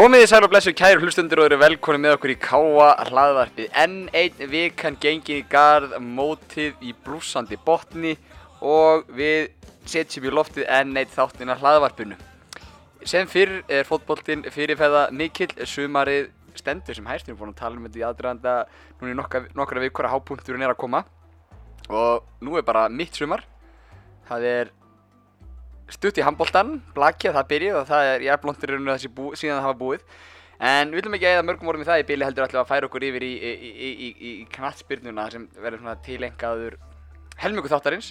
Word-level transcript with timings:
Komið 0.00 0.22
í 0.24 0.28
sæl 0.30 0.46
og 0.46 0.48
blessu 0.48 0.72
kæru 0.72 1.02
hlustundur 1.02 1.42
og 1.42 1.50
eru 1.50 1.56
velkonni 1.60 2.00
með 2.00 2.14
okkur 2.16 2.30
í 2.32 2.36
Káa 2.40 2.86
hlaðvarpið. 3.10 3.66
Enn 3.82 4.06
einn 4.16 4.46
vikan 4.48 4.94
gengin 4.96 5.42
í 5.42 5.44
garð 5.52 5.92
mótið 6.00 6.86
í 6.88 6.94
brúsandi 7.04 7.58
botni 7.66 8.14
og 8.64 9.10
við 9.12 9.50
setjum 9.92 10.30
í 10.30 10.32
loftið 10.32 10.64
enn 10.78 10.96
einn 10.96 11.12
þáttinn 11.12 11.52
af 11.52 11.60
hlaðvarpinu. 11.60 12.16
Sem 13.04 13.28
fyrr 13.28 13.58
er 13.68 13.84
fótboltinn 13.84 14.46
fyrirfæða 14.48 15.10
mikill 15.20 15.52
sumarið 15.68 16.30
stendur 16.56 16.96
sem 16.96 17.12
hæst. 17.12 17.28
Við 17.28 17.34
erum 17.34 17.42
búin 17.42 17.52
að 17.52 17.60
tala 17.60 17.76
um 17.76 17.84
þetta 17.90 18.00
í 18.00 18.08
aðdraðanda 18.08 18.58
núna 19.02 19.12
í 19.12 19.20
nokkra, 19.20 19.46
nokkra 19.52 19.84
vikur 19.84 20.08
að 20.08 20.16
hápunkturinn 20.16 20.64
er 20.64 20.72
að 20.72 20.80
koma. 20.80 21.04
Og 21.92 22.24
nú 22.40 22.56
er 22.56 22.64
bara 22.64 22.88
mitt 22.88 23.20
sumar. 23.20 23.44
Það 24.32 24.48
er 24.54 24.76
stutt 25.94 26.20
í 26.20 26.24
handbóltan, 26.26 26.76
blakið, 26.96 27.36
það 27.36 27.48
byrjuð 27.54 27.78
og 27.80 27.88
það 27.88 28.10
er 28.10 28.26
jæfnblóntirinn 28.28 28.92
þessi 28.92 29.10
bú, 29.16 29.32
síðan 29.38 29.58
það 29.60 29.66
hafa 29.68 29.80
búið. 29.80 30.06
En 30.60 30.90
við 30.92 31.00
viljum 31.00 31.16
ekki 31.16 31.28
eða 31.30 31.44
mörgum 31.48 31.70
orðum 31.72 31.86
í 31.86 31.88
það 31.88 32.02
í 32.02 32.06
bíli 32.10 32.26
heldur 32.26 32.50
við 32.50 32.60
að 32.60 32.68
færa 32.68 32.88
okkur 32.90 33.04
yfir 33.08 33.24
í, 33.24 33.32
í, 33.32 33.52
í, 33.70 33.90
í, 33.90 34.10
í 34.30 34.32
knattspyrnuna 34.52 35.28
sem 35.32 35.46
verður 35.56 35.80
svona 35.80 35.94
tilengaður 36.04 36.76
helmingu 37.40 37.70
þáttarins 37.72 38.10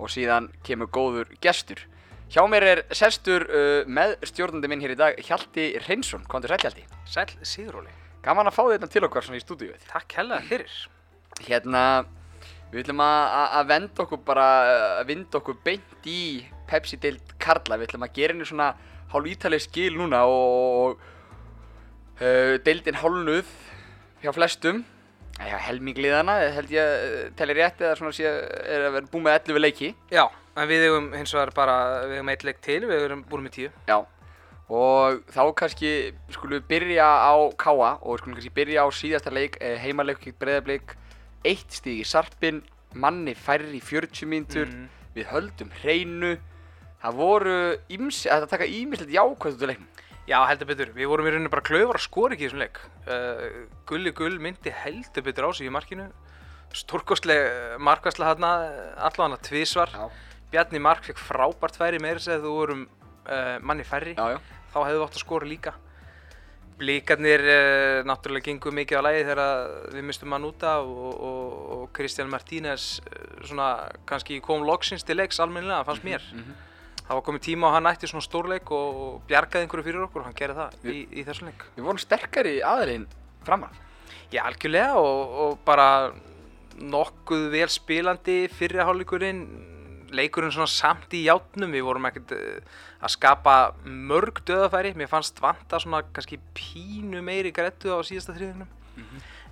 og 0.00 0.08
síðan 0.08 0.48
kemur 0.64 0.88
góður 0.88 1.34
gestur. 1.44 1.82
Hjá 2.30 2.44
mér 2.48 2.64
er 2.68 2.80
sestur 2.94 3.44
uh, 3.50 3.82
með 3.90 4.14
stjórnandi 4.30 4.70
minn 4.70 4.80
hér 4.84 4.94
í 4.94 4.98
dag, 5.00 5.18
Hjalti 5.26 5.72
Reynsson. 5.88 6.22
Komdu 6.30 6.48
sæl 6.48 6.60
Hjalti. 6.62 6.86
Sæl 7.10 7.26
Siguróli. 7.42 7.92
Gaman 8.24 8.48
að 8.48 8.56
fá 8.56 8.62
þetta 8.70 8.88
til 8.92 9.02
okkar 9.04 9.26
svona 9.26 9.40
í 9.40 9.44
stúdíuð. 9.44 9.84
Takk 9.90 10.16
hella 10.20 10.38
fyrir. 10.46 10.72
Hérna, 11.42 11.82
við 12.70 12.84
viljum 12.84 13.02
að, 13.02 13.60
venda 13.72 14.04
okkur 14.06 14.22
bara, 14.24 14.46
að 15.00 15.10
vinda 15.10 15.40
okkur 15.40 15.58
beint 15.66 16.08
í 16.08 16.20
Pepsi-deild 16.70 17.34
Karla. 17.42 17.76
Við 17.80 17.88
ætlum 17.90 18.06
að 18.06 18.14
gera 18.20 18.34
henni 18.36 18.46
svona 18.48 18.70
hálf 19.10 19.26
ítaleg 19.32 19.62
skil 19.64 19.96
núna 19.98 20.22
og 20.30 21.00
uh, 22.20 22.56
deildin 22.66 22.98
hálnuð 23.00 23.50
hjá 24.22 24.32
flestum. 24.36 24.84
Já, 25.40 25.56
helmingliðana, 25.64 26.34
held 26.52 26.72
ég 26.74 26.84
að 26.84 27.34
telli 27.38 27.54
rétt 27.56 27.78
eða 27.80 27.94
svona 27.96 28.12
sé 28.12 28.26
er 28.28 28.82
að 28.90 28.96
vera 28.98 29.08
búið 29.08 29.22
með 29.24 29.36
11 29.38 29.62
leiki. 29.64 29.88
Já, 30.12 30.26
en 30.52 30.68
við 30.68 30.82
hefum 30.84 31.06
hins 31.16 31.32
vegar 31.32 31.52
bara, 31.56 31.76
við 32.10 32.18
hefum 32.18 32.32
eitt 32.34 32.44
leik 32.44 32.58
til, 32.66 32.80
við 32.90 33.04
hefum 33.06 33.22
búin 33.30 33.46
með 33.46 33.54
tíu. 33.54 33.70
Já, 33.88 33.96
og 34.68 35.22
þá 35.32 35.40
kannski 35.62 35.92
skulum 36.34 36.58
við 36.58 36.66
byrja 36.74 37.06
á 37.08 37.32
Káa 37.56 37.94
og 38.02 38.12
við 38.12 38.20
skulum 38.20 38.36
kannski 38.36 38.52
byrja 38.60 38.84
á 38.84 38.88
síðasta 38.92 39.32
leik, 39.32 39.56
eh, 39.64 39.78
heimaleik 39.80 40.20
gegn 40.26 40.36
breyðableik, 40.44 40.92
eitt 41.48 41.72
stíg 41.72 42.02
í 42.04 42.06
sarpin, 42.06 42.60
manni 42.92 43.32
færri 43.34 43.80
í 43.80 43.82
40 43.82 44.28
mínútur, 44.28 44.68
Mhm. 44.68 44.88
við 45.16 45.26
höldum 45.32 45.70
hreinu, 45.80 46.36
það 47.00 47.18
voru 47.20 47.56
ímsi, 47.92 48.28
þetta 48.28 48.48
taka 48.50 48.68
ímislegt 48.68 49.12
jákvæmt 49.14 49.56
út 49.56 49.64
af 49.64 49.72
leiknum. 49.72 49.90
Já, 50.30 50.38
heldur 50.46 50.68
betur. 50.68 50.90
Við 50.94 51.08
vorum 51.10 51.26
í 51.26 51.32
rauninu 51.34 51.50
bara 51.50 51.64
klöfar 51.66 51.98
að 51.98 52.04
skora 52.04 52.36
ekki 52.36 52.46
í 52.46 52.48
þessum 52.50 52.62
leik. 52.62 52.80
Uh, 53.08 53.64
Gulli 53.88 54.12
Gull 54.14 54.36
myndi 54.42 54.70
heldur 54.84 55.24
betur 55.26 55.48
á 55.48 55.50
sig 55.56 55.66
í 55.66 55.72
markinu. 55.74 56.06
Stórkostleg 56.76 57.80
markværsla 57.82 58.28
hérna, 58.28 58.50
allavega 59.08 59.40
tvísvar. 59.48 59.90
Já, 59.90 60.06
Bjarni 60.52 60.82
Mark 60.82 61.06
fekk 61.06 61.18
frábært 61.18 61.78
færi 61.78 61.98
meira 62.02 62.22
segð 62.22 62.46
þú 62.46 62.54
vorum 62.60 62.86
uh, 62.86 63.56
manni 63.64 63.86
færri. 63.86 64.14
já, 64.14 64.36
já. 64.36 64.58
Þá 64.70 64.78
hefðu 64.84 65.00
við 65.00 65.06
átt 65.08 65.18
að 65.18 65.24
skora 65.24 65.50
líka. 65.50 65.74
Blíkarnir 66.80 67.42
uh, 67.44 67.98
náttúrulega 68.06 68.52
gengur 68.52 68.76
mikið 68.76 69.02
á 69.02 69.06
lægi 69.08 69.26
þegar 69.32 69.44
við 69.96 70.08
mistum 70.12 70.36
hann 70.36 70.46
út 70.46 70.62
af 70.62 70.86
og, 70.86 71.12
og, 71.26 71.60
og 71.74 71.84
Kristján 71.96 72.30
Martínez 72.30 73.00
svona 73.42 73.72
kannski 74.06 74.38
kom 74.44 74.62
loksins 74.68 75.02
til 75.02 75.18
leiks 75.18 75.42
almennilega, 75.42 75.82
fannst 75.88 76.06
mér. 76.06 76.22
mhm. 76.38 76.66
Það 77.10 77.18
var 77.18 77.24
komið 77.26 77.42
tíma 77.42 77.66
og 77.66 77.72
hann 77.74 77.90
ætti 77.90 78.06
svona 78.06 78.22
stórleik 78.22 78.68
og, 78.70 78.98
bjargaði 79.26 79.66
einhverju 79.66 79.82
fyrir 79.82 80.02
okkur 80.04 80.22
og 80.22 80.26
hann 80.28 80.36
gerði 80.38 80.54
það 80.60 80.84
í, 80.92 81.00
í 81.10 81.24
þessum 81.26 81.48
leik. 81.48 81.64
Við 81.74 81.88
vorum 81.88 81.98
sterkari 81.98 82.52
aðeins 82.62 83.16
framan. 83.42 83.80
Já, 84.30 84.44
algjörlega 84.44 85.00
og, 85.02 85.32
og 85.42 85.56
bara 85.66 85.88
nokkuð 86.78 87.48
vel 87.50 87.66
spilandi 87.74 88.36
fyrri 88.54 88.86
hálfleikurinn, 88.86 89.42
leikurinn 90.14 90.54
svona 90.54 90.70
samt 90.70 91.18
í 91.18 91.24
játnum, 91.24 91.74
við 91.74 91.82
vorum 91.88 92.06
ekkert 92.06 92.36
eh, 92.38 92.78
að 93.02 93.14
skapa 93.16 93.56
mörg 93.82 94.38
döðafæri, 94.46 94.94
mér 94.94 95.10
fannst 95.10 95.42
vanta 95.42 95.82
svona 95.82 96.04
kannski 96.14 96.38
pínu 96.54 97.24
meiri 97.26 97.50
grættu 97.50 97.90
á 97.90 97.98
síðasta 98.06 98.38
þriðinum. 98.38 98.70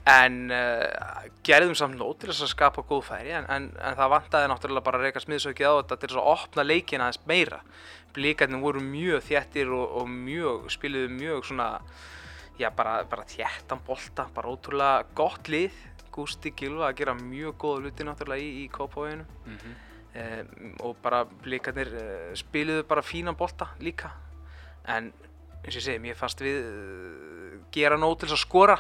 En 0.09 0.37
uh, 0.55 1.25
gerðum 1.45 1.75
samt 1.77 1.99
nót 1.99 2.21
til 2.23 2.31
þess 2.31 2.47
að 2.47 2.53
skapa 2.55 2.85
góð 2.89 3.03
færi 3.11 3.35
en, 3.37 3.49
en, 3.53 3.71
en 3.77 3.99
það 3.99 4.13
vantaði 4.15 4.51
náttúrulega 4.53 4.87
bara 4.87 5.01
að 5.01 5.09
reyka 5.09 5.23
smiðsökið 5.25 5.69
á 5.69 5.73
þetta 5.81 5.99
til 5.99 6.09
þess 6.09 6.21
að 6.23 6.31
opna 6.33 6.65
leikin 6.65 7.05
aðeins 7.05 7.21
meira. 7.29 7.59
Blíkarnir 8.17 8.63
voru 8.63 8.85
mjög 8.85 9.27
þéttir 9.29 9.75
og, 9.77 9.99
og 10.01 10.09
mjög, 10.13 10.71
spiluðu 10.73 11.11
mjög 11.13 11.45
svona, 11.51 11.69
já 12.59 12.71
bara, 12.75 13.03
bara 13.11 13.27
þéttan 13.29 13.85
bolta, 13.87 14.27
bara 14.35 14.55
ótrúlega 14.55 15.05
gott 15.19 15.53
lið. 15.53 15.77
Gústi 16.19 16.51
Gilva 16.57 16.89
að 16.89 16.97
gera 16.99 17.13
mjög 17.15 17.53
góða 17.63 17.85
hluti 17.85 18.07
náttúrulega 18.09 18.43
í, 18.43 18.65
í 18.65 18.73
kópáinu 18.75 19.29
Mm 19.47 19.77
um, 20.19 20.75
og 20.81 20.97
bara 21.03 21.25
blíkarnir 21.45 21.91
uh, 21.95 22.31
spiluðu 22.39 22.87
bara 22.89 23.05
fínan 23.05 23.37
bolta 23.39 23.73
líka. 23.83 24.13
En 24.89 25.13
eins 25.13 25.75
og 25.75 25.81
ég 25.81 25.85
segi, 25.85 26.03
mér 26.03 26.19
fannst 26.19 26.43
við 26.43 26.63
uh, 26.65 27.59
gera 27.75 27.99
nót 28.01 28.23
til 28.23 28.31
þess 28.31 28.39
að 28.39 28.47
skora 28.47 28.79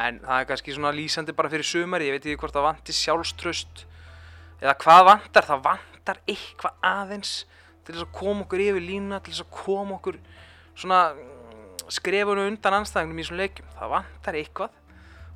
en 0.00 0.20
það 0.24 0.40
er 0.40 0.48
kannski 0.50 0.74
svona 0.74 0.94
lýsandi 0.94 1.34
bara 1.36 1.50
fyrir 1.52 1.66
sumari, 1.68 2.08
ég 2.08 2.16
veit 2.16 2.26
ekki 2.26 2.40
hvort 2.42 2.56
það 2.56 2.68
vantir 2.68 2.98
sjálfströst 2.98 3.84
eða 4.62 4.76
hvað 4.82 5.02
vantar, 5.10 5.48
það 5.48 5.64
vantar 5.68 6.20
eitthvað 6.26 6.78
aðeins 6.90 7.34
til 7.84 7.94
þess 7.94 8.06
að 8.06 8.14
koma 8.16 8.46
okkur 8.46 8.64
yfir 8.64 8.84
línuna, 8.84 9.20
til 9.22 9.34
þess 9.34 9.44
að 9.44 9.54
koma 9.60 9.98
okkur 9.98 10.20
svona 10.74 11.00
mm, 11.14 11.88
skrefunum 11.94 12.50
undan 12.50 12.78
anstæðingum 12.80 13.20
í 13.20 13.26
þessum 13.26 13.40
leikjum, 13.42 13.72
það 13.78 13.94
vantar 13.98 14.38
eitthvað 14.40 14.80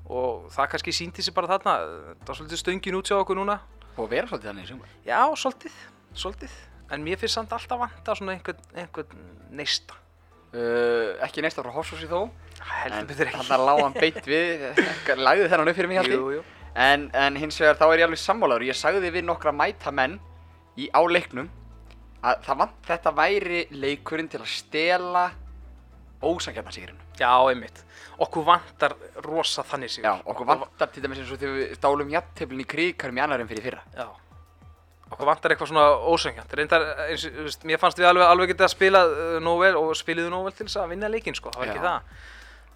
og 0.08 0.46
það 0.54 0.70
kannski 0.72 0.94
síndi 0.96 1.24
sig 1.24 1.36
bara 1.36 1.50
þarna, 1.52 1.74
það 2.22 2.30
var 2.30 2.38
svolítið 2.40 2.62
stöngin 2.62 2.96
út 2.96 3.10
hjá 3.10 3.18
okkur 3.20 3.36
núna 3.38 3.58
Og 3.98 4.06
vera 4.12 4.28
svolítið 4.30 4.52
þannig 4.52 4.66
í 4.66 4.70
sumar. 4.70 4.90
Já, 5.06 5.20
svolítið, 5.34 5.78
svolítið. 6.14 6.52
En 6.94 7.02
mér 7.04 7.18
finnst 7.18 7.34
samt 7.34 7.54
alltaf 7.54 7.80
vanta 7.80 8.14
svona 8.14 8.36
einhvern, 8.36 8.60
einhvern 8.78 9.24
neista. 9.58 9.96
Uh, 10.48 11.18
ekki 11.26 11.42
neist 11.44 11.58
frá 11.60 11.72
Horsfossi 11.74 12.08
þó. 12.08 12.30
Heldur 12.58 13.08
betur 13.10 13.28
ekki. 13.28 13.42
Þannig 13.42 13.66
lág 13.68 13.82
hann 13.84 13.96
beint 13.98 14.28
við, 14.28 14.64
lagði 15.26 15.50
þennan 15.52 15.72
upp 15.72 15.78
fyrir 15.78 15.90
mig 15.92 16.08
jú. 16.08 16.40
En, 16.78 17.08
en 17.16 17.36
hins 17.36 17.58
vegar 17.60 17.76
þá 17.78 17.86
er 17.88 18.00
ég 18.00 18.06
alveg 18.06 18.20
sammálaður, 18.22 18.68
ég 18.68 18.78
sagði 18.78 19.10
við 19.12 19.26
nokkra 19.26 19.52
mæta 19.52 19.92
menn 19.92 20.18
í, 20.78 20.86
á 20.94 21.00
leiknum 21.10 21.48
að 22.22 22.40
það 22.46 22.60
vant, 22.62 22.78
þetta 22.86 23.12
væri 23.18 23.60
leikurinn 23.74 24.30
til 24.30 24.40
að 24.42 24.50
stela 24.52 25.24
ósangjarnarsýrinu. 26.22 27.04
Já, 27.18 27.32
einmitt. 27.50 27.82
Okkur 28.22 28.46
vantar 28.46 28.94
rosa 29.26 29.64
þannig 29.66 29.92
sig. 29.92 30.06
Já, 30.06 30.16
okkur 30.24 30.48
vantar 30.48 30.90
til 30.94 31.02
dæmis 31.02 31.20
eins 31.22 31.34
og 31.34 31.38
þegar 31.42 31.58
við 31.58 31.76
stálum 31.78 32.10
jafnteflin 32.14 32.62
í 32.62 32.66
kríkarum 32.72 33.20
í 33.20 33.22
annarum 33.22 33.50
fyrir 33.50 33.68
fyrra. 33.68 33.84
Já. 33.94 34.08
Okkur 35.08 35.28
vantar 35.28 35.54
eitthvað 35.54 35.70
svona 35.70 35.84
ósöngjant. 36.12 36.50
Reyndar, 36.58 36.84
eins, 37.08 37.24
veist, 37.32 37.62
mér 37.68 37.80
fannst 37.80 38.00
við 38.00 38.10
alveg, 38.10 38.26
alveg 38.28 38.52
getið 38.52 38.66
að 38.66 38.74
spila 38.74 39.04
uh, 39.08 39.36
nóg 39.44 39.62
vel 39.62 39.76
og 39.80 39.94
spiliðu 39.96 40.32
nóg 40.32 40.48
vel 40.48 40.56
til 40.58 40.66
þess 40.66 40.82
að 40.82 40.90
vinna 40.92 41.08
leikinn, 41.12 41.38
sko. 41.38 41.52
Það 41.54 41.62
var 41.62 41.72
ekki 41.72 41.80
Já. 41.80 41.86
það. 41.86 42.26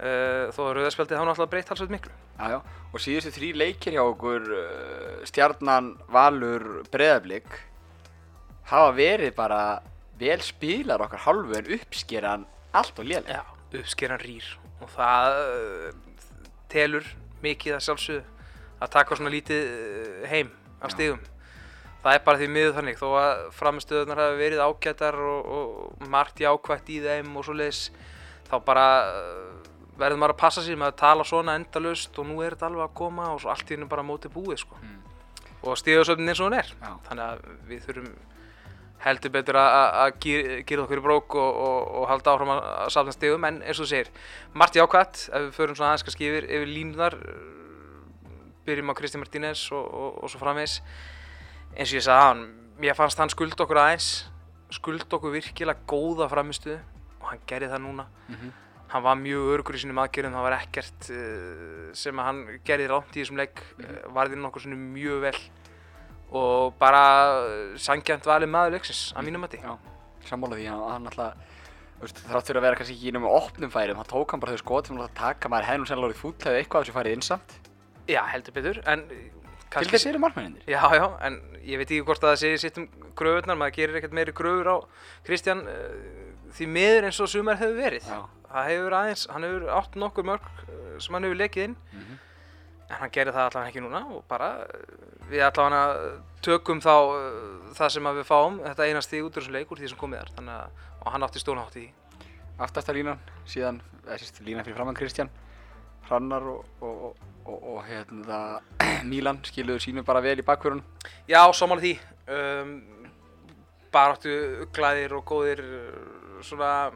Uh, 0.03 0.47
þó 0.57 0.61
að 0.65 0.71
rauðarspjaldið 0.79 1.19
hafa 1.19 1.29
náttúrulega 1.29 1.53
breytt 1.53 1.73
halsveit 1.73 1.93
miklu. 1.93 2.15
Já, 2.39 2.47
já, 2.55 2.59
og 2.89 3.05
síðustu 3.05 3.35
þrý 3.37 3.51
leikir 3.61 3.97
hjá 3.99 4.03
okkur, 4.07 4.49
uh, 4.57 5.21
Stjarnan, 5.29 5.93
Valur, 6.13 6.65
Breiðablík, 6.95 7.59
hafa 8.73 8.95
verið 8.97 9.35
bara 9.37 9.61
vel 10.23 10.41
spilar 10.45 11.05
okkar 11.05 11.23
hálfu 11.27 11.59
en 11.59 11.71
uppskeran 11.77 12.47
allt 12.73 12.99
og 12.99 13.09
lélega. 13.09 13.43
Já, 13.43 13.79
uppskeran 13.83 14.23
rýr 14.23 14.49
og 14.83 14.91
það 14.97 15.39
uh, 15.43 15.91
telur 16.73 17.07
mikið 17.45 17.77
að 17.77 17.85
sjálfsögðu 17.87 18.25
að 18.83 18.93
taka 18.97 19.19
svona 19.19 19.35
lítið 19.35 19.69
uh, 19.69 20.25
heim 20.33 20.51
af 20.83 20.97
stigum. 20.97 21.21
Það 22.03 22.17
er 22.17 22.23
bara 22.27 22.41
því 22.41 22.49
miður 22.51 22.73
þannig 22.79 22.97
þó 22.99 23.09
að 23.21 23.43
framistöðunar 23.55 24.19
hafi 24.25 24.39
verið 24.41 24.63
ágætar 24.65 25.19
og, 25.23 25.53
og 25.59 26.09
margt 26.11 26.41
jákvætt 26.43 26.89
í 26.91 26.97
þeim 27.05 27.37
og 27.39 27.47
svo 27.47 27.55
leiðis 27.55 27.83
þá 28.49 28.57
bara 28.67 28.87
uh, 29.07 29.71
verður 30.01 30.19
maður 30.19 30.35
að 30.35 30.41
passa 30.43 30.65
sér 30.67 30.81
með 30.81 30.91
að 30.91 30.99
tala 31.05 31.27
svona 31.29 31.55
endalaust 31.61 32.19
og 32.19 32.27
nú 32.27 32.41
er 32.43 32.57
þetta 32.57 32.71
alveg 32.73 32.89
að 32.89 32.97
koma 32.99 33.29
og 33.35 33.39
svo 33.45 33.53
allt 33.55 33.71
í 33.71 33.77
hennu 33.77 33.87
bara 33.93 34.03
mótið 34.07 34.35
búið 34.35 34.65
sko. 34.65 34.81
Mm. 34.83 34.99
og 35.63 35.79
stigasöfnin 35.79 36.33
eins 36.33 36.41
og 36.43 36.49
hún 36.51 36.59
er 36.59 36.73
Já. 36.75 36.91
þannig 37.07 37.25
að 37.29 37.43
við 37.71 37.85
þurfum 37.87 38.13
heldur 39.03 39.31
betur 39.35 39.57
að- 39.59 40.19
gera 40.67 40.83
okkur 40.85 40.99
í 40.99 41.03
brók 41.07 41.35
og, 41.39 41.57
og, 41.69 41.79
og 42.01 42.09
halda 42.11 42.35
áfram 42.35 42.51
að, 42.57 42.67
safna 42.95 43.15
stegum 43.15 43.47
en 43.47 43.63
eins 43.63 43.79
og 43.79 43.87
þú 43.87 43.91
segir, 43.93 44.11
margt 44.59 44.79
jákvætt 44.79 45.23
ef 45.31 45.47
við 45.47 45.55
förum 45.57 45.79
svona 45.79 45.93
aðeins 45.93 46.07
kannski 46.09 46.29
yfir, 46.33 46.47
yfir 46.51 46.71
línunar 46.71 47.17
byrjum 48.67 48.91
á 48.91 48.95
Kristi 48.99 49.19
Martínez 49.23 49.65
og, 49.75 49.87
og, 49.87 50.21
og 50.23 50.31
svo 50.31 50.43
framvegis 50.43 50.81
eins 51.77 51.93
og 51.93 51.99
ég 51.99 52.05
sagði 52.07 52.27
hann, 52.27 52.43
mér 52.83 52.97
fannst 52.99 53.19
hann 53.23 53.33
skulda 53.33 53.65
okkur 53.65 53.81
aðeins 53.83 54.09
skulda 54.73 55.07
okkur 55.19 55.35
virkilega 55.37 55.87
góða 55.89 56.29
framistuðu 56.33 56.79
og 57.23 57.31
hann 57.31 57.43
gerði 57.49 57.71
það 57.73 57.83
núna 57.87 58.07
Mhm. 58.33 58.53
hann 58.93 59.03
var 59.07 59.17
mjög 59.17 59.47
örugur 59.55 59.77
í 59.77 59.81
sínum 59.83 60.01
aðgerðum, 60.03 60.35
það 60.37 60.47
var 60.49 60.57
ekkert 60.59 61.11
uh, 61.11 61.93
sem 61.97 62.19
að 62.21 62.25
hann 62.29 62.41
gerði 62.65 62.89
rámt 62.91 63.17
í 63.17 63.23
þessum 63.23 63.41
leik 63.41 63.63
mm 63.79 64.13
varði 64.13 64.37
nokkur 64.37 64.61
svona 64.67 64.77
mjög 64.77 65.21
vel 65.25 65.39
og 66.33 66.75
bara 66.81 67.03
uh, 67.47 67.77
sangjant 67.81 68.25
valið 68.29 68.51
maður 68.53 68.77
leiksins 68.77 69.13
að 69.17 69.25
mínum 69.29 69.41
mati 69.45 69.61
Já, 69.63 69.77
sammála 70.29 70.57
því, 70.59 70.67
hann, 70.69 70.85
hann 70.93 71.09
alltaf 71.09 71.35
þrátt 72.03 72.49
fyrir 72.51 72.59
að 72.59 72.65
vera 72.67 72.77
kannski 72.81 72.95
ekki 72.99 73.09
í 73.09 73.15
með 73.17 73.37
opnum 73.37 73.71
færum, 73.73 73.97
hann 74.01 74.09
tók 74.11 74.33
hann 74.35 74.41
bara 74.43 74.53
þau 74.57 74.63
skot 74.65 74.89
sem 74.91 74.97
hann 74.99 75.07
að 75.07 75.15
taka, 75.21 75.49
maður 75.53 75.69
hefði 75.71 75.81
nú 75.83 75.87
sennilega 75.89 76.09
orðið 76.11 76.23
fúll 76.23 76.33
hefði 76.43 76.59
eitthvað 76.63 76.81
af 76.81 76.87
þessu 76.89 76.95
farið 76.97 77.15
innsamt. 77.17 77.53
Já, 78.11 78.23
heldur 78.33 78.57
betur, 78.57 78.81
en 78.91 79.05
Til 79.73 79.89
þess 79.93 80.07
eru 80.11 80.19
margmenninir. 80.23 80.63
Já, 80.69 80.83
já, 80.97 81.07
en 81.27 81.39
ég 81.65 81.79
veit 81.81 81.89
ekki 81.91 82.03
hvort 82.05 82.23
að 82.25 82.33
það 82.35 82.41
sé 82.43 82.51
sitt 82.67 82.79
um 82.83 82.89
gröfurnar, 83.17 83.57
maður 83.61 83.77
gerir 83.79 83.99
ekkert 84.01 84.17
meiri 84.19 84.35
gröfur 84.37 84.69
á 84.69 84.77
Kristján 85.27 85.63
uh, 85.65 85.95
því 86.53 86.69
miður 86.69 87.07
eins 87.09 87.21
og 87.25 87.31
sumar 87.33 87.57
hefur 87.61 87.79
verið. 87.79 88.09
Það 88.53 88.69
hefur 88.69 88.97
aðeins, 88.99 89.23
hann 89.33 89.47
hefur 89.49 89.65
átt 89.79 89.97
nokkur 89.97 90.27
mörg 90.29 90.45
uh, 90.67 90.99
sem 91.01 91.17
hann 91.17 91.25
hefur 91.29 91.41
lekið 91.41 91.65
inn, 91.71 91.77
Mhm. 91.93 92.19
en 92.93 92.99
hann 93.01 93.11
gerir 93.15 93.33
það 93.33 93.47
allavega 93.49 93.71
ekki 93.73 93.81
núna 93.87 94.03
og 94.13 94.25
bara 94.29 94.51
uh, 94.67 94.83
við 95.31 95.47
allavega 95.47 96.21
tökum 96.45 96.81
þá 96.85 96.93
uh, 96.93 97.73
það 97.79 97.89
sem 97.95 98.11
að 98.11 98.19
við 98.21 98.27
fáum, 98.29 98.59
þetta 98.67 98.89
einast 98.91 99.11
því 99.15 99.23
út 99.25 99.39
úr 99.41 99.49
því 99.81 99.89
sem 99.89 99.99
komið 100.03 100.21
er, 100.21 100.33
þannig 100.37 100.59
að 100.59 101.13
hann 101.15 101.23
átti 101.25 101.41
stóna 101.41 101.65
átt 101.65 101.77
í 101.81 101.87
því. 101.87 101.93
Aftasta 102.63 102.93
línan, 102.93 103.19
síðan, 103.49 103.81
eða 104.05 104.19
sérst, 104.21 104.43
línan 104.45 104.65
fyrir 104.67 104.77
framann 104.77 104.95
Kristján, 104.99 105.31
Hrannar 106.09 106.43
og, 106.53 106.65
og, 106.81 107.05
og, 107.07 107.17
og, 107.47 107.63
og 107.77 107.85
hérna, 107.89 108.41
Mílan 109.11 109.41
skiluðu 109.47 109.83
sínu 109.87 110.05
bara 110.07 110.21
vel 110.25 110.39
í 110.43 110.47
bakvörunum. 110.47 110.83
Já, 111.31 111.43
sammála 111.55 111.83
því 111.85 111.95
um, 112.33 112.75
bara 113.93 114.15
áttu 114.17 114.35
glæðir 114.73 115.17
og 115.19 115.25
góðir 115.29 115.63
svona 116.43 116.91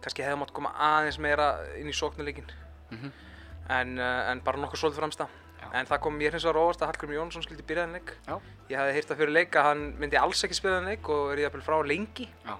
kannski 0.00 0.24
hefði 0.24 0.38
mátt 0.40 0.52
koma 0.56 0.72
aðeins 0.80 1.18
meira 1.20 1.52
inn 1.80 1.90
í 1.90 1.96
sóknuleikin 1.96 2.48
Mhm. 2.90 3.10
en, 3.70 3.98
uh, 4.02 4.30
en 4.32 4.40
bara 4.42 4.58
nokkuð 4.58 4.80
svolítið 4.80 4.98
fremsta 4.98 5.26
Já. 5.60 5.68
en 5.78 5.86
það 5.86 6.00
kom 6.02 6.16
mér 6.18 6.32
hins 6.34 6.42
vegar 6.44 6.58
óvart 6.58 6.80
að 6.82 6.88
Hallgrim 6.90 7.12
Jónsson 7.14 7.44
skildi 7.44 7.62
byrja 7.68 7.84
þennan 7.84 8.00
leik 8.00 8.10
Já. 8.26 8.34
ég 8.72 8.80
hefði 8.80 8.94
heyrt 8.96 9.08
það 9.12 9.20
fyrir 9.20 9.34
leik 9.36 9.54
að 9.60 9.66
hann 9.68 9.84
myndi 10.00 10.18
alls 10.18 10.42
ekki 10.42 10.56
spila 10.58 10.80
þennan 10.80 10.90
leik 10.90 11.08
og 11.14 11.30
er 11.30 11.42
ég 11.44 11.46
að 11.54 11.62
frá 11.68 11.76
lengi 11.86 12.26
Já. 12.48 12.56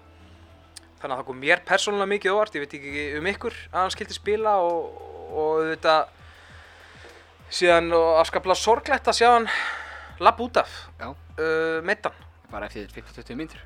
þannig 1.01 1.11
að 1.11 1.19
það 1.19 1.27
kom 1.33 1.41
mér 1.43 1.65
persónulega 1.67 2.13
mikið 2.15 2.31
á 2.31 2.37
óvart 2.39 2.55
ég 2.55 2.63
veit 2.63 2.77
ekki 2.79 3.05
um 3.19 3.27
ykkur 3.33 3.57
að 3.73 3.81
hann 3.81 3.91
skildi 3.97 4.15
spila 4.21 4.55
og, 4.63 5.03
og 5.31 5.61
auðvitað 5.61 6.17
síðan 7.51 7.91
og 7.97 8.21
afskaplega 8.21 8.59
sorglegt 8.59 9.09
að 9.11 9.19
sjá 9.19 9.29
hann 9.33 9.49
lapp 10.23 10.41
út 10.43 10.61
af 10.61 10.75
uh, 11.01 11.81
meittan 11.87 12.15
Bara 12.51 12.67
eftir 12.67 12.91
15-20 12.91 13.39
mínútur. 13.39 13.63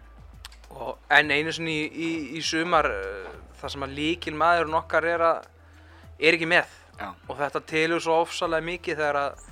og 0.75 0.99
enn 1.13 1.31
einu 1.33 1.53
sinni 1.55 1.75
í, 1.85 1.89
í, 1.89 2.11
í 2.39 2.43
sumar 2.45 2.89
uh, 2.91 3.29
það 3.61 3.75
sem 3.75 3.87
að 3.87 3.95
líkil 3.99 4.35
maðurinn 4.37 4.79
okkar 4.81 5.07
er 5.09 5.25
að 5.25 5.47
er 6.21 6.37
ekki 6.37 6.49
með. 6.49 6.81
Já. 6.95 7.09
og 7.27 7.39
þetta 7.41 7.61
telur 7.67 8.03
svo 8.03 8.21
ofsalega 8.23 8.63
mikið 8.63 9.01
þegar 9.01 9.17
að 9.19 9.47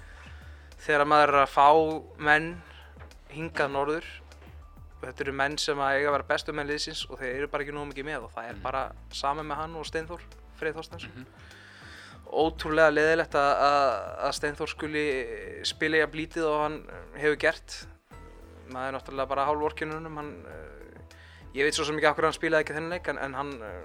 þegar 0.82 1.02
að 1.02 1.08
maður 1.10 1.32
er 1.32 1.38
að 1.40 1.50
fá 1.50 1.68
menn 2.22 2.50
hingað 3.32 3.72
norður. 3.74 4.10
Þetta 5.02 5.24
eru 5.24 5.34
menn 5.34 5.56
sem 5.58 5.80
að 5.82 5.96
eiga 5.96 6.10
að 6.12 6.14
vera 6.16 6.28
bestu 6.28 6.54
menn 6.54 6.68
liðsins 6.70 7.02
og 7.08 7.18
þeir 7.18 7.32
eru 7.32 7.48
bara 7.50 7.64
ekki 7.64 7.74
nógu 7.74 7.88
mikið 7.90 8.06
með 8.06 8.28
og 8.28 8.36
það 8.36 8.52
er 8.52 8.60
bara 8.62 8.82
saman 9.10 9.48
með 9.48 9.58
hann 9.62 9.74
og 9.80 9.88
Steinþór 9.88 10.22
Freyð 10.60 10.78
Þorstensson 10.78 11.26
ótrúlega 12.32 12.92
leðilegt 12.92 13.36
að, 13.36 13.50
að, 13.66 13.88
að 14.26 14.36
Steinþór 14.38 14.72
skuli 14.72 15.06
spila 15.68 16.00
í 16.00 16.04
að 16.04 16.12
blítið 16.14 16.48
og 16.48 16.60
hann 16.64 16.78
hefur 17.20 17.40
gert. 17.44 17.76
Maður 18.72 18.88
er 18.88 18.96
náttúrulega 18.96 19.32
bara 19.34 19.46
hálf 19.48 19.66
orkinunum 19.68 20.20
hann, 20.20 20.34
uh, 20.48 21.16
ég 21.52 21.68
veit 21.68 21.76
svo 21.76 21.84
sem 21.86 21.98
ekki 21.98 22.14
hverju 22.16 22.30
hann 22.30 22.38
spilaði 22.38 22.64
ekki 22.64 22.76
þennan 22.78 22.96
leik 22.96 23.10
en, 23.12 23.20
en 23.20 23.36
hann 23.36 23.56
uh, 23.60 23.80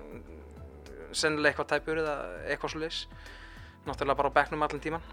sennilega 1.12 1.54
eitthvað 1.54 1.72
tæpur 1.74 2.02
eða 2.04 2.18
eitthvað 2.48 2.74
svo 2.74 2.84
leis 2.84 3.02
náttúrulega 3.88 4.20
bara 4.20 4.32
á 4.32 4.38
bekknum 4.38 4.64
allan 4.66 4.84
tíman 4.84 5.04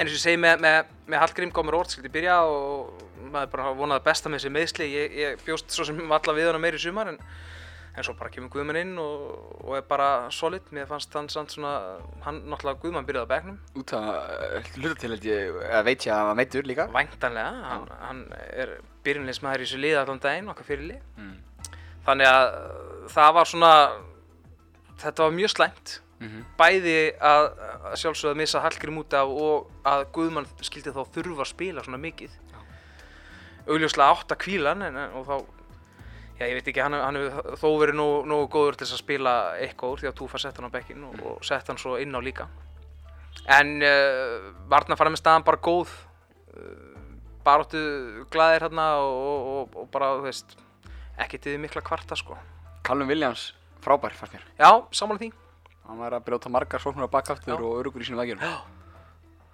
en 0.00 0.06
eins 0.06 0.14
og 0.14 0.16
ég 0.16 0.22
segi 0.22 0.40
með, 0.40 0.62
með, 0.64 0.92
með 1.10 1.22
Hallgrím 1.22 1.54
komur 1.54 1.76
orð 1.80 1.94
skildi 1.94 2.12
byrja 2.12 2.38
og 2.48 3.00
maður 3.30 3.50
bara 3.52 3.72
vonaði 3.76 4.06
besta 4.06 4.32
með 4.32 4.40
þessi 4.40 4.52
meðsli 4.56 4.88
ég, 4.88 5.16
ég 5.20 5.42
bjóst 5.44 5.74
svo 5.74 5.84
sem 5.88 6.00
alla 6.00 6.36
við 6.36 6.48
hana 6.50 6.62
meir 6.62 6.78
í 6.78 6.80
sumar 6.80 7.12
en, 7.12 7.18
en 7.96 8.04
svo 8.06 8.14
bara 8.18 8.30
kemur 8.30 8.50
Guðmann 8.54 8.78
inn 8.80 8.92
og, 9.02 9.22
og 9.64 9.76
er 9.76 9.82
bara 9.88 10.08
solid. 10.30 10.62
Mér 10.74 10.86
fannst 10.90 11.14
hann 11.18 11.28
samt 11.32 11.50
svona 11.54 11.72
hann 12.24 12.42
náttúrulega 12.46 12.80
Guðmann 12.84 13.06
byrjaði 13.08 13.26
á 13.26 13.32
bekknum. 13.34 13.56
Út 13.80 13.94
að 13.98 14.10
hluta 14.76 14.94
til 15.02 15.10
held 15.14 15.26
ég, 15.26 15.56
eða 15.70 15.82
veit 15.88 16.06
ég 16.06 16.12
að 16.14 16.20
hann 16.20 16.28
var 16.30 16.38
meittur 16.42 16.68
líka. 16.70 16.86
væntanlega, 16.94 17.64
hann, 17.70 17.88
hann 18.04 18.20
er 18.52 18.76
byrjunleismæður 19.04 19.64
í 19.64 19.66
þessu 19.66 19.80
lið 19.82 19.98
allan 20.02 20.22
daginn, 20.22 20.48
okkar 20.54 20.68
fyrir 20.70 20.86
lið 20.92 21.00
Mm. 21.18 21.34
þannig 22.06 22.26
að 22.30 22.46
það 23.12 23.34
var 23.34 23.44
svona 23.50 23.72
þetta 25.00 25.26
var 25.26 25.34
mjög 25.40 25.50
slæmt. 25.56 26.00
Mhm. 26.20 26.42
bæði 26.58 26.96
að, 27.16 27.46
að 27.88 27.94
sjálfsögða 27.96 28.30
að 28.34 28.36
missa 28.36 28.60
Hallgrim 28.60 28.98
út 29.00 29.14
af 29.16 29.28
og 29.32 29.70
að 29.88 30.02
Guðmann 30.12 30.46
skildi 30.60 30.92
þá 30.92 31.00
þurfa 31.14 31.40
að 31.46 31.48
spila 31.48 31.80
svona 31.86 31.96
mikið. 32.02 32.30
Augljóslega 33.70 34.10
átt 34.12 34.34
að 34.34 34.40
kvíla 34.42 34.74
hann 34.74 34.82
en, 34.88 34.98
og 35.16 35.24
þá 35.28 35.34
já 36.40 36.46
ég 36.48 36.56
veit 36.56 36.68
ekki, 36.72 36.80
hann, 36.80 36.96
hann 36.96 37.18
hefur 37.20 37.56
þó 37.60 37.68
verið 37.82 37.98
nógu, 38.00 38.20
nógu 38.30 38.46
góður 38.54 38.78
til 38.80 38.86
að 38.88 39.00
spila 39.02 39.34
eitthvað 39.60 39.92
úr 39.94 40.02
því 40.02 40.08
að 40.10 40.18
Túfa 40.20 40.40
sett 40.40 40.56
hann 40.56 40.70
á 40.72 40.76
bekkin 40.76 41.04
og, 41.04 41.18
og 41.20 41.44
sett 41.44 41.68
hann 41.68 41.80
svo 41.80 41.98
inn 42.00 42.16
á 42.16 42.20
líka 42.24 42.46
en 43.50 43.76
uh, 43.84 44.48
Varnar 44.72 44.98
fara 45.00 45.12
með 45.12 45.20
staðan 45.20 45.44
bara 45.46 45.60
góð 45.60 45.92
uh, 46.56 47.04
baróttu 47.44 47.82
glæðir 48.32 48.66
hérna 48.68 48.88
og, 49.04 49.20
og, 49.52 49.76
og, 49.82 49.86
bara, 49.92 50.14
þú 50.16 50.26
veist 50.30 50.56
ekki 51.20 51.38
til 51.38 51.54
því 51.54 51.62
mikla 51.66 51.84
kvarta 51.84 52.16
sko 52.16 52.38
Callum 52.86 53.10
Williams, 53.12 53.50
frábær 53.84 54.16
fannst 54.16 54.38
mér. 54.38 54.44
já, 54.56 54.70
sammála 54.96 55.20
því 55.20 55.32
Hann 55.90 55.98
var 55.98 56.14
að 56.14 56.22
brjóta 56.28 56.50
margar 56.52 56.78
sóknur 56.80 57.08
á 57.10 57.10
bakaftur 57.10 57.56
Já. 57.56 57.60
og 57.66 57.80
örugur 57.80 58.04
í 58.04 58.06
sínum 58.06 58.20
vegjum. 58.22 58.38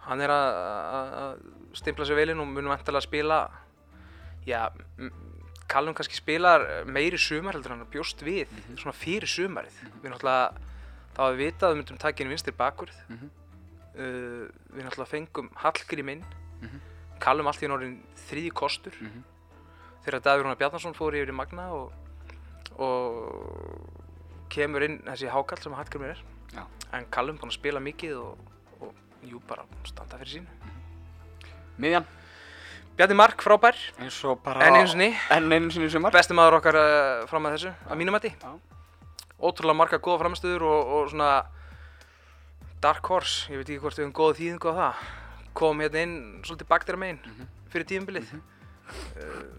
hann 0.04 0.20
er 0.20 0.30
að, 0.30 0.56
að, 0.98 1.14
að 1.22 1.78
stimpla 1.80 2.04
sér 2.06 2.18
vel 2.20 2.28
inn 2.34 2.42
og 2.42 2.50
munum 2.50 2.70
vantilega 2.74 3.00
að 3.00 3.06
spila 3.08 3.38
já, 4.46 4.68
Callum 5.76 5.93
kannski 5.96 6.17
spilar 6.17 6.62
meiri 6.88 7.19
sumar 7.20 7.52
heldur 7.52 7.75
hann 7.75 7.84
bjóst 7.93 8.23
við 8.25 8.49
svona 8.81 8.94
fyrir 8.96 9.28
sumarið. 9.28 9.75
Við 10.00 10.12
náttúrulega, 10.14 10.69
þá 11.12 11.19
hafum 11.20 11.37
við 11.37 11.43
vitað 11.43 11.67
að 11.67 11.75
við 11.75 11.81
myndum 11.82 11.99
taka 12.00 12.25
inn 12.25 12.32
vinstir 12.32 12.56
bakvörð. 12.56 13.00
Mhm. 13.12 13.31
uh, 13.96 14.46
við 14.73 14.87
náttúrulega 14.87 15.11
fengum 15.12 15.50
Hallgrim 15.61 16.12
inn. 16.14 16.25
Mhm. 16.62 16.81
Callum 17.20 17.46
allt 17.50 17.61
í 17.61 17.69
orðin 17.69 17.99
þriði 18.28 18.52
kostur. 18.52 18.96
Mhm. 19.00 19.25
þegar 20.06 20.23
Davíð 20.23 20.43
Rúnar 20.44 20.58
Bjarnason 20.61 20.94
fór 20.94 21.17
yfir 21.19 21.32
í 21.32 21.34
Magna 21.34 21.69
og, 21.75 21.93
og 22.78 23.90
kemur 24.49 24.84
inn 24.87 25.00
þessi 25.02 25.28
hákall 25.28 25.61
sem 25.61 25.75
Hallgrim 25.75 26.05
er. 26.08 26.23
Já. 26.55 26.64
en 26.93 27.05
Callum 27.11 27.37
búinn 27.37 27.50
að 27.50 27.58
spila 27.58 27.81
mikið 27.82 28.14
og, 28.17 28.38
og 28.81 28.94
jú 29.26 29.40
bara 29.49 29.64
standa 29.84 30.17
fyrir 30.20 30.38
sínu. 30.38 30.46
Miðjan, 31.83 32.06
Bjarni 32.96 33.16
Mark 33.18 33.42
frábær, 33.44 33.76
eins 34.00 34.16
og 34.24 34.38
bara... 34.44 34.64
enn 34.64 34.78
einu 34.78 34.88
sinni. 34.88 35.10
Enn 35.34 35.52
einu 35.52 35.68
sinni 35.74 35.88
í 35.90 35.92
sumar. 35.92 36.14
besti 36.16 36.32
maður 36.36 36.56
okkar 36.62 36.78
uh, 36.80 37.26
fram 37.28 37.44
að 37.48 37.56
þessu, 37.58 37.72
að 37.90 38.00
mínum 38.00 38.16
mati. 38.16 38.30
Já. 38.40 38.54
ótrúlega 39.36 39.76
marga 39.76 39.98
góða 40.00 40.22
framstöður 40.24 40.64
og, 40.64 40.92
og 40.96 41.10
svona 41.12 41.30
dark 42.80 43.04
horse, 43.12 43.50
ég 43.52 43.60
veit 43.60 43.68
ekki 43.68 43.82
hvort 43.82 43.98
við 43.98 44.06
höfum 44.06 44.14
góða 44.16 44.38
þýðingu 44.40 44.72
á 44.72 44.74
það. 44.80 45.04
Kom 45.56 45.80
hérna 45.84 46.02
inn 46.06 46.16
svolítið 46.44 46.70
bakdæra 46.72 47.00
megin 47.00 47.20
Mhm. 47.26 47.50
fyrir 47.72 47.86
tímabilið. 47.92 48.32
Mm 48.32 48.52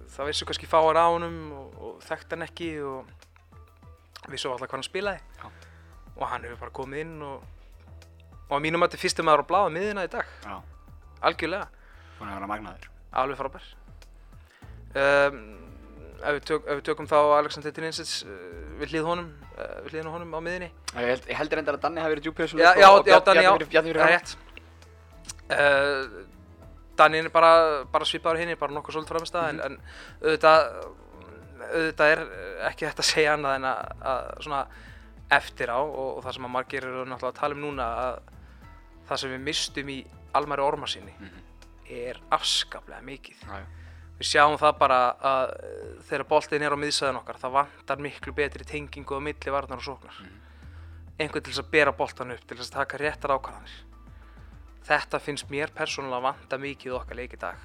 það 0.07 0.29
vissu 0.29 0.45
kannski 0.47 0.67
fáar 0.71 0.95
á 0.95 1.11
honum 1.11 1.33
og, 1.51 1.73
og 1.83 1.95
þekkt 2.07 2.31
hann 2.31 2.45
ekki 2.45 2.67
og 2.79 3.09
vissu 4.31 4.47
alltaf 4.47 4.69
hvað 4.69 4.77
hann 4.77 4.85
spilaði. 4.87 5.19
Já. 5.41 5.49
og 6.15 6.27
hann 6.31 6.45
hefur 6.47 6.61
bara 6.63 6.71
komið 6.71 7.01
inn 7.03 7.17
og, 7.21 7.43
og 8.47 8.53
að 8.55 8.63
mínum 8.63 8.79
mati 8.79 8.97
fyrsti 8.97 9.25
maður 9.27 9.43
á 9.43 9.49
bláða 9.51 9.73
miðina 9.75 10.05
í 10.07 10.11
dag. 10.15 10.31
Já, 10.47 10.55
algjörlega. 11.27 11.67
Búin 12.17 12.31
að 12.31 12.39
vera 12.39 12.49
magnaður. 12.53 12.87
Alveg 13.11 13.37
frábær. 13.39 13.67
Um, 14.97 15.37
ef, 16.23 16.31
við 16.37 16.43
tök, 16.49 16.63
ef 16.65 16.79
við 16.79 16.83
tökum 16.87 17.07
þá 17.09 17.17
Alexander 17.37 17.73
Trinsits 17.75 18.23
uh, 18.25 18.31
við 18.79 18.93
hlið 18.95 19.05
honum 19.09 19.27
uh, 19.59 20.07
honum 20.13 20.33
á 20.33 20.39
miðinni 20.41 20.69
Ég 20.95 21.11
held, 21.11 21.27
ég 21.29 21.37
heldur 21.37 21.59
reyndar 21.59 21.77
að 21.77 21.83
Danni 21.83 22.01
hafi 22.01 22.15
verið 22.15 22.25
djúpið 22.27 22.45
þessu 22.47 22.61
já, 22.63 22.71
já, 22.79 22.87
já, 23.05 23.19
Danni, 23.27 23.43
já, 23.43 23.51
það 23.67 23.89
er 23.91 23.99
rétt. 24.01 24.37
Uh, 25.47 26.23
Danni 26.97 27.19
er 27.21 27.29
bara, 27.29 27.51
bara 27.91 28.07
svipaður 28.09 28.41
hinn 28.41 28.55
bara 28.57 28.73
nokkuð 28.73 28.97
svolítið 28.97 29.13
framist 29.13 29.37
Mhm. 29.37 29.47
en, 29.49 29.59
en 29.61 29.77
auðvitað 30.23 30.59
auðvitað 31.67 32.11
er 32.15 32.21
ekki 32.71 32.87
hægt 32.87 32.99
að 33.03 33.09
segja 33.11 33.33
annað 33.35 33.55
en 33.59 33.67
að, 33.69 33.91
að 34.11 34.29
svona 34.47 34.61
eftir 35.37 35.69
á 35.69 35.79
og, 35.83 36.17
og 36.17 36.23
það 36.25 36.37
sem 36.37 36.47
að 36.47 36.53
margir 36.55 36.87
eru 36.87 37.03
náttúrulega 37.05 37.33
að 37.35 37.41
tala 37.41 37.57
um 37.57 37.61
núna 37.67 37.87
að 38.07 38.19
það 39.09 39.21
sem 39.21 39.33
við 39.35 39.43
mistum 39.51 39.89
í 39.93 39.97
Almari 40.33 40.63
Orma 40.65 40.87
sinni 40.89 41.13
Mhm. 41.19 41.43
Er 41.89 42.19
afskaplega 42.31 43.01
mikið. 43.05 43.43
Já, 43.47 43.59
já. 43.61 43.65
við 44.17 44.27
sjáum 44.31 44.57
það 44.57 44.77
bara 44.79 44.99
að 45.21 45.51
uh, 45.53 46.03
þegar 46.09 46.23
boltinn 46.27 46.63
er 46.65 46.73
á 46.73 46.77
miðsæðin 46.81 47.19
okkar 47.21 47.37
það 47.41 47.55
vantar 47.59 48.01
miklu 48.01 48.33
betri 48.33 48.65
tengingu 48.65 49.17
á 49.17 49.21
milli 49.21 49.53
varnar 49.53 49.77
og 49.77 49.85
sóknar. 49.85 50.17
Einhvern 51.19 51.43
til 51.43 51.53
þess 51.53 51.63
að 51.63 51.71
bera 51.73 51.91
boltan 51.97 52.31
upp 52.35 52.43
til 52.47 52.57
þess 52.57 52.69
að 52.71 52.79
taka 52.81 52.97
réttar 53.01 53.33
ákvarðanir. 53.37 53.77
Þetta 54.87 55.19
finnst 55.19 55.49
mér 55.51 55.71
persónulega 55.75 56.21
vanta 56.29 56.57
mikið 56.61 56.91
í 56.91 56.95
okkar 56.95 57.17
leik 57.19 57.33
í 57.35 57.39
dag. 57.41 57.57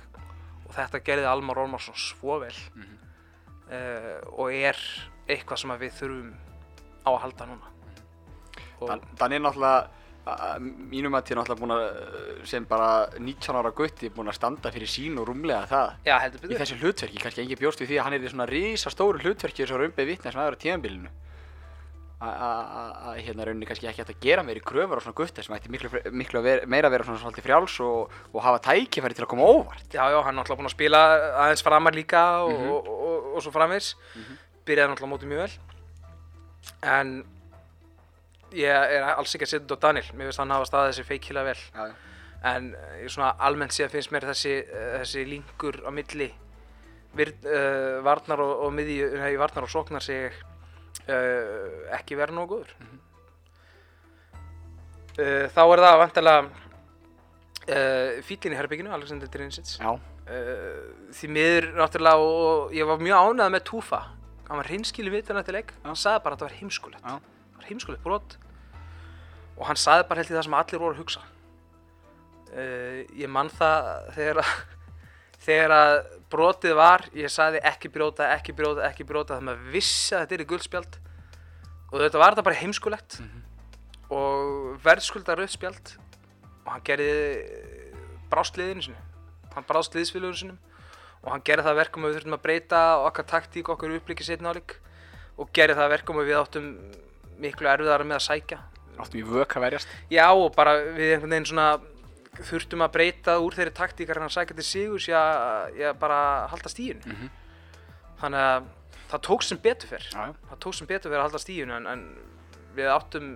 Og 0.67 0.73
þetta 0.75 1.01
gerði 1.05 1.29
Almar 1.29 1.59
Ormarsson 1.65 1.95
svo 1.99 2.39
vel 2.43 2.55
Mhm. 2.75 2.99
uh, 3.73 4.21
og 4.39 4.53
er 4.53 4.79
eitthvað 5.29 5.59
sem 5.63 5.71
að 5.71 5.85
við 5.87 5.93
þurfum 6.01 6.33
á 7.07 7.11
að 7.13 7.21
halda 7.27 7.47
núna. 7.47 7.69
Og, 8.81 8.89
Dan- 8.89 9.05
Danni 9.19 9.37
er 9.37 9.41
náttúrulega, 9.41 9.89
að 10.27 10.61
mínum 10.93 11.15
að 11.19 11.25
til 11.27 11.37
náttúrulega 11.37 11.61
búin 11.61 11.73
að, 11.75 11.85
uh, 11.89 12.45
sem 12.47 12.65
bara 12.65 12.91
19 13.19 13.57
ára 13.59 13.73
gutti, 13.75 14.09
búin 14.15 14.29
að 14.31 14.37
standa 14.39 14.71
fyrir 14.71 14.87
sín 14.87 15.19
og 15.19 15.27
rúmlega 15.27 15.67
það. 15.67 15.97
já 16.07 16.19
heldur 16.23 16.39
Í 16.39 16.43
betur 16.49 16.61
þessu 16.63 16.79
hlutverki, 16.79 17.19
kannski 17.25 17.43
engin 17.43 17.59
bjóst 17.59 17.81
við 17.83 17.89
því 17.91 17.99
að 17.99 18.05
hann 18.05 18.15
er 18.15 18.21
í 18.23 18.31
svona 18.31 18.47
risa 18.49 18.91
stóru 18.91 19.19
hlutverki 19.19 19.65
þessu 19.67 19.81
römbið 19.83 20.07
vitna 20.13 20.31
sem 20.33 20.41
aðra 20.41 20.57
tíðanbílinu. 20.63 21.11
að- 22.23 23.19
hérna 23.19 23.45
rauninni 23.49 23.67
kannski 23.67 23.89
ekki 23.91 23.99
hægt 24.05 24.13
að 24.15 24.21
gera 24.23 24.43
meiri 24.47 24.61
kröfur 24.63 24.95
á 24.95 25.03
svona 25.03 25.15
gutta 25.19 25.43
sem 25.43 25.57
ætti 25.57 25.69
miklu, 25.75 25.89
fre- 25.91 26.13
miklu 26.15 26.39
að 26.39 26.43
vera, 26.47 26.67
meira 26.71 26.87
að 26.87 26.93
vera 26.95 27.05
svona 27.05 27.19
svolítið 27.19 27.43
frjáls 27.49 27.81
og, 27.83 28.11
og 28.33 28.43
hafa 28.45 28.61
tækifæri 28.63 29.15
til 29.19 29.25
að 29.25 29.31
koma 29.33 29.43
óvart 29.43 29.91
Já, 29.91 30.07
já, 30.07 30.23
hann 30.23 30.39
er 30.39 30.45
náttúrulega 30.45 30.61
búinn 30.63 30.71
að 30.71 30.77
spila 30.77 31.01
aðeins 31.43 31.63
framar 31.67 31.93
líka 31.99 32.23
og, 32.47 32.53
Mhm. 32.53 32.71
og, 32.71 32.87
og, 32.89 33.27
og 33.35 33.43
svo 33.43 33.51
framvegs. 33.51 33.97
Byrjaði 34.65 34.95
náttúrulega 34.95 35.11
á 35.11 35.15
móti 35.19 35.27
mjög 35.27 35.43
vel. 35.43 35.51
En 36.83 37.25
ég 38.57 38.95
er 38.97 39.05
alls 39.13 39.35
ekki 39.35 39.47
að 39.47 39.53
setja 39.53 39.65
þetta 39.65 39.79
á 39.79 39.85
Daniel. 39.87 40.09
Mér 40.13 40.29
finnst 40.29 40.43
hann 40.43 40.55
hafa 40.55 40.69
staðið 40.69 40.93
þessi 40.93 41.09
feikilega 41.09 41.49
vel. 41.51 41.63
Já. 41.75 41.85
En 42.53 42.71
eh, 42.75 43.05
svona 43.07 43.33
almennt 43.47 43.75
séð 43.75 43.93
finnst 43.95 44.13
mér 44.15 44.27
þessi, 44.33 44.55
eh, 44.63 44.95
þessi 45.03 45.27
linkur 45.29 45.79
á 45.87 45.91
milli 45.95 46.31
vir, 47.13 47.35
uh, 47.45 48.01
varnar 48.01 48.41
og, 48.41 48.53
og 48.65 48.71
miðju, 48.73 49.11
nei, 49.21 49.35
varnar 49.37 49.67
og 49.67 49.71
sóknar 49.71 50.01
sig 50.01 50.33
uh, 50.33 51.93
ekki 51.93 52.17
vera 52.17 52.33
nógu 52.33 52.55
góður. 52.55 52.71
uh, 55.19 55.45
þá 55.53 55.63
er 55.67 55.85
það 55.85 55.99
vantilega 56.07 56.41
fílinn 58.27 58.57
í 58.57 58.59
herbygginu, 58.59 58.91
Alexander 58.91 59.29
Drinsits. 59.31 59.77
Því 61.15 61.29
miður 61.31 61.69
náttúrulega 61.77 62.25
og, 62.25 62.41
og 62.49 62.73
ég 62.75 62.89
var 62.89 63.05
mjög 63.05 63.29
ánægð 63.29 63.53
með 63.55 63.65
Túfa 63.69 64.01
hann 64.53 64.61
var 64.61 64.69
hreinskili 64.69 65.13
vitan 65.13 65.39
eftir 65.41 65.57
leik 65.57 65.71
hann 65.85 65.97
sagði 65.97 66.25
bara 66.25 66.37
að 66.37 66.43
þetta 66.43 66.49
var 66.49 66.59
heimskulegt 66.59 67.07
heimskulegt 67.69 68.05
brot. 68.05 68.37
Og 69.59 69.67
hann 69.69 69.79
sagði 69.81 70.09
bara 70.09 70.23
held 70.23 70.33
í 70.33 70.37
það 70.37 70.47
sem 70.49 70.57
allir 70.59 70.83
voru 70.83 70.97
að 70.97 71.03
hugsa. 71.03 71.23
Uh, 72.53 73.03
ég 73.17 73.31
mann 73.33 73.51
það 73.53 73.91
þegar 74.17 74.43
að 74.43 74.51
þegar 75.47 75.75
að 75.77 75.95
brotið 76.33 76.75
var 76.79 77.07
ég 77.19 77.33
sagði 77.33 77.63
ekki 77.67 77.91
brjóta, 77.93 78.29
ekki 78.37 78.55
brjóta, 78.57 78.85
ekki 78.89 79.07
brjóta 79.09 79.39
þannig 79.39 79.55
að 79.55 79.63
maður 79.63 79.73
vissi 79.75 80.15
að 80.15 80.21
þetta 80.23 80.37
er 80.37 80.45
í 80.45 80.49
guldspjald 80.53 80.99
og 81.93 81.97
þetta 82.05 82.21
var 82.21 82.35
þetta 82.35 82.45
bara 82.47 82.61
heimskulegt 82.61 83.17
og 84.13 84.77
verðskulda 84.85 85.35
rauðspjald 85.41 85.95
og 86.63 86.71
hann 86.71 86.85
gerði 86.87 87.11
brást 88.31 88.61
liðinu 88.61 88.87
sinu 88.87 89.03
hann 89.57 89.67
brást 89.69 89.97
liðsfélagur 89.97 90.39
sinum 90.39 90.61
og 91.23 91.31
hann 91.31 91.45
gerði 91.47 91.67
það 91.67 91.73
að 91.73 91.81
verkum 91.81 92.05
að 92.05 92.11
við 92.11 92.17
þurftum 92.19 92.37
að 92.37 92.43
breyta 92.47 92.81
okkar 93.07 93.27
taktík, 93.31 93.71
okkar 93.71 93.95
upplíki 93.97 94.27
setna 94.27 94.53
áleik. 94.53 94.75
Og 95.39 95.51
gerði 95.55 95.79
það 95.79 95.87
að 95.87 95.93
verkum 95.95 96.19
að 96.21 96.29
við 96.29 96.39
áttum 96.41 96.69
miklu 97.43 97.69
erfiðara 97.71 98.07
með 98.07 98.19
að 98.21 98.27
sækja. 98.29 98.59
Áttum 99.03 99.21
í 99.21 99.25
vök 99.27 99.57
að 99.59 99.65
verjast? 99.67 99.93
Já 100.13 100.27
og 100.33 100.53
bara 100.57 100.77
við 100.97 101.15
einhvern 101.17 101.33
veginn 101.35 101.49
svona 101.53 101.69
þurftum 102.49 102.83
að 102.87 102.93
breyta 102.95 103.39
úr 103.45 103.57
þeirri 103.57 103.75
taktíkar 103.77 104.21
en 104.21 104.27
að 104.29 104.35
sækja 104.37 104.57
til 104.57 104.65
sigurs 104.65 105.07
ég, 105.11 105.73
ég 105.81 105.99
bara 106.01 106.47
halda 106.53 106.71
stíðinu 106.73 107.05
Mhm. 107.13 107.31
þannig 108.23 108.45
að 108.49 108.69
það 109.13 109.21
tók 109.29 109.43
sem 109.45 109.59
betur 109.59 109.89
fyrr 109.91 110.07
það 110.13 110.59
tók 110.65 110.75
sem 110.79 110.87
betur 110.87 111.11
fyrir 111.11 111.21
að 111.21 111.27
halda 111.29 111.41
stíðinu 111.43 111.77
en, 111.77 111.87
en 111.87 112.05
við 112.77 112.89
áttum 112.89 113.27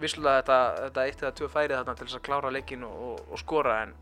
vissulega 0.00 0.40
þetta, 0.42 0.58
þetta 0.86 1.04
eitt 1.08 1.22
eða 1.24 1.34
tvö 1.40 1.48
færið 1.52 1.76
þarna 1.76 1.94
til 1.96 2.06
þess 2.06 2.16
að 2.20 2.24
klára 2.28 2.52
leikin 2.52 2.84
og, 2.84 2.96
og, 3.10 3.20
og 3.32 3.38
skora 3.40 3.76
en 3.82 3.94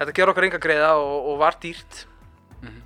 þetta 0.00 0.14
ger 0.18 0.32
okkur 0.32 0.46
enga 0.48 0.58
greiða 0.62 0.90
og, 0.98 1.28
og 1.32 1.38
var 1.38 1.58
dýrt. 1.62 2.04
Mhm. 2.62 2.82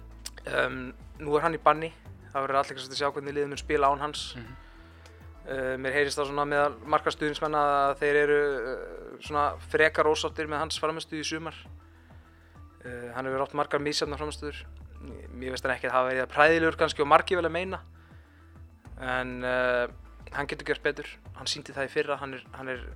um, 0.60 0.78
nú 1.24 1.36
er 1.36 1.44
hann 1.46 1.54
í 1.56 1.60
banni. 1.62 1.92
Það 2.32 2.42
verður 2.42 2.58
allir 2.60 2.76
kannski 2.76 2.96
að 2.96 3.00
sjá 3.00 3.10
hvernig 3.14 3.34
liðið 3.36 3.48
mun 3.52 3.60
spila 3.60 3.88
án 3.92 4.00
hans. 4.02 4.22
Mhm. 4.36 4.56
Uh, 5.48 5.74
mér 5.80 5.96
heyrist 5.98 6.20
það 6.20 6.30
svona 6.30 6.46
meðal 6.48 6.74
margar 6.94 7.14
stuðningsmenn 7.14 7.58
að 7.58 7.94
þeir 8.02 8.20
eru 8.22 8.40
uh, 8.44 8.74
svona 9.24 9.46
frekar 9.72 10.10
ósáttir 10.10 10.50
með 10.50 10.64
hans 10.64 10.80
framistuð 10.82 11.22
í 11.22 11.28
sumar. 11.28 11.58
Uh, 12.84 13.10
hann 13.16 13.28
hefur 13.28 13.46
átt 13.46 13.56
margar 13.58 13.82
mísjafna 13.82 14.20
framistuður 14.20 14.64
mér 15.04 15.52
veist 15.52 15.66
hann 15.66 15.74
ekki 15.74 15.90
að 15.90 15.96
hafa 15.98 16.08
verið 16.08 16.22
að 16.24 16.30
præðilegur 16.32 16.76
kannski 16.80 17.02
og 17.04 17.08
margi 17.10 17.36
vel 17.36 17.44
að 17.44 17.52
meina. 17.52 17.80
En 19.04 19.32
hann 19.44 20.48
getur 20.48 20.70
gert 20.70 20.80
betur. 20.80 21.10
Hann 21.36 21.50
síndi 21.50 21.74
það 21.76 21.90
í 21.90 21.92
fyrra. 21.92 22.16
Hann 22.22 22.38
er, 22.38 22.44
hann 22.56 22.70
er 22.72 22.86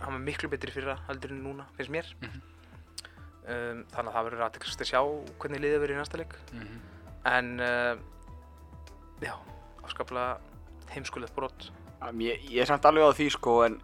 hann 0.00 0.16
var 0.16 0.22
miklu 0.22 0.50
betri 0.52 0.72
í 0.72 0.76
fyrra 0.76 0.98
heldur 1.08 1.32
en 1.34 1.42
núna 1.44 1.66
finnst 1.76 1.92
mér. 1.92 2.10
Mhm. 2.20 2.42
um, 3.46 3.80
þannig 3.92 4.10
að 4.10 4.16
það 4.16 4.26
verður 4.28 4.44
aðtekast 4.46 4.82
að 4.82 4.90
sjá 4.90 5.00
hvernig 5.40 5.62
liðið 5.62 5.80
verður 5.82 5.96
í 5.96 6.00
næsta 6.00 6.20
leik. 6.20 6.36
Mhm. 6.52 6.76
en 7.26 7.60
uh, 7.60 7.96
já, 9.20 9.34
afskaplega 9.82 10.38
heimskulegt 10.94 11.34
brot. 11.36 11.70
Ég, 12.20 12.42
ég 12.52 12.62
er 12.62 12.68
samt 12.68 12.84
alveg 12.86 13.08
á 13.08 13.16
því 13.16 13.28
sko 13.34 13.56
en 13.66 13.78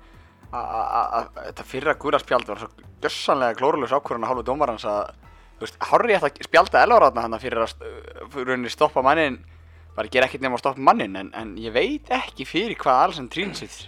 þetta 0.53 1.65
fyrra 1.67 1.95
gulaspjald 2.01 2.49
var 2.51 2.61
svo 2.61 2.69
gjössanlega 3.03 3.57
glórulegs 3.59 3.95
ákvörðan 3.97 4.27
að 4.27 4.33
hálfu 4.33 4.45
dómarans 4.47 4.85
að 4.87 5.15
þú 5.59 5.65
veist, 5.65 5.79
Harry 5.89 6.17
ætti 6.17 6.29
að 6.29 6.49
spjalda 6.49 6.83
elvaratna 6.85 7.25
hann 7.25 7.39
fyrir 7.43 7.65
að 7.65 7.73
fyrir 8.35 8.51
rauninni 8.53 8.73
stoppa 8.73 9.03
mannin 9.03 9.41
bara 9.97 10.11
gera 10.13 10.29
ekkert 10.29 10.45
nema 10.45 10.59
að 10.59 10.65
stoppa 10.65 10.85
mannin 10.85 11.17
en, 11.19 11.31
en 11.35 11.55
ég 11.61 11.73
veit 11.75 12.11
ekki 12.15 12.47
fyrir 12.49 12.77
hvað 12.81 13.01
Alessand 13.07 13.33
Trínsið 13.33 13.79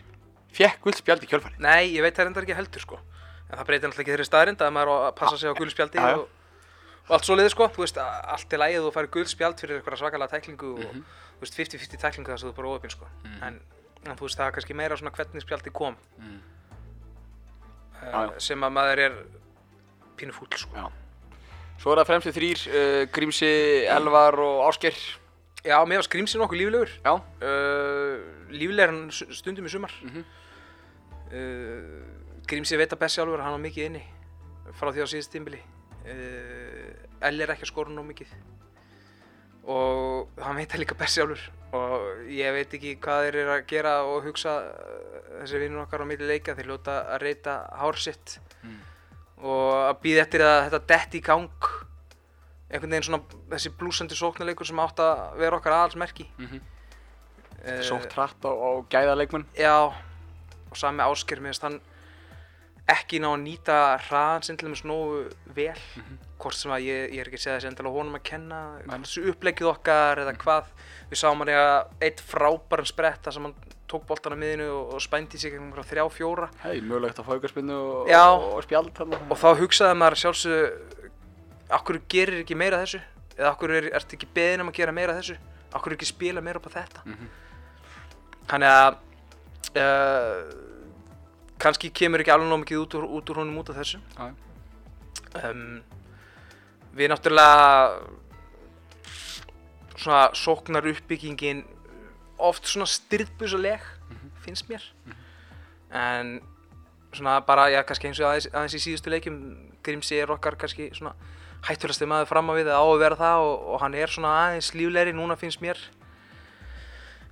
fekk 0.55 0.81
guldspjald 0.87 1.27
í 1.27 1.29
kjölfari 1.31 1.61
nei, 1.63 1.93
ég 1.95 2.03
veit 2.05 2.17
það 2.17 2.31
reyndar 2.31 2.47
ekki 2.47 2.57
heldur 2.59 2.85
sko. 2.85 2.99
En 3.51 3.59
það 3.59 3.67
breytir 3.69 3.89
náttúrulega 3.91 4.05
ekki 4.05 4.15
þeirri 4.15 4.27
staðrind 4.29 4.63
að 4.65 4.73
maður 4.75 5.13
passa 5.19 5.37
sig 5.39 5.53
á 5.53 5.55
gulspjaldi 5.59 6.01
Já, 6.01 6.07
já. 6.15 6.21
og, 6.23 6.29
og 7.05 7.13
allt 7.15 7.27
svo 7.29 7.35
liðið 7.37 7.53
sko. 7.53 7.67
Þú 7.75 7.83
veist, 7.85 7.99
allt 8.01 8.55
er 8.57 8.63
lægið 8.63 8.79
og 8.81 8.87
þú 8.89 8.93
færi 8.95 9.11
gulspjald 9.17 9.61
fyrir 9.61 9.79
eitthvað 9.79 10.01
svakalega 10.01 10.33
tæklingu 10.33 10.71
og 10.73 10.87
þú 10.87 10.95
veist, 10.95 11.03
50-50 11.53 12.01
tæklingu 12.01 12.33
þess 12.33 12.45
að 12.45 12.49
þú 12.49 12.53
er 12.53 12.59
bara 12.59 12.73
óöfinn 12.73 12.93
sko. 12.95 13.09
En, 13.45 13.59
en 14.05 14.17
þú 14.17 14.25
veist, 14.25 14.39
það 14.39 14.47
er 14.47 14.55
kannski 14.57 14.77
meira 14.79 14.97
svona 14.97 15.13
hvernig 15.15 15.45
spjaldi 15.45 15.73
kom. 15.75 15.97
Mm. 16.19 16.39
uh, 18.05 18.39
sem 18.39 18.65
að 18.65 18.73
maður 18.79 19.03
er 19.05 19.19
pínu 20.17 20.33
fúll 20.37 20.49
sko. 20.57 20.73
Já. 20.79 20.89
Svo 21.83 21.93
er 21.93 22.01
það 22.01 22.11
fremstu 22.13 22.33
þrýr 22.33 22.65
uh, 22.71 23.03
Grímsi, 23.13 23.53
Elvar 23.91 24.39
og 24.41 24.65
Ásker 24.71 24.97
já, 25.65 25.79
mér 25.85 26.01
var 26.01 26.09
skrýmsin 26.09 26.45
okkur 26.45 26.61
líflegur. 26.61 26.91
Já, 27.05 27.15
uh, 27.19 28.49
líflegur 28.53 29.13
stundum 29.35 29.69
í 29.69 29.73
sumar. 29.73 29.93
Mhm. 30.03 30.25
uh, 31.33 32.03
Grímsi 32.45 32.77
veit 32.77 32.93
að 32.93 33.01
best 33.01 33.17
sjálfur 33.17 33.41
að 33.41 33.47
hann 33.47 33.57
var 33.57 33.65
mikið 33.65 33.87
inni 33.89 34.03
frá 34.77 34.91
því 34.93 35.05
á 35.05 35.09
síðust 35.09 35.33
tímbili. 35.33 35.61
Uh, 36.05 36.93
Elli 37.25 37.43
er 37.45 37.55
ekki 37.55 37.65
að 37.65 37.73
skora 37.73 37.93
nóg 37.93 38.05
mikið 38.11 38.33
og 39.71 40.41
hann 40.45 40.59
veit 40.59 40.73
það 40.73 40.83
líka 40.83 40.97
best 40.99 41.19
sjálfur. 41.19 41.45
Og 41.75 42.27
ég 42.31 42.55
veit 42.55 42.75
ekki 42.77 42.97
hvað 43.03 43.27
þeir 43.27 43.39
eru 43.43 43.53
að 43.57 43.65
gera 43.71 43.95
og 44.07 44.27
hugsa 44.29 44.53
uh, 44.63 45.15
þessi 45.41 45.63
vinnur 45.63 45.85
okkar 45.85 46.05
á 46.05 46.07
milli 46.07 46.29
leika 46.29 46.55
þeir 46.55 46.71
ljóta 46.71 46.99
að 47.15 47.25
reyta 47.25 47.57
hár 47.81 47.99
sitt. 48.01 48.39
Mm. 48.65 48.83
og 49.45 49.71
að 49.77 49.97
býða 50.01 50.21
eftir 50.23 50.43
að 50.47 50.59
þetta 50.65 50.79
detti 50.93 51.19
í 51.19 51.25
gang. 51.25 51.67
Einhvern 52.71 52.95
veginn 52.95 53.07
svona 53.09 53.41
þessi 53.51 53.73
blúsandi 53.77 54.17
sóknarleikur 54.17 54.69
sem 54.69 54.79
átt 54.81 55.03
að 55.05 55.25
vera 55.43 55.59
okkar 55.59 55.77
aðalsmerki. 55.79 56.29
Mhm. 56.39 56.63
uh, 57.65 57.83
sótt 57.85 58.13
hratt 58.15 58.47
á, 58.47 58.53
á 58.53 58.71
gæðaleikmun 58.93 59.45
Já, 59.59 59.91
og 60.71 60.77
sami 60.79 61.05
ásker 61.05 61.43
finnst 61.43 61.63
hann 61.67 61.81
ekki 62.91 63.21
ná 63.23 63.31
að 63.31 63.43
nýta 63.45 63.77
hraðan 64.09 64.45
sinn 64.45 64.59
til 64.61 64.69
dæmis 64.69 64.85
nógu 64.85 65.23
vel. 65.57 65.77
Hvort 66.43 66.59
sem 66.59 66.73
að 66.75 66.85
ég, 66.85 67.15
ég 67.15 67.23
er 67.23 67.31
ekki 67.31 67.39
að 67.39 67.45
segja 67.45 67.57
þessi 67.59 67.71
endilega 67.71 67.97
honum 67.97 68.19
að 68.19 68.25
kenna 68.29 68.59
þessu 68.91 69.23
uppleggið 69.33 69.71
okkar 69.71 70.21
eða 70.25 70.35
hvað 70.43 70.73
við 71.11 71.21
sáum 71.21 71.41
hann 71.41 71.53
eiga 71.55 71.69
eitt 72.05 72.21
frábæran 72.21 72.89
sprett 72.91 73.25
þar 73.25 73.37
sem 73.37 73.47
hann 73.49 73.55
tók 73.89 74.05
boltan 74.09 74.35
á 74.37 74.39
miðinu 74.41 74.67
og, 74.73 74.93
og 74.97 75.05
spændi 75.05 75.41
sig 75.41 75.55
frá 75.55 75.85
þrjá 75.87 76.05
fjóra. 76.13 76.51
Hei, 76.65 76.81
mögulegt 76.85 77.21
að 77.21 77.29
fá 77.29 77.33
aukarspinnu 77.37 77.79
og, 77.79 78.11
og, 78.11 78.45
og 78.59 78.67
spjald 78.67 78.93
þarna. 78.97 79.21
Og 79.31 79.41
þá 79.41 79.49
hugsaði 79.63 79.99
maður 80.01 80.21
sjálfsög 80.25 81.01
akkur 81.79 82.01
gerir 82.11 82.43
ekki 82.43 82.59
meira 82.59 82.83
þessu? 82.83 83.01
Eða 83.39 83.51
akkur 83.55 83.75
er, 83.79 83.89
ertu 83.97 84.19
ekki 84.19 84.29
beðin 84.35 84.65
um 84.65 84.71
að 84.73 84.79
gera 84.81 84.95
meira 84.97 85.17
þessu? 85.17 85.39
Akkur 85.75 85.97
ekki 85.97 86.09
spila 86.09 86.45
meira 86.45 86.61
upp 86.61 86.69
á 86.69 86.77
þetta? 86.81 87.07
Mhm. 87.09 87.33
þannig 88.45 88.69
að 88.77 88.97
uh, 89.81 90.74
kannski 91.63 91.91
kemur 91.95 92.23
ekki 92.23 92.33
alveg 92.35 92.51
nóg 92.51 92.65
mikið 92.65 92.83
út 92.83 92.97
út 93.03 93.31
úr 93.31 93.41
honum 93.43 93.61
út 93.63 93.71
af 93.73 93.79
þessu. 93.81 94.01
Um, 95.45 95.83
við 96.95 97.11
náttúrulega 97.11 98.01
svona 99.95 100.25
sóknar 100.37 100.87
uppbyggingin 100.91 101.65
oft 102.39 102.67
svona 102.69 102.87
styrðbusaleg 102.91 103.83
finnst 104.45 104.69
mér. 104.69 104.83
En 105.95 106.41
svona 107.15 107.39
bara, 107.47 107.69
já, 107.71 107.83
kannski 107.87 108.11
eins 108.11 108.21
og 108.21 108.29
aðeins, 108.29 108.51
aðeins 108.53 108.77
í 108.79 108.83
síðustu 108.83 109.13
leikjum 109.13 109.39
Grímsi 109.85 110.19
er 110.19 110.33
okkar 110.33 110.57
kannski 110.59 110.89
svona 110.97 111.15
hættulegasti 111.65 112.09
maður 112.09 112.31
fram 112.31 112.51
á 112.51 112.53
við 112.57 112.71
eða 112.71 112.81
á 112.83 112.85
að 112.85 113.03
vera 113.03 113.21
það 113.21 113.45
og, 113.45 113.69
og 113.73 113.83
hann 113.85 113.95
er 113.97 114.13
svona 114.13 114.33
aðeins 114.41 114.73
líflegri 114.77 115.15
núna 115.17 115.37
finnst 115.41 115.63
mér. 115.65 115.81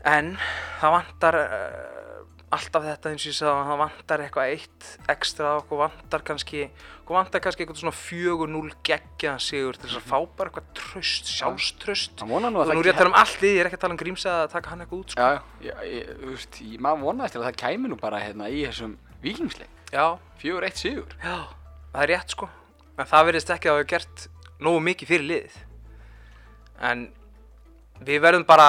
En 0.08 0.34
það 0.80 0.94
vantar 0.96 1.38
uh, 1.42 2.01
alltaf 2.52 2.84
þetta 2.84 3.10
eins 3.12 3.22
og 3.24 3.30
ég 3.30 3.36
sagði 3.38 3.62
það 3.68 3.78
vantar 3.80 4.22
eitthvað 4.24 4.50
eitt 4.52 4.88
ekstra 5.12 5.52
okkur 5.60 5.80
vantar 5.80 6.24
kannski 6.28 6.60
okkur 7.02 7.16
vantar 7.16 7.42
kannski 7.44 7.64
eitthvað 7.64 7.80
svona 7.80 7.94
4-0 7.96 8.74
geggjaðan 8.88 9.42
sigur 9.42 9.78
til 9.78 9.88
þess 9.88 10.00
að 10.00 10.08
fá 10.10 10.18
bara 10.36 10.50
eitthvað 10.52 10.68
tröst, 10.80 11.30
sjálfströst 11.32 12.24
og 12.26 12.34
að 12.36 12.50
nú 12.52 12.64
er 12.64 12.90
ég 12.90 12.92
að 12.92 13.00
tala 13.00 13.12
um 13.12 13.18
allt 13.22 13.40
lið, 13.44 13.54
ég 13.56 13.62
er 13.62 13.70
ekki 13.70 13.78
að 13.80 13.84
tala 13.86 13.96
um 13.96 14.02
Grímsi 14.02 14.28
að 14.32 14.44
taka 14.52 14.72
hann 14.74 14.84
eitthvað 14.84 15.02
út 15.02 15.14
sko. 15.14 15.22
Já, 15.22 15.40
já, 15.64 15.74
ég, 15.88 16.12
þú 16.20 16.34
veist, 16.34 16.60
maður 16.86 17.02
vonaðist 17.06 17.36
til 17.36 17.42
að 17.42 17.48
það 17.48 17.58
kæmi 17.64 17.92
nú 17.92 17.98
bara 18.02 18.20
hérna 18.22 18.50
í 18.52 18.60
þessum 18.66 18.94
vikingsleik. 19.24 19.80
já, 19.92 20.06
Fjögur 20.42 20.68
eitt 20.68 20.82
sigur. 20.82 21.16
já, 21.22 21.36
það 21.94 22.04
er 22.04 22.12
rétt 22.12 22.36
sko. 22.36 22.50
En 22.98 23.08
það 23.08 23.26
verðist 23.30 23.50
ekki 23.56 23.70
að 23.72 23.78
hafa 23.78 23.90
gert 23.94 24.26
nógu 24.62 24.84
mikið 24.84 25.08
fyrir 25.14 25.28
liðið. 25.30 25.58
En 26.82 27.08
við 28.06 28.22
verðum 28.24 28.46
bara 28.48 28.66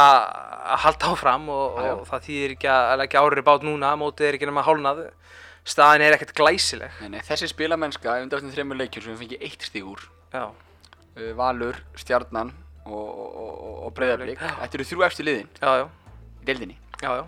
að 0.74 0.82
halda 0.86 1.12
áfram 1.14 1.50
og, 1.54 1.80
og 1.92 2.04
það 2.10 2.28
þýðir 2.28 2.56
ekki 2.56 2.72
að 2.72 2.96
leggja 3.02 3.24
árið 3.24 3.46
bát 3.50 3.66
núna, 3.68 3.94
mótið 4.00 4.30
er 4.30 4.38
ekki 4.38 4.50
nema 4.50 4.66
hálnað, 4.66 5.04
staðin 5.68 6.06
er 6.08 6.18
ekkert 6.18 6.36
glæsileg. 6.38 7.00
Nei, 7.04 7.16
nei, 7.16 7.22
þessi 7.28 7.50
spilamennska 7.52 8.20
undanfæstum 8.24 8.54
þreymur 8.56 8.82
leikjur 8.84 9.06
sem 9.06 9.16
við 9.16 9.24
fengið 9.26 9.48
eitt 9.50 9.68
stíg 9.68 9.90
úr. 9.94 10.06
Já, 10.34 10.46
uh, 10.50 11.32
Valur, 11.40 11.80
Stjarnan 12.00 12.54
og, 12.86 12.96
og, 12.96 13.30
og, 13.44 14.02
Já. 14.34 14.56
Þetta 14.64 14.80
eru 14.80 14.90
þrjú 14.90 15.08
eftir 15.08 15.30
liðin. 15.30 15.54
Já, 15.62 15.84
já, 15.84 15.86
í 16.42 16.50
deildinni. 16.50 16.80
Já, 17.04 17.10
já. 17.20 17.24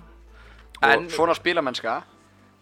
og 0.83 1.09
svona 1.11 1.35
spilamennska 1.35 2.01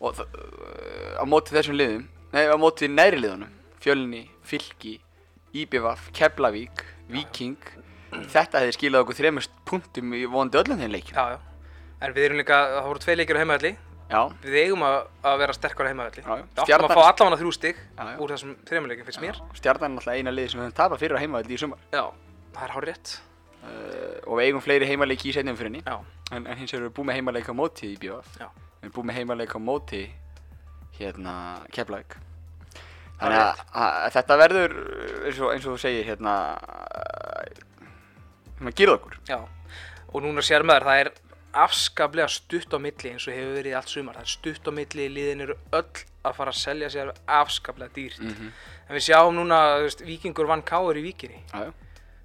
og 0.03 0.19
uh, 0.19 1.21
á 1.21 1.23
móti 1.29 1.55
þessum 1.55 1.77
liðum 1.77 2.07
nei, 2.33 2.45
á 2.49 2.55
móti 2.59 2.89
næri 2.89 3.19
liðunum 3.21 3.51
Fjölni, 3.83 4.29
Fylki, 4.47 5.01
Íbjöfaf, 5.51 6.07
Keflavík, 6.15 6.85
Víking 7.11 7.57
þetta 8.35 8.61
hefði 8.63 8.75
skilað 8.77 9.05
okkur 9.05 9.19
þremur 9.21 9.49
punktum 9.69 10.13
í 10.17 10.21
vonandi 10.29 10.61
öllum 10.61 10.83
þeim 10.83 10.93
leikjum 10.97 11.17
Já, 11.17 11.25
já. 11.35 11.41
En 12.03 12.13
við 12.15 12.25
erum 12.27 12.39
líka, 12.41 12.59
það 12.75 12.87
voru 12.91 13.03
tvei 13.03 13.15
leikir 13.15 13.37
á 13.37 13.41
heimaðalli. 13.43 13.73
já, 14.11 14.21
Við 14.43 14.57
eigum 14.59 14.81
að, 14.83 14.97
að 15.23 15.37
vera 15.39 15.53
sterkar 15.55 15.87
á 15.87 15.91
heimaðalli. 15.93 16.23
Já, 16.23 16.33
já. 16.35 16.63
Við 16.67 16.73
áttum 16.75 16.89
að 16.89 16.97
fá 16.97 17.03
allavega 17.07 17.37
þrjú 17.39 17.53
já. 18.11 18.17
úr 18.19 18.33
þessum 18.33 18.55
þreymur 18.67 18.91
leikum, 18.91 19.07
finnst 19.07 19.21
mér. 19.23 19.39
Stjarnan 19.55 19.91
er 19.91 19.95
náttúrulega 19.95 20.19
eina 20.19 20.33
liði 20.35 20.51
sem 20.51 20.59
við 20.59 20.65
höfum 20.67 20.79
tapað 20.81 21.03
fyrir 21.05 21.15
á 21.15 21.23
heimavelli 21.23 21.55
í 21.55 21.61
sumar 21.63 21.79
Já, 21.93 22.03
það 22.57 22.65
er 22.67 22.75
hár 22.75 22.87
rétt. 22.89 23.13
uh, 23.63 24.17
og 24.27 24.39
við 24.39 24.49
eigum 24.49 24.63
fleiri 24.63 24.89
heimaleiki 24.89 25.31
í 25.31 25.35
setjum 25.35 25.57
fyrirni 25.59 25.81
Já, 25.85 25.95
en, 26.31 26.45
en 26.45 26.59
hins 26.59 26.73
vegar 26.73 26.81
erum 26.81 26.91
við 26.91 26.97
búið 26.97 27.09
með 27.09 27.19
heimaleik 27.19 27.49
á 27.49 27.55
móti 27.55 27.89
í 27.93 27.97
BF 28.01 28.35
já. 28.41 28.47
við 28.49 28.87
erum 28.87 28.95
búið 28.97 29.09
með 29.09 29.19
heimaleik 29.19 29.55
á 29.55 29.59
móti 29.63 30.03
hérna 30.99 31.35
Keflavík 31.73 32.17
Það 33.13 33.23
þannig 33.23 33.39
að, 33.39 33.61
að 33.85 34.07
þetta 34.17 34.39
verður 34.41 34.75
uh, 34.83 35.17
eins 35.29 35.39
og, 35.39 35.51
eins 35.53 35.67
og 35.67 35.75
þú 35.77 35.83
segir 35.85 36.09
hérna 36.09 36.35
hérna 38.63 38.75
gyrða 38.79 38.97
okkur 38.99 39.19
Já, 39.29 39.39
og 40.13 40.23
núna 40.25 40.41
sér 40.45 40.65
maður, 40.65 40.87
það 40.89 41.03
er 41.03 41.11
afskaplega 41.53 42.27
stutt 42.33 42.73
á 42.73 42.79
milli 42.81 43.11
eins 43.13 43.27
og 43.29 43.35
hefur 43.35 43.53
verið 43.59 43.75
allt 43.77 43.91
sumar. 43.93 44.15
Það 44.17 44.25
er 44.25 44.31
stutt 44.33 44.69
á 44.69 44.71
milli, 44.73 45.05
liðin 45.13 45.43
eru 45.45 45.55
öll 45.77 46.01
að 46.23 46.35
fara 46.39 46.53
að 46.53 46.57
selja 46.63 46.89
sér 46.89 47.11
afskaplega 47.29 47.93
dýrt. 47.93 48.23
Mhm. 48.23 48.51
En 48.89 48.95
við 48.95 49.05
sjáum 49.05 49.35
núna, 49.37 49.59
þú 49.77 49.83
veist, 49.85 50.01
Víkingur 50.01 50.47
vann 50.49 50.63
Káur 50.63 50.97
í 50.97 51.13
já, 51.13 51.73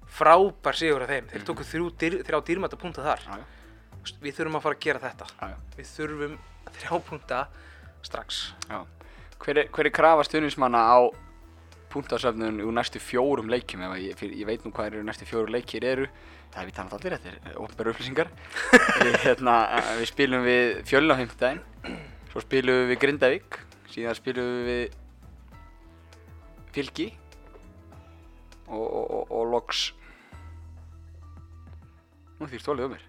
Frábær 0.09 0.73
sigur 0.73 1.03
af 1.03 1.09
þeim. 1.09 1.27
Þeir 1.29 1.45
tóku 1.45 1.63
þrjú, 1.63 1.91
dyr, 1.97 2.23
þrjá 2.25 2.39
dýrmæta 2.45 2.77
punta 2.77 3.03
þar. 3.03 3.21
veist, 4.01 4.19
Við 4.21 4.33
þurfum 4.35 4.55
að 4.57 4.61
fara 4.61 4.75
að 4.75 4.79
gera 4.79 4.99
þetta. 4.99 5.25
já. 5.41 5.55
Við 5.77 5.85
þurfum 5.97 6.37
þrjá 6.79 7.03
punta 7.05 7.47
strax. 8.01 8.53
Já. 8.69 8.85
Hver 9.39 9.57
er, 9.57 9.67
hver 9.67 9.85
er 9.85 9.91
krafa 9.91 10.23
stuðnismanna 10.23 10.81
á 10.81 10.99
punktasöfnun 11.93 12.61
úr 12.65 12.75
næstu 12.75 13.01
fjórum 13.01 13.49
leikjum 13.51 13.83
ef 13.87 13.95
ég, 14.01 14.23
ég 14.41 14.45
veit 14.47 14.65
nú 14.65 14.71
hvað 14.75 14.93
eru 14.93 15.03
næstu 15.07 15.27
fjóru 15.29 15.51
leikir 15.53 15.85
eru. 15.85 16.07
Það 16.49 16.61
er 16.61 16.69
við 16.69 16.77
talað 16.77 16.95
allir, 16.97 17.17
þetta 17.17 17.51
er 17.51 17.59
ofnbæru 17.61 17.93
upplýsingar. 17.93 18.31
Hérna, 19.25 19.57
við 19.99 20.07
spilum 20.09 20.45
við 20.47 20.79
fjölun 20.89 21.13
á 21.13 21.19
heimtudaginn 21.19 21.61
svo 22.29 22.43
spilum 22.43 22.89
við 22.89 22.99
Grindavík 23.01 23.59
síðan 23.89 24.17
spilum 24.17 24.49
við 24.67 24.97
Fylki 26.73 27.07
og, 28.69 28.83
og, 28.85 29.05
og, 29.05 29.31
og 29.33 29.47
loks 29.49 29.87
nú 32.39 32.47
því 32.47 32.59
stólið 32.61 32.85
um 32.85 32.93
mér. 32.93 33.07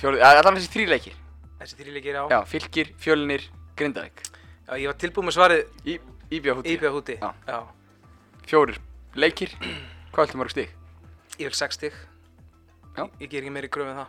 Fjólu, 0.00 0.20
allan 0.24 0.56
þessi 0.56 0.70
þrý 0.72 0.86
leikir. 0.88 1.16
Þessi 1.60 1.76
þrjí 1.76 1.96
leikir 1.98 2.16
á. 2.16 2.24
Já, 2.32 2.38
Fylkir, 2.48 2.92
Fjölnir, 3.02 3.42
Grindavík. 3.76 4.22
Já, 4.64 4.72
ég 4.80 4.86
var 4.88 4.96
tilbúið 5.02 5.26
með 5.26 5.36
svarið 5.36 5.90
Í, 5.90 5.96
Íbjáhúti 6.30 6.74
íbjöð 6.76 6.92
húti. 6.94 7.16
Já. 7.20 7.34
Já. 7.46 7.58
Fjórir 8.46 8.78
leikir 9.14 9.50
Hvað 10.12 10.26
viltu 10.26 10.38
mörg 10.38 10.50
stig? 10.50 10.70
Ég 11.38 11.46
vil 11.50 11.54
6 11.54 11.74
stig. 11.78 11.94
Já. 12.96 13.04
Ég, 13.20 13.28
ger 13.30 13.42
ekki 13.42 13.50
meiri 13.54 13.68
kröfu 13.70 13.90
en 13.92 14.00
það. 14.00 14.08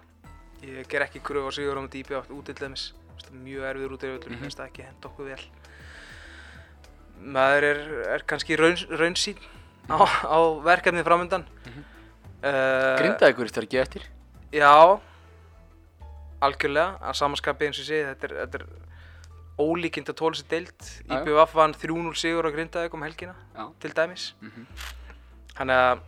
Ég 0.65 0.87
ger 0.89 1.05
ekki 1.05 1.21
kröfu 1.21 1.49
á 1.49 1.51
sigur 1.53 1.77
á 1.77 1.81
mútið 1.85 2.01
íbjöð 2.05 2.31
út 2.33 2.45
til 2.49 2.55
dæmis. 2.57 2.85
Þú 2.91 3.13
veist, 3.17 3.31
Mjög 3.31 3.67
erfiður 3.69 3.93
út 3.95 4.03
í 4.03 4.07
öllum, 4.09 4.29
Mhm. 4.29 4.33
mm 4.35 4.41
finnst 4.41 4.57
það 4.59 4.69
ekki 4.71 4.83
henda 4.87 5.07
okkur 5.09 5.25
vel. 5.25 5.43
Maður 7.21 7.63
er, 7.63 7.79
er 8.15 8.23
kannski 8.25 8.57
raun, 8.57 8.75
raunsýn 8.97 9.37
á, 9.89 9.97
á 10.25 10.37
verkefnið 10.65 11.05
framöndan. 11.05 11.45
Mhm. 11.65 11.83
Uh, 12.41 12.97
Grindavíkur 12.97 13.45
eftir 13.45 13.61
að 13.63 13.69
gefa 13.69 13.83
eftir 13.85 14.03
Já, 14.51 14.99
algjörlega, 16.41 16.97
að 16.99 17.13
samanskapi 17.19 17.67
eins 17.67 17.77
og 17.77 17.85
segi, 17.85 18.01
þetta 18.09 18.23
er, 18.25 18.33
þetta 18.41 18.55
er 18.57 18.65
ólíkind 19.61 20.09
að 20.11 20.17
tóla 20.21 20.37
sér 20.39 20.65
já. 20.67 21.17
IBVF 21.17 21.53
vann 21.57 21.75
3-0 21.77 22.15
sigur 22.19 22.47
á 22.47 22.51
Grindavík 22.53 22.95
um 22.97 23.05
helgina, 23.05 23.35
Já. 23.55 23.65
til 23.79 23.93
dæmis. 23.95 24.33
Mhm. 24.41 24.65
Þannig 25.57 25.81
að 25.85 26.01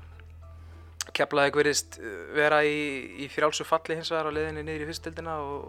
Keflavík 1.13 1.57
verðist 1.59 1.99
uh, 1.99 2.33
vera 2.33 2.63
í, 2.65 2.77
í 3.21 3.27
frjálsu 3.29 3.65
falli 3.67 3.97
hins 3.99 4.09
vegar 4.09 4.31
á 4.31 4.35
leiðinni 4.35 4.63
niður 4.65 4.85
í 4.85 4.89
fyrstildina 4.89 5.35
og, 5.43 5.67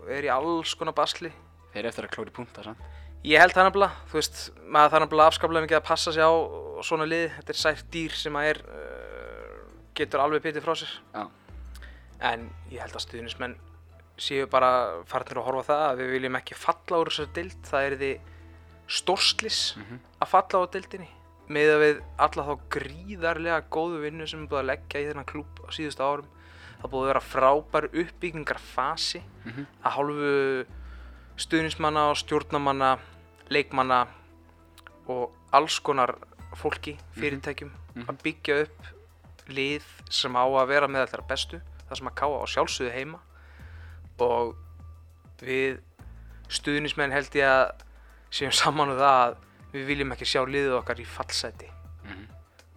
og 0.00 0.10
er 0.14 0.24
í 0.24 0.32
alls 0.32 0.72
konar 0.78 0.96
basli. 0.96 1.32
Þeir 1.74 1.82
eru 1.82 1.90
eftir 1.92 2.06
að 2.08 2.14
klóri 2.16 2.34
punta 2.34 2.64
samt 2.64 2.80
Ég 3.20 3.36
held 3.36 3.52
það 3.52 3.66
nefnilega, 3.68 4.04
þú 4.08 4.16
veist, 4.16 4.38
maður 4.64 4.92
þarf 4.94 5.04
nefnilega 5.04 5.30
afskaplega 5.30 5.64
mikið 5.66 5.76
að 5.76 5.88
passa 5.90 6.12
sig 6.16 6.24
á 6.24 6.32
svona 6.88 7.04
lið. 7.04 7.26
Þetta 7.36 7.52
er 7.52 7.58
sært 7.60 7.90
dýr 7.92 8.14
sem 8.16 8.38
að 8.40 8.46
er, 8.54 8.60
uh, 8.64 9.58
getur 10.00 10.22
alveg 10.24 10.46
pitið 10.46 10.64
frá 10.64 10.78
sér. 10.80 10.94
Já, 11.12 11.26
En 12.30 12.46
ég 12.72 12.80
held 12.80 12.96
að 12.96 13.04
stuðnismenn 13.04 13.54
séu 14.20 14.46
bara 14.52 14.70
farnir 15.08 15.38
að 15.40 15.46
horfa 15.48 15.64
það 15.72 15.84
að 15.90 16.00
við 16.02 16.10
viljum 16.14 16.36
ekki 16.40 16.58
falla 16.60 16.98
úr 17.00 17.10
þessari 17.10 17.32
dild. 17.38 17.62
Það 17.70 17.86
er 17.90 17.96
því 18.02 18.10
stórslis 18.90 19.60
Mhm. 19.76 19.98
að 20.20 20.28
falla 20.28 20.60
á 20.60 20.70
dildinni. 20.74 21.08
Með 21.50 21.68
að 21.74 21.80
við 21.84 22.02
alla 22.18 22.44
þá 22.46 22.54
gríðarlega 22.70 23.62
góðu 23.70 24.00
vinnu 24.04 24.26
sem 24.28 24.42
er 24.44 24.48
búið 24.48 24.60
að 24.62 24.68
leggja 24.70 25.00
í 25.00 25.06
þennan 25.10 25.26
klúb 25.26 25.62
á 25.66 25.68
síðustu 25.74 26.02
árum. 26.04 26.28
Það 26.80 26.90
búið 26.90 27.02
að 27.02 27.10
vera 27.10 27.20
frábær 27.32 27.84
uppbyggingarfasi 28.02 29.22
Mhm. 29.44 29.66
að 29.84 29.92
hálfu 29.96 30.66
stuðnismanna 31.36 32.10
og 32.10 32.16
stjórnamanna, 32.16 32.98
leikmanna 33.50 34.06
og 35.08 35.32
alls 35.52 35.78
konar 35.80 36.14
fólki, 36.54 36.96
fyrirtækjum 37.16 37.70
Mhm. 37.96 38.06
að 38.08 38.16
byggja 38.22 38.62
upp 38.62 38.86
lið 39.48 39.82
sem 40.10 40.32
á 40.36 40.44
að 40.46 40.66
vera 40.68 40.86
með 40.88 41.08
þeirra 41.10 41.26
bestu 41.28 41.60
það 41.88 41.96
sem 41.98 42.06
að 42.08 42.14
káa 42.14 42.42
á 42.42 42.46
sjálfsögðu 42.46 42.92
heima 42.92 43.18
og 44.24 44.54
við 45.44 45.78
stuðnismenn 46.50 47.12
held 47.14 47.34
ég 47.38 47.46
að 47.48 47.84
séum 48.30 48.52
saman 48.54 48.92
um 48.92 48.98
það 48.98 49.18
að 49.24 49.36
við 49.72 49.84
viljum 49.92 50.12
ekki 50.16 50.26
sjá 50.26 50.40
liðið 50.46 50.76
okkar 50.80 51.00
í 51.02 51.06
fallseti 51.06 51.68
Mhm. 52.04 52.26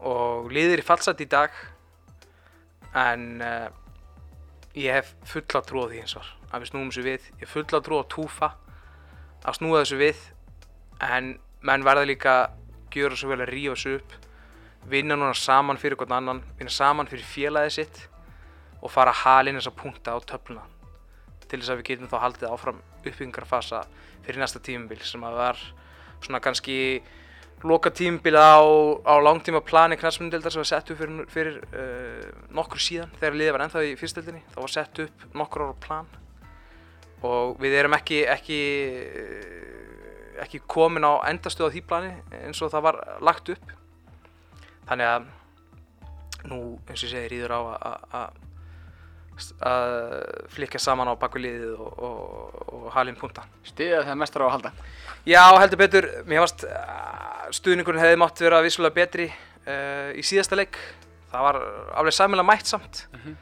og 0.05 0.51
liðið 0.51 0.73
er 0.77 0.81
í 0.83 0.85
fallseti 0.85 1.23
í 1.25 1.29
dag 1.31 1.51
en 2.93 3.41
uh, 3.41 3.69
ég 4.77 4.93
hef 4.99 5.13
fulla 5.29 5.61
trú 5.65 5.85
á 5.85 5.89
því 5.89 6.01
eins 6.03 6.15
og 6.19 6.27
að 6.53 6.61
við 6.63 6.69
snúum 6.69 6.89
þessu 6.91 7.03
við. 7.07 7.23
Ég 7.39 7.45
hef 7.47 7.53
fulla 7.55 7.79
trú 7.81 7.97
á 7.97 8.05
túfa 8.11 8.49
að 9.43 9.57
snúa 9.57 9.81
þessu 9.81 9.97
við 10.01 10.19
en 11.01 11.31
menn 11.65 11.85
verða 11.87 12.05
líka 12.05 12.35
að 12.43 12.59
gjöra 12.93 13.17
svo 13.17 13.31
vel 13.31 13.41
að 13.41 13.49
rífa 13.53 13.73
þessu 13.77 13.95
upp 13.97 14.13
vinna 14.91 15.15
núna 15.17 15.33
saman 15.39 15.79
fyrir 15.79 15.95
hvern 15.97 16.17
annan 16.19 16.43
vinna 16.59 16.69
saman 16.73 17.07
fyrir 17.09 17.25
félagið 17.25 17.71
sitt 17.79 18.01
og 18.83 18.91
fara 18.91 19.13
að 19.15 19.21
halin 19.23 19.57
þessa 19.57 19.71
punkta 19.79 20.13
á 20.13 20.19
töfluna 20.27 20.65
til 21.53 21.61
þess 21.61 21.69
að 21.73 21.81
við 21.83 21.89
getum 21.91 22.09
þá 22.09 22.15
haldið 22.25 22.49
áfram 22.49 22.79
uppbyggingarfasa 23.03 23.83
fyrir 24.25 24.41
næsta 24.41 24.61
tímabil 24.65 25.03
sem 25.05 25.23
að 25.27 25.37
var 25.37 25.59
svona 26.23 26.41
kannski 26.41 26.77
loka 27.63 27.91
tímabil 27.95 28.35
á, 28.35 28.59
á 29.07 29.13
langtíma 29.23 29.61
plani 29.63 29.95
knastmyndeldar 29.99 30.51
sem 30.51 30.59
var 30.63 30.67
sett 30.67 30.89
upp 30.91 30.99
fyrir, 30.99 31.27
fyrir 31.31 31.59
uh, 31.71 32.25
nokkur 32.51 32.81
síðan. 32.83 33.13
Þegar 33.21 33.37
liðið 33.39 33.55
var 33.55 33.63
ennþá 33.67 33.83
í 33.87 33.93
fyrstdeldinni 34.01 34.41
þá 34.51 34.57
var 34.59 34.73
sett 34.73 34.99
upp 35.05 35.25
nokkur 35.39 35.63
ára 35.67 35.77
plan. 35.85 36.09
Og 37.23 37.53
við 37.63 37.77
erum 37.79 37.95
ekki 37.95 38.17
ekki 38.27 38.59
eh, 39.23 40.41
ekki 40.43 40.59
komin 40.67 41.07
á 41.07 41.23
endastuð 41.29 41.69
á 41.69 41.73
því 41.75 41.83
plani 41.87 42.11
eins 42.41 42.59
og 42.65 42.73
það 42.73 42.85
var 42.89 42.99
lagt 43.23 43.53
upp. 43.53 43.71
Þannig 44.89 45.11
að 45.13 45.29
nú 46.51 46.59
eins 46.89 46.99
og 46.99 47.07
ég 47.07 47.13
segi 47.13 47.31
ríður 47.31 47.55
á 47.55 47.59
að- 47.77 48.41
að 49.65 49.93
flikka 50.53 50.79
saman 50.81 51.09
á 51.09 51.13
baku 51.19 51.41
liðið 51.41 51.79
og, 51.81 51.93
og, 51.97 52.59
og 52.73 52.89
halinn 52.95 53.17
punta. 53.19 53.45
Stiðja 53.67 54.03
það 54.07 54.19
mestar 54.21 54.43
á 54.43 54.47
að 54.47 54.53
halda. 54.57 54.73
Já, 55.25 55.43
heldur 55.59 55.81
betur, 55.81 56.09
mér 56.29 56.43
varst 56.43 56.65
stuðningurinn 57.53 58.03
hefði 58.03 58.19
mátt 58.21 58.41
vera 58.43 58.61
vissulega 58.65 58.97
betri 58.97 59.29
uh, 59.29 60.11
í 60.17 60.23
síðasta 60.25 60.57
leik. 60.57 60.79
Það 61.31 61.47
var 61.47 61.59
alveg 61.99 62.17
sæmilega 62.17 62.49
mætt 62.49 62.69
samt. 62.69 63.07
Mhm. 63.17 63.35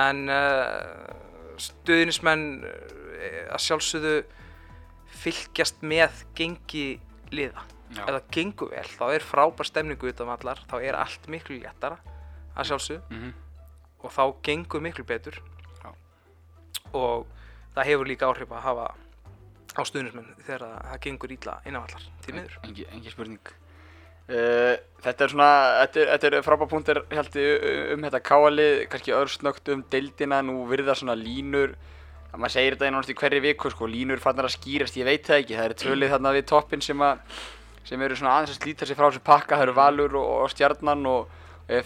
en 0.00 0.18
uh, 0.30 1.56
stuðnismenn 1.58 2.44
uh, 2.62 3.46
að 3.50 3.64
sjálfsögðu 3.64 4.12
fylgjast 5.20 5.82
með 5.82 6.22
gengi 6.38 7.00
liða. 7.34 7.66
Já. 7.90 8.04
ef 8.04 8.12
það 8.14 8.26
gengur 8.36 8.68
vel, 8.70 8.86
þá 8.86 9.06
er 9.16 9.24
frábær 9.26 9.66
stemningu 9.66 10.12
utan 10.12 10.28
allar, 10.30 10.60
þá 10.70 10.76
er 10.78 10.94
allt 10.94 11.24
miklu 11.26 11.56
léttara 11.58 11.96
að 12.54 12.68
sjálfsögðu. 12.70 13.02
Mhm. 13.10 13.32
Og 14.00 14.14
þá 14.14 14.24
gengur 14.46 14.82
miklu 14.84 15.04
betur. 15.06 15.40
Já. 15.80 15.92
og 16.92 17.26
það 17.74 17.88
hefur 17.92 18.10
líka 18.10 18.28
áhrif 18.28 18.52
að 18.52 18.64
hafa 18.66 18.90
á 19.70 19.82
stuðnismenn 19.86 20.30
þegar 20.42 20.64
það, 20.66 20.96
gengur 21.04 21.34
ítla 21.34 21.56
innanvallar 21.68 22.06
til 22.24 22.36
miður. 22.36 22.56
Engi, 22.66 22.86
engi 22.90 23.12
spurning. 23.12 23.52
Uh, 24.30 24.76
þetta 25.02 25.24
er 25.24 25.32
svona, 25.32 25.52
þetta 25.80 26.00
er, 26.00 26.10
þetta 26.14 26.28
er 26.28 26.44
frábæð 26.46 26.68
punktur 26.70 27.00
held 27.10 27.38
ég 27.40 27.64
um 27.96 28.04
þetta 28.06 28.20
káalið, 28.22 28.74
kannski 28.92 29.14
örsnögt 29.16 29.70
um 29.74 29.82
deildina, 29.90 30.38
nú 30.46 30.66
virða 30.70 30.94
svona 30.98 31.16
línur, 31.18 31.74
að 32.30 32.36
maður 32.36 32.54
segir 32.54 32.76
þetta 32.78 33.10
í 33.10 33.16
hverju 33.22 33.40
viku 33.48 33.72
sko, 33.74 33.88
línur 33.90 34.22
fannar 34.22 34.46
að 34.46 34.54
skýrast, 34.54 34.98
ég 35.00 35.08
veit 35.08 35.26
það 35.26 35.42
ekki, 35.42 35.56
það 35.58 35.66
eru 35.66 35.78
tvölið 35.82 36.14
þarna 36.14 36.34
við 36.36 36.46
toppin 36.52 36.84
sem, 36.86 37.02
að, 37.02 37.42
sem 37.88 38.06
eru 38.06 38.20
svona 38.20 38.36
aðeins 38.36 38.54
að 38.54 38.60
slíta 38.60 38.86
sig 38.86 38.98
frá 39.00 39.08
þessu 39.08 39.24
pakka, 39.26 39.56
það 39.56 39.66
eru 39.66 39.76
Valur 39.80 40.16
og, 40.20 40.30
og 40.44 40.54
Stjarnan 40.54 41.10
og 41.10 41.34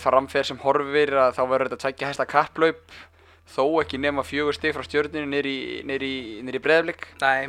framferð 0.01 0.51
sem 0.51 0.63
horfir 0.63 1.15
að 1.21 1.35
þá 1.39 1.43
verður 1.51 1.71
þetta 1.71 1.83
tveggja 1.85 2.11
hæsta 2.13 2.29
kapplaup, 2.29 2.85
þó 3.55 3.65
ekki 3.83 4.01
nema 4.01 4.25
fjögur 4.25 4.57
stig 4.57 4.73
frá 4.77 4.85
stjörninu 4.87 5.29
niður 5.29 5.49
í, 5.51 5.57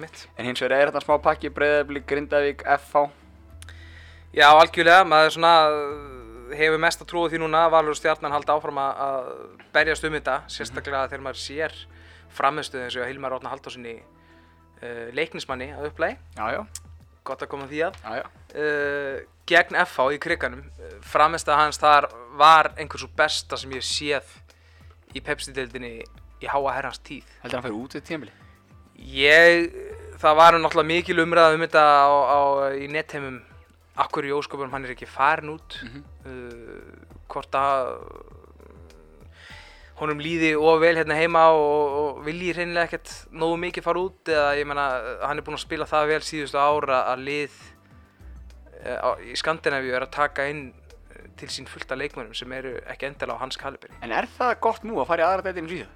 mitt. 0.01 0.25
en 0.35 0.49
hins 0.49 0.63
vegar 0.63 0.79
er 0.79 0.91
þetta 0.91 1.05
smá 1.05 1.15
pakki, 1.23 1.53
Breiðablík, 1.55 2.07
Grindavík, 2.09 2.65
FH, 2.79 3.07
Já, 4.35 4.49
algjörlega, 4.51 5.05
maður 5.07 5.29
svona 5.31 5.51
hefur 6.59 6.81
mest 6.83 6.99
að 6.99 7.07
trúa 7.07 7.29
því 7.31 7.39
núna 7.39 7.61
að 7.65 7.75
Valur 7.77 7.93
og 7.93 7.99
Stjarnan 8.01 8.33
halda 8.35 8.57
áfram 8.57 8.79
að, 8.83 8.97
að 9.05 9.29
berjast 9.77 10.07
um 10.07 10.17
þetta, 10.17 10.33
sérstaklega 10.51 11.05
þegar 11.07 11.23
maður 11.23 11.39
sér 11.39 11.77
framistuð 12.35 12.83
eins 12.83 12.97
og 12.99 13.07
Hilmar 13.07 13.31
Rótna 13.31 13.53
Haldósinni 13.53 13.93
uh, 14.01 15.05
leiknismanni 15.15 15.69
að 15.77 15.87
upplægi, 15.87 16.19
já 16.35 16.51
já, 16.51 16.59
gott 17.23 17.45
að 17.45 17.51
koma 17.53 17.69
því 17.71 17.79
að, 17.87 18.01
já 18.03 18.19
já, 18.19 18.27
uh, 18.55 19.19
gegn 19.47 19.75
FH 19.85 20.07
í 20.15 20.19
kriganum, 20.23 20.63
uh, 20.79 20.95
framistuð 21.05 21.55
hans 21.59 21.77
þar 21.81 22.07
var 22.39 22.71
einhver 22.77 22.99
svo 23.03 23.09
besta 23.15 23.57
sem 23.57 23.71
ég 23.77 23.83
séð 23.85 24.25
í 25.15 25.21
Pepsi-deildinni 25.23 25.93
í 26.43 26.47
háa 26.51 26.73
herrans 26.75 26.99
tíð. 26.99 27.23
heldur 27.43 27.59
hann 27.59 27.63
að 27.63 27.69
fara 27.69 27.81
út 27.83 27.95
við 27.95 28.07
tímabili? 28.09 28.33
Ég, 28.95 29.69
það 30.21 30.35
var 30.39 30.55
náttúrulega 30.59 30.87
mikil 30.87 31.19
umræða 31.23 31.55
um 31.55 31.63
þetta 31.65 31.83
á, 31.83 32.07
á, 32.11 32.39
í 32.79 32.87
netheimum 32.91 33.41
akkur 33.99 34.27
í 34.27 34.31
ósköpunum 34.35 34.71
hann 34.75 34.85
er 34.87 34.95
ekki 34.95 35.07
farin 35.07 35.53
út 35.55 35.77
Mhm. 35.83 36.03
uh, 36.25 37.19
hvort 37.31 37.51
að 37.55 37.93
honum 39.95 40.19
líði 40.19 40.49
of 40.59 40.81
vel 40.83 40.95
hérna 40.97 41.15
heima 41.15 41.45
og, 41.55 41.93
og 41.99 42.17
vilji 42.25 42.51
hreinlega 42.57 42.89
ekkert 42.89 43.11
nógu 43.31 43.55
mikið 43.61 43.85
fara 43.85 44.01
út 44.03 44.31
eða 44.33 44.49
ég 44.59 44.67
meina 44.67 44.87
hann 45.23 45.39
er 45.39 45.45
búinn 45.47 45.55
að 45.55 45.63
spila 45.63 45.87
það 45.87 46.09
vel 46.11 46.19
síðustu 46.27 46.59
ára 46.59 46.97
að 47.13 47.23
lið 47.29 47.55
uh, 47.55 47.74
í 49.25 49.35
Skandinavíu 49.39 49.93
er 49.95 50.05
að 50.07 50.11
taka 50.15 50.47
inn 50.51 50.73
eh, 51.15 51.27
til 51.39 51.47
sín 51.49 51.67
fullt 51.67 51.91
af 51.91 51.97
leikmönnum 52.01 52.33
sem 52.37 52.51
eru 52.53 52.75
ekki 52.91 53.07
endilega 53.09 53.37
á 53.37 53.43
hans 53.43 53.57
kalibri 53.57 53.89
En 54.01 54.11
er 54.11 54.27
það 54.37 54.59
gott 54.61 54.83
nú 54.83 54.99
að 55.01 55.07
fara 55.07 55.23
í 55.23 55.25
aðra 55.29 55.45
deildinu 55.49 55.69
síðan? 55.71 55.93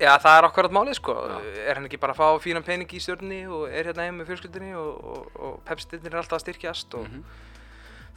Já, 0.00 0.14
það 0.16 0.38
er 0.38 0.46
okkur 0.48 0.68
málið 0.72 0.94
sko. 0.96 1.12
Já. 1.28 1.38
Er 1.68 1.74
hann 1.76 1.84
ekki 1.84 1.98
bara 2.00 2.14
að 2.14 2.20
fá 2.22 2.40
fínan 2.40 2.64
pening 2.64 2.88
í 2.88 3.00
stjórnni 3.04 3.42
og 3.52 3.66
er 3.68 3.84
hérna 3.90 4.06
heim 4.06 4.16
með 4.16 4.30
fjölskyldinni 4.30 4.70
og, 4.80 4.94
og, 5.04 5.26
og 5.36 5.58
pepstillinir 5.68 6.14
er 6.14 6.22
alltaf 6.22 6.38
að 6.38 6.44
styrkjast 6.46 6.94
og 6.96 7.04
Mhm. 7.04 7.24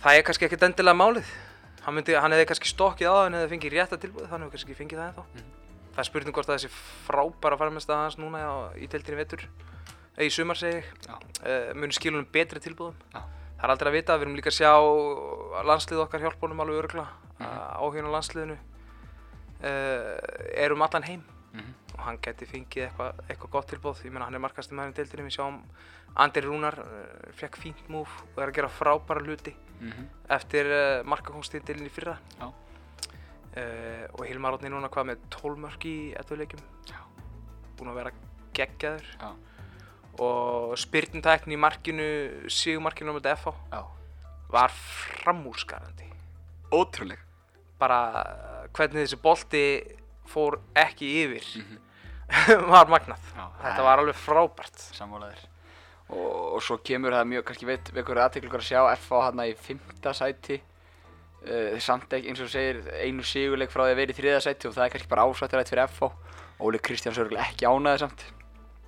það 0.04 0.16
er 0.20 0.24
kannski 0.24 0.46
ekkert 0.48 0.64
endilega 0.70 0.96
málið. 0.96 1.28
Hann, 1.84 1.96
myndi, 1.98 2.16
hann 2.16 2.32
hefði 2.32 2.46
kannski 2.54 2.72
stokkið 2.72 3.12
á 3.12 3.16
hann 3.26 3.36
eða 3.36 3.50
fengið 3.52 3.76
rétta 3.76 4.00
tilbúið, 4.00 4.30
þannig 4.32 4.48
hefur 4.48 4.56
kannski 4.56 4.78
fengið 4.80 5.02
það 5.02 5.10
ennþá. 5.12 5.26
Mhm. 5.34 5.52
Það 5.94 6.00
er 6.00 6.08
spurning 6.08 6.34
hvort 6.40 6.48
að 6.48 6.56
þessi 6.56 6.72
frábæra 7.10 7.58
farmestað 7.60 8.00
hans 8.06 8.16
núna 8.18 8.40
í 8.80 8.88
deildinni 8.88 9.20
vetur, 9.20 9.44
eða 10.16 10.24
í 10.26 10.32
sumar 10.32 10.56
segi 10.56 10.80
ég, 10.80 10.86
uh, 11.44 11.74
muni 11.76 11.92
skilunum 11.92 12.26
betri 12.32 12.60
tilbúðum. 12.64 12.96
Það 13.64 13.70
er 13.70 13.72
aldrei 13.78 13.90
að 13.90 13.96
vita, 13.96 14.16
við 14.20 14.26
erum 14.26 14.36
líka 14.36 14.52
að 14.52 14.58
sjá 14.60 14.72
landslið 15.64 16.02
okkar 16.04 16.20
hjálpa 16.26 16.44
honum 16.44 16.60
alveg 16.66 16.82
örgla, 16.84 17.06
mm 17.08 17.44
Mhm. 17.44 17.60
áhugin 17.80 18.08
á 18.08 18.16
landsliðinu 18.16 18.58
uh, 19.64 20.18
er 20.64 20.72
um 20.74 20.82
allan 20.82 21.04
heim 21.08 21.24
Mhm. 21.54 21.74
og 21.96 22.00
hann 22.04 22.18
geti 22.18 22.46
fengið 22.46 22.90
eitthvað 22.90 23.14
eitthva 23.30 23.50
gott 23.52 23.68
tilbúð, 23.72 24.04
ég 24.04 24.12
meina 24.12 24.26
hann 24.26 24.36
er 24.36 24.40
markasti 24.44 24.74
maður 24.76 24.92
í 24.92 24.94
deildinni, 25.00 25.30
við 25.30 25.38
sjáum 25.38 25.62
Andri 26.16 26.42
Rúnar 26.44 26.78
uh, 26.80 27.32
fekk 27.32 27.56
fínt 27.58 27.88
múf 27.90 28.10
og 28.36 28.44
er 28.44 28.50
að 28.52 28.54
gera 28.56 28.68
frábæra 28.70 29.24
hluti 29.24 29.56
Mhm. 29.80 30.10
eftir 30.30 30.66
uh, 30.66 31.04
markakongstildinni 31.08 31.86
í 31.88 31.90
fyrra 31.92 32.18
Já. 32.40 32.52
og 34.14 34.26
Hilmar 34.26 34.54
Átni 34.58 34.70
núna 34.70 34.90
hvað 34.90 35.06
með 35.12 35.18
12 35.30 35.58
mörk 35.62 35.86
í 35.86 36.14
ettuleikum 36.18 36.60
Já. 36.90 36.98
búinn 37.78 37.92
að 37.92 37.96
vera 37.96 38.12
geggjaður. 38.54 39.06
Og 40.22 40.74
spyrnutækni 40.78 41.56
í 41.56 41.60
markinu 41.62 42.08
sigurmarkinu 42.52 43.14
á 43.14 43.18
mjög 43.18 43.32
FH 43.40 43.54
Já. 43.74 43.82
var 44.54 44.70
framúrskarandi 45.24 46.10
Ótrúleg. 46.74 47.18
bara 47.80 48.00
hvernig 48.74 49.04
þessi 49.08 49.18
bolti 49.22 49.64
fór 50.30 50.60
ekki 50.76 51.10
yfir 51.24 51.48
Mhm. 51.64 51.80
var 52.74 52.88
magnað 52.90 53.20
Já, 53.36 53.46
þetta 53.62 53.84
var 53.84 54.00
alveg 54.00 54.16
frábært 54.16 54.80
Sammálaðir. 54.96 55.42
Og, 56.14 56.54
og 56.56 56.62
svo 56.64 56.78
kemur 56.78 57.12
það 57.14 57.28
mjög, 57.30 57.44
kannski 57.48 57.66
veit, 57.68 57.90
vekur 57.94 58.20
aðtekla 58.22 58.48
ykkur 58.50 58.62
að 58.62 58.68
sjá 58.70 58.82
FH 59.00 59.20
hérna 59.26 59.46
í 59.50 59.54
fymta 59.58 60.12
sæti. 60.14 60.58
Uh, 61.44 61.80
samt 61.82 62.12
ekki, 62.14 62.30
eins 62.32 62.42
og 62.44 62.50
segir, 62.52 62.80
einu 63.04 63.24
sigurleik 63.26 63.72
frá 63.74 63.84
því 63.88 63.94
að 63.96 64.00
vera 64.00 64.14
í 64.14 64.18
þriða 64.18 64.42
sæti 64.46 64.68
og 64.70 64.76
það 64.78 64.86
er 64.86 64.94
kannski 64.94 65.10
bara 65.12 65.26
ásvættirætt 65.28 65.72
fyrir 65.74 65.88
FH. 65.90 66.10
Óli 66.64 66.80
Kristjáns 66.86 67.18
er 67.20 67.32
ekki 67.44 67.66
ánæði 67.68 68.04
samt. 68.06 68.26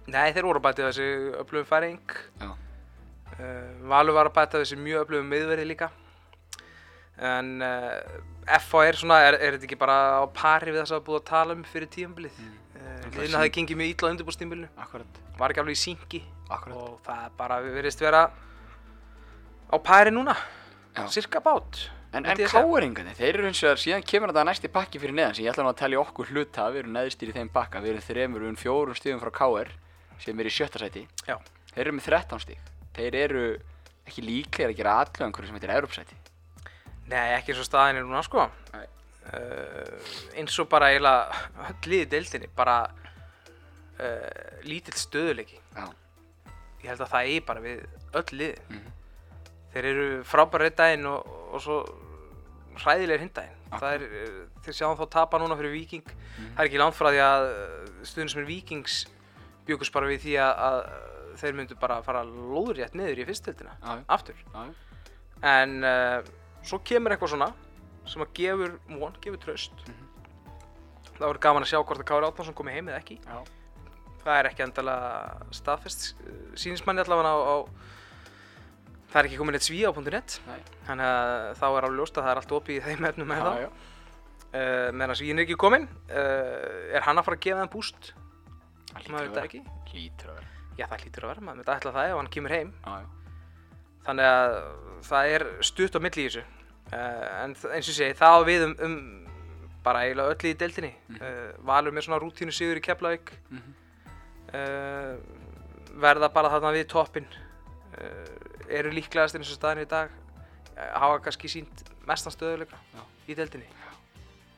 Nei, 0.05 0.29
þeir 0.35 0.45
voru 0.45 0.61
að 0.61 0.67
bæta 0.67 0.87
þessi 0.89 1.07
öflugum 1.41 1.69
færing. 1.69 2.17
Uh, 2.45 3.85
Valur 3.89 4.15
var 4.15 4.29
að 4.29 4.35
bæta 4.37 4.61
þessi 4.61 4.77
mjög 4.79 5.05
öflugum 5.05 5.31
miðverði 5.33 5.65
líka. 5.69 5.89
En 7.15 7.55
uh, 7.63 8.19
FH 8.59 8.83
er 8.85 8.99
svona, 8.99 9.21
er, 9.25 9.39
er 9.39 9.55
þetta 9.55 9.69
ekki 9.69 9.79
bara 9.79 9.97
á 10.21 10.25
pari 10.35 10.73
við 10.73 10.83
þess 10.83 10.95
að 10.97 11.05
búið 11.07 11.21
að 11.21 11.27
tala 11.31 11.55
um 11.55 11.63
fyrir 11.65 11.89
tíumbilið 11.93 12.39
mm. 12.43 12.55
Það 12.75 13.05
er 13.07 13.15
Liðina 13.21 13.39
hafði 13.39 13.53
gengið 13.55 13.79
mjög 13.79 13.91
illa 13.93 14.09
á 14.09 14.11
undirbúrstímbilinu 14.13 14.67
Akkurat. 14.83 15.19
var 15.39 15.53
ekki 15.53 15.61
alveg 15.63 15.77
í 15.77 15.79
syngi 15.81 16.21
Akkurat. 16.49 16.75
og 16.75 16.99
það 17.05 17.21
er 17.23 17.31
bara 17.39 17.59
verðist 17.63 18.03
vera 18.03 18.21
á 18.29 19.75
pari 19.81 20.13
núna. 20.13 20.35
Já. 20.95 21.07
cirka 21.11 21.41
bát 21.43 21.87
En, 22.15 22.23
en 22.23 22.37
káeringarnir, 22.47 23.15
þeir 23.17 23.41
eru 23.41 23.47
eins 23.49 23.59
og 23.67 23.79
síðan 23.81 24.03
kemur 24.07 24.31
þetta 24.31 24.45
næsti 24.47 24.69
pakki 24.71 25.01
fyrir 25.01 25.17
neðan 25.17 25.33
sem 25.35 25.43
ég 25.43 25.51
ætla 25.51 25.65
nú 25.65 25.71
að 25.73 25.81
telja 25.81 25.99
okkur 25.99 26.29
hluta, 26.31 26.69
við 26.71 26.85
erum 26.85 26.93
neðstir 26.95 27.31
í 27.31 27.33
þeim 27.35 27.49
pakka, 27.51 27.81
við 27.83 27.91
erum 27.91 28.05
þremur, 28.05 28.39
við 28.39 28.47
erum 28.47 28.59
fjórum 28.61 28.95
stíðum 28.95 29.19
frá 29.19 29.31
KR 29.35 29.73
sem 30.19 30.39
er 30.39 30.45
í 30.49 30.53
sjötta 30.53 30.79
sæti. 30.79 31.07
Já. 31.27 31.37
Þeir 31.73 31.81
eru 31.87 31.91
með 31.97 32.05
13 32.09 32.39
stíg. 32.45 32.59
Þeir 32.95 33.15
eru 33.15 33.45
ekki 34.07 34.21
líklegir 34.21 34.69
að 34.71 34.77
gera 34.77 34.93
allu 35.01 35.25
einhverju 35.25 35.47
sem 35.49 35.55
heitir 35.57 35.73
Europasæti. 35.75 36.15
Nei, 37.09 37.33
ekki 37.37 37.51
eins 37.53 37.59
og 37.61 37.65
staðin 37.67 37.97
er 37.99 38.05
núna 38.05 38.21
sko 38.25 38.45
uh, 38.45 39.97
eins 40.37 40.55
og 40.61 40.69
bara 40.71 40.87
eiginlega 40.93 41.41
öll 41.69 41.89
liðið 41.91 42.09
deildinni 42.13 42.49
bara 42.57 42.77
uh, 42.85 44.61
lítill 44.65 44.97
stöðuleiki 44.99 45.59
Já. 45.75 45.85
ég 46.83 46.89
held 46.91 47.03
að 47.05 47.11
það 47.13 47.29
eigi 47.29 47.43
bara 47.47 47.63
við 47.65 47.85
öll 48.21 48.39
liði 48.39 48.57
Mhm. 48.69 48.91
þeir 49.75 49.85
eru 49.91 50.07
frábæra 50.23 50.69
einn 50.69 50.75
daginn 50.79 51.05
og, 51.11 51.29
og 51.53 51.61
svo 51.61 51.77
hræðilegir 52.79 53.19
hinn 53.25 53.33
daginn 53.35 53.61
Akkurat. 53.65 53.81
það 53.81 53.93
er, 53.93 54.01
eh, 54.01 54.61
þeir 54.65 54.77
sjáum 54.79 54.97
þá 54.99 55.05
tapa 55.11 55.39
núna 55.41 55.57
fyrir 55.59 55.71
Viking 55.73 56.05
Mhm. 56.05 56.55
það 56.55 56.59
er 56.63 56.69
ekki 56.69 56.81
langt 56.81 56.95
frá 56.95 57.09
því 57.11 57.21
að 57.25 57.45
stuðin 58.05 58.29
sem 58.31 58.41
er 58.41 58.45
Vikings 58.49 59.05
bjökust 59.67 59.93
bara 59.95 60.09
við 60.11 60.23
því 60.25 60.35
að, 60.45 60.63
að 60.69 60.79
þeir 61.41 61.55
myndu 61.59 61.75
bara 61.81 61.99
fara 62.05 62.21
lóðrétt 62.27 62.95
niður 62.95 63.21
í 63.23 63.27
fyrstildina 63.27 63.73
já. 63.81 63.95
aftur 64.15 64.37
Já, 64.39 64.65
en 65.51 65.77
uh, 65.83 66.19
svo 66.65 66.79
kemur 66.87 67.15
eitthvað 67.15 67.33
svona 67.35 67.49
sem 68.05 68.21
að 68.23 68.33
gefur 68.37 68.75
von, 68.99 69.15
gefur 69.23 69.41
tröst 69.43 69.73
Mhm. 69.85 70.03
það 71.15 71.27
voru 71.29 71.39
gaman 71.45 71.63
að 71.63 71.69
sjá 71.71 71.79
hvort 71.79 72.01
að 72.01 72.07
Kári 72.09 72.27
Átnarsson 72.27 72.55
komi 72.57 72.73
heim 72.75 72.89
eða 72.91 72.99
ekki 72.99 73.17
já. 73.23 73.37
það 74.25 74.39
er 74.39 74.49
ekki 74.49 74.63
endalega 74.65 75.49
staðfest 75.55 76.07
sínismanni 76.59 77.03
allavega 77.05 77.31
á, 77.31 77.37
á 77.39 77.55
það 79.11 79.19
er 79.21 79.29
ekki 79.29 79.37
komin 79.39 79.55
eitt 79.55 79.63
sví 79.67 79.79
á 79.87 79.91
.net 79.95 80.39
þannig 80.87 81.07
að 81.07 81.53
þá 81.61 81.65
er 81.71 81.87
alveg 81.87 81.99
ljóst 82.01 82.17
að 82.19 82.25
það 82.25 82.31
er 82.33 82.41
allt 82.41 82.55
opið 82.59 82.75
í 82.75 82.83
þeim 82.89 83.07
efnum 83.11 83.29
með 83.31 83.39
Já, 83.39 83.45
það 83.47 83.61
já. 83.63 83.69
uh, 83.69 84.89
meðan 84.99 85.19
svíin 85.21 85.39
er 85.39 85.45
ekki 85.47 85.57
komin 85.65 85.87
uh, 86.11 86.95
er 86.99 87.05
hann 87.07 87.17
að 87.21 87.27
fara 87.29 87.39
að 87.39 87.45
gefa 87.47 87.63
þeim 87.63 87.73
búst 87.77 88.11
Það 88.11 88.24
maður 88.95 89.27
veit 89.27 89.35
það 89.35 89.41
að 89.41 89.47
ekki. 89.49 89.61
Hlýtur 89.91 90.31
að 90.31 90.39
vera. 90.39 90.49
já 90.75 90.85
það 90.91 91.03
hlýtur 91.03 91.25
að 91.25 91.31
vera, 91.31 91.45
maður 91.47 91.61
veit 91.61 91.71
ætla 91.75 91.93
það 91.95 92.09
ef 92.09 92.17
hann 92.19 92.33
kemur 92.35 92.55
heim. 92.55 92.73
Já. 92.85 93.05
þannig 94.05 94.27
að 94.29 94.55
það 95.05 95.31
er 95.35 95.45
stutt 95.65 95.95
á 95.97 95.99
milli 96.05 96.25
í 96.25 96.27
þessu. 96.29 96.43
Uh, 96.85 97.23
en 97.41 97.55
eins 97.73 97.87
og 97.89 97.97
segi 97.97 98.17
það 98.19 98.35
á 98.37 98.41
við 98.45 98.65
um, 98.67 98.75
um 98.85 98.97
bara 99.85 100.03
eiginlega 100.05 100.35
öll 100.35 100.49
í 100.51 100.57
deildinni. 100.59 100.91
Mhm. 101.07 101.21
uh, 101.21 101.65
Valur 101.65 101.95
með 101.95 102.05
svona 102.07 102.21
rútínu 102.21 102.53
sigur 102.53 102.77
í 102.77 102.85
Keflavík. 102.85 103.33
Mhm. 103.49 103.73
uh, 104.53 105.15
verða 105.95 106.29
bara 106.33 106.51
þarna 106.51 106.75
við 106.75 106.87
toppin 106.91 107.27
eru 108.67 108.89
líklegast 108.91 109.37
eins 109.37 109.47
og 109.47 109.55
staðin 109.55 109.85
í 109.85 109.87
dag. 109.87 110.09
Hafa 110.75 111.21
kannski 111.23 111.47
sínt 111.47 111.85
mestan 112.03 112.33
stöðuleika 112.35 112.75
í 113.31 113.37
deildinni. 113.37 113.69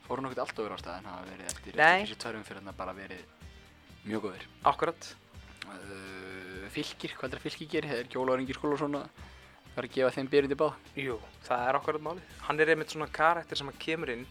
Fóru 0.07 0.23
nokkurt 0.25 0.41
allt 0.41 0.59
over 0.63 0.73
á 0.73 0.77
staðin, 0.81 1.05
hafa 1.05 1.27
verið 1.27 1.51
eftir, 1.51 1.77
þessi 1.77 2.17
tværum 2.17 2.45
fyrir 2.47 2.73
bara 2.79 2.95
verið 2.97 3.36
mjög 4.07 4.21
góðir. 4.27 4.43
akkurat 4.63 5.15
Uh, 5.67 6.63
fylgir, 6.71 7.11
hvað 7.17 7.33
er 7.33 7.37
það 7.37 7.43
fylgir 7.43 7.67
gerir? 7.71 7.89
Það 7.91 7.99
er 7.99 8.07
Gjóla 8.13 8.35
Ringir 8.37 8.55
Skólason 8.55 8.95
að 8.95 9.07
það 9.73 9.77
er 9.77 9.83
að 9.87 9.93
gefa 9.95 10.11
þeim 10.15 10.29
byrjandi 10.31 10.57
báð. 10.57 10.73
Jú, 10.95 11.17
það 11.43 11.67
er 11.67 11.75
akkurat 11.75 12.01
málið 12.05 12.23
hann 12.47 12.59
er 12.59 12.69
einmitt 12.71 12.91
svona 12.93 13.09
karakter 13.11 13.57
sem 13.59 13.71
kemur 13.79 14.09
inn 14.13 14.25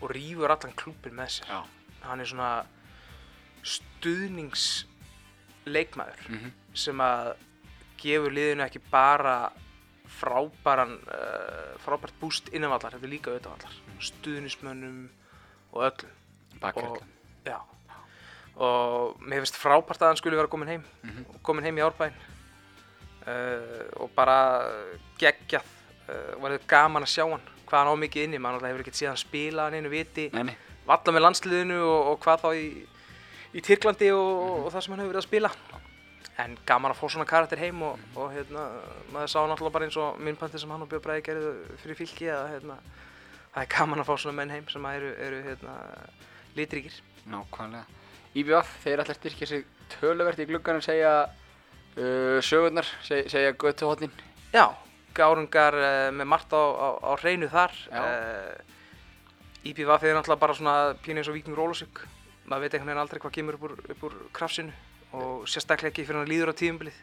og 0.00 0.10
rýfur 0.14 0.50
allan 0.54 0.76
klúpin 0.78 1.14
með 1.18 1.28
sér 1.34 1.46
Já. 1.50 1.60
hann 2.06 2.20
er 2.20 2.26
svona 2.30 2.52
stuðningsleikmaður 3.62 6.20
Mm 6.28 6.38
-hmm. 6.38 6.50
sem 6.74 6.98
að 7.00 7.34
gefur 7.98 8.30
liðinu 8.32 8.62
ekki 8.64 8.80
bara 8.90 9.52
frábæran 10.06 10.92
uh, 11.06 11.78
frábært 11.84 12.14
búst 12.20 12.48
innanvallar, 12.52 12.92
þetta 12.92 13.06
er 13.06 13.10
líka 13.10 13.30
auðvitaðvallar 13.30 13.72
stuðnismönnum 14.00 15.10
og 15.72 15.82
öllum 15.82 16.10
Bakverð. 16.60 17.02
Og, 18.56 19.20
mér 19.22 19.44
finnst 19.44 19.58
frábært 19.60 20.02
að 20.02 20.10
hann 20.12 20.16
skulle 20.20 20.36
vera 20.40 20.48
komin 20.52 20.68
heim 20.68 20.84
Mhm. 21.04 21.24
komin 21.42 21.64
heim 21.64 21.78
í 21.78 21.84
árbæinn 21.86 22.14
uh, 23.26 24.02
og 24.02 24.10
bara 24.16 24.36
geggjað 25.20 25.64
uh, 26.08 26.36
og 26.36 26.42
verður 26.44 26.66
gaman 26.70 27.06
að 27.06 27.12
sjá 27.14 27.24
hann 27.28 27.44
hvað 27.70 27.78
hann 27.84 27.92
á 27.94 28.02
mikið 28.02 28.24
inni, 28.26 28.38
maður 28.42 28.66
hefur 28.66 28.82
ekkert 28.82 28.98
síðan 28.98 29.20
spila 29.20 29.68
hann 29.68 29.76
einu 29.78 29.90
viti, 29.92 30.28
Nei, 30.34 30.42
nei. 30.50 30.56
valla 30.88 31.12
með 31.14 31.22
landsliðinu 31.26 31.76
og, 31.86 32.08
og 32.14 32.16
hvað 32.24 32.40
þá 32.42 32.48
í, 32.58 32.64
í 33.54 33.62
Tyrklandi 33.62 34.08
og, 34.10 34.64
og 34.66 34.72
það 34.74 34.82
sem 34.86 34.94
hann 34.96 35.02
hefur 35.04 35.12
verið 35.14 35.22
að 35.22 35.28
spila 35.28 35.52
en 36.40 36.56
gaman 36.66 36.90
að 36.94 36.96
fá 36.98 37.04
svona 37.12 37.28
karakter 37.28 37.60
heim 37.60 37.82
og, 37.84 38.00
og 38.16 38.30
hérna, 38.32 38.64
maður 39.12 39.28
sá 39.30 39.38
náttúrulega 39.44 39.74
bara 39.76 39.86
eins 39.86 39.98
og 40.00 40.18
minnpantið 40.24 40.62
sem 40.64 40.70
hann 40.72 40.82
og 40.82 40.88
Björn 40.90 41.04
Bræði 41.04 41.24
gerðu 41.26 41.50
fyrir 41.82 41.98
fylki 41.98 42.30
að 42.32 42.46
hérna, 42.54 42.76
það 43.54 43.62
er 43.66 43.70
gaman 43.76 44.00
að 44.02 44.08
fá 44.08 44.14
svona 44.22 44.36
menn 44.40 44.54
heim 44.56 44.68
sem 44.72 44.86
eru, 44.90 45.10
eru 45.20 45.40
hérna, 45.46 45.74
litríkir 46.56 46.96
Nákvæmlega. 47.30 47.84
IBF, 48.38 48.76
þeir 48.84 49.02
að 49.02 49.14
styrkja 49.18 49.50
sig 49.50 49.64
töluvert 49.96 50.38
í 50.38 50.46
glugganum, 50.46 50.84
segja 50.84 51.14
uh, 51.26 52.38
sögurnar, 52.44 52.86
seg, 53.06 53.26
segja 53.32 53.56
göttuhotnin. 53.58 54.12
Já, 54.54 54.68
gárungar 55.16 55.74
uh, 55.74 56.10
með 56.14 56.30
margt 56.30 56.54
á, 56.54 56.62
á, 56.62 56.88
á 57.10 57.12
hreinu 57.18 57.50
þar. 57.50 57.74
Uh, 57.90 58.78
IPVF 59.66 60.06
er 60.06 60.16
náttúrulega 60.16 60.40
bara 60.40 60.56
svona 60.56 60.76
pínu 61.04 61.20
eins 61.20 61.28
og 61.28 61.36
Víkingur 61.36 61.66
Ólusvík 61.66 62.04
maður 62.50 62.64
veit 62.64 62.74
einhvern 62.74 62.90
veginn 62.90 63.02
aldrei 63.02 63.20
hvað 63.22 63.34
kemur 63.36 63.56
upp 63.58 63.64
úr, 63.68 63.74
upp 63.92 64.04
úr 64.08 64.14
krafsinu 64.34 64.72
og 65.14 65.48
sérstaklega 65.50 65.92
ekki 65.92 66.06
fyrir 66.06 66.22
hann 66.22 66.30
líður 66.30 66.50
á 66.50 66.58
tíðumbilið 66.58 67.00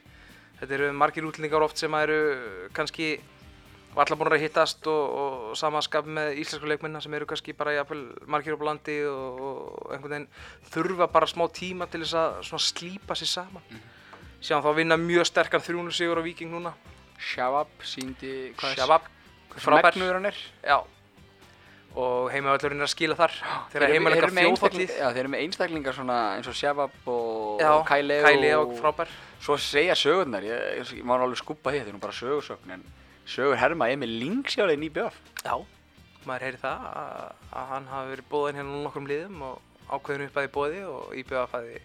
þetta 0.59 0.77
eru 0.77 0.89
margir 0.97 1.27
útlendingar 1.27 1.65
oft 1.67 1.79
sem 1.79 1.93
eru 1.99 2.17
kannski 2.75 3.11
varla 3.97 4.15
búin 4.19 4.31
að 4.35 4.43
hittast 4.45 4.87
og, 4.87 5.13
og 5.21 5.57
samanskap 5.57 6.05
með 6.07 6.37
íslensku 6.43 6.69
leikmennar 6.69 7.03
sem 7.03 7.13
eru 7.17 7.25
kannski 7.29 7.53
bara 7.57 7.73
margir 8.29 8.53
upp 8.55 8.63
á 8.63 8.69
landi 8.69 8.97
og, 9.09 9.39
og 9.47 9.93
einhvern 9.95 10.13
veginn 10.13 10.27
þurfa 10.73 11.07
bara 11.11 11.29
smá 11.29 11.45
tíma 11.51 11.87
til 11.91 12.03
þess 12.05 12.15
að 12.53 12.61
slípa 12.69 13.17
sér 13.17 13.31
saman. 13.33 13.63
Sjáum 14.41 14.61
þá 14.63 14.71
vinna 14.77 14.97
mjög 15.01 15.25
sterkan 15.31 15.63
300 15.65 15.97
sigur 15.97 16.21
á 16.21 16.23
Víking 16.23 16.51
núna. 16.53 16.75
Shabab 17.17 17.71
síndi 17.81 18.53
hvað 18.59 18.75
Shabab, 18.77 19.07
frábær. 19.57 19.97
er. 20.29 20.37
Já. 20.61 20.77
Og 21.97 22.27
heimavöllurinn 22.29 22.77
er 22.83 22.85
að 22.85 22.91
skila 22.93 23.15
þar. 23.17 23.31
Þegar 23.33 23.71
Þeir 23.71 23.81
eru- 23.81 23.93
heimalega 23.95 24.27
einstakling- 24.43 24.91
Já, 24.99 25.07
þeir 25.15 25.17
eru 25.23 25.29
með 25.33 25.41
einstaklingar 25.47 25.95
svona 25.97 26.17
eins 26.37 26.47
og 26.47 26.53
Shabab 26.53 26.91
og 27.07 27.61
og 27.79 27.87
Kyle. 27.87 28.19
Kyle 28.21 28.51
og 28.59 28.75
frábær. 28.77 29.07
Svo 29.41 29.57
segja 29.57 29.95
sögurnar, 29.97 30.43
ég, 30.45 30.77
ég, 30.77 30.93
ég 30.99 31.03
má 31.03 31.17
alveg 31.17 31.37
skúpa 31.41 31.71
því, 31.73 31.81
þetta 31.81 31.89
er 31.89 31.93
nú 31.97 31.99
bara 31.99 32.13
sögursögn, 32.13 32.71
en 32.73 32.83
sögur 33.27 33.59
herma 33.59 33.89
er 33.91 33.99
með 33.99 34.13
linksjáðin 34.21 34.85
í 34.85 34.89
IBF. 34.91 35.17
Já, 35.43 35.55
maður 36.27 36.45
heyri 36.47 36.59
það 36.61 36.85
að, 36.91 37.31
að 37.59 37.71
hann 37.73 37.89
hafi 37.91 38.13
verið 38.13 38.29
bóðin 38.31 38.59
hérna 38.61 38.81
nokkrum 38.85 39.09
liðum 39.09 39.43
og 39.47 39.57
ákveðin 39.87 40.27
upp 40.27 40.37
að 40.39 40.47
því 40.47 40.53
bóði 40.57 40.81
og 40.91 41.15
IBF 41.21 41.55
hafi 41.57 41.81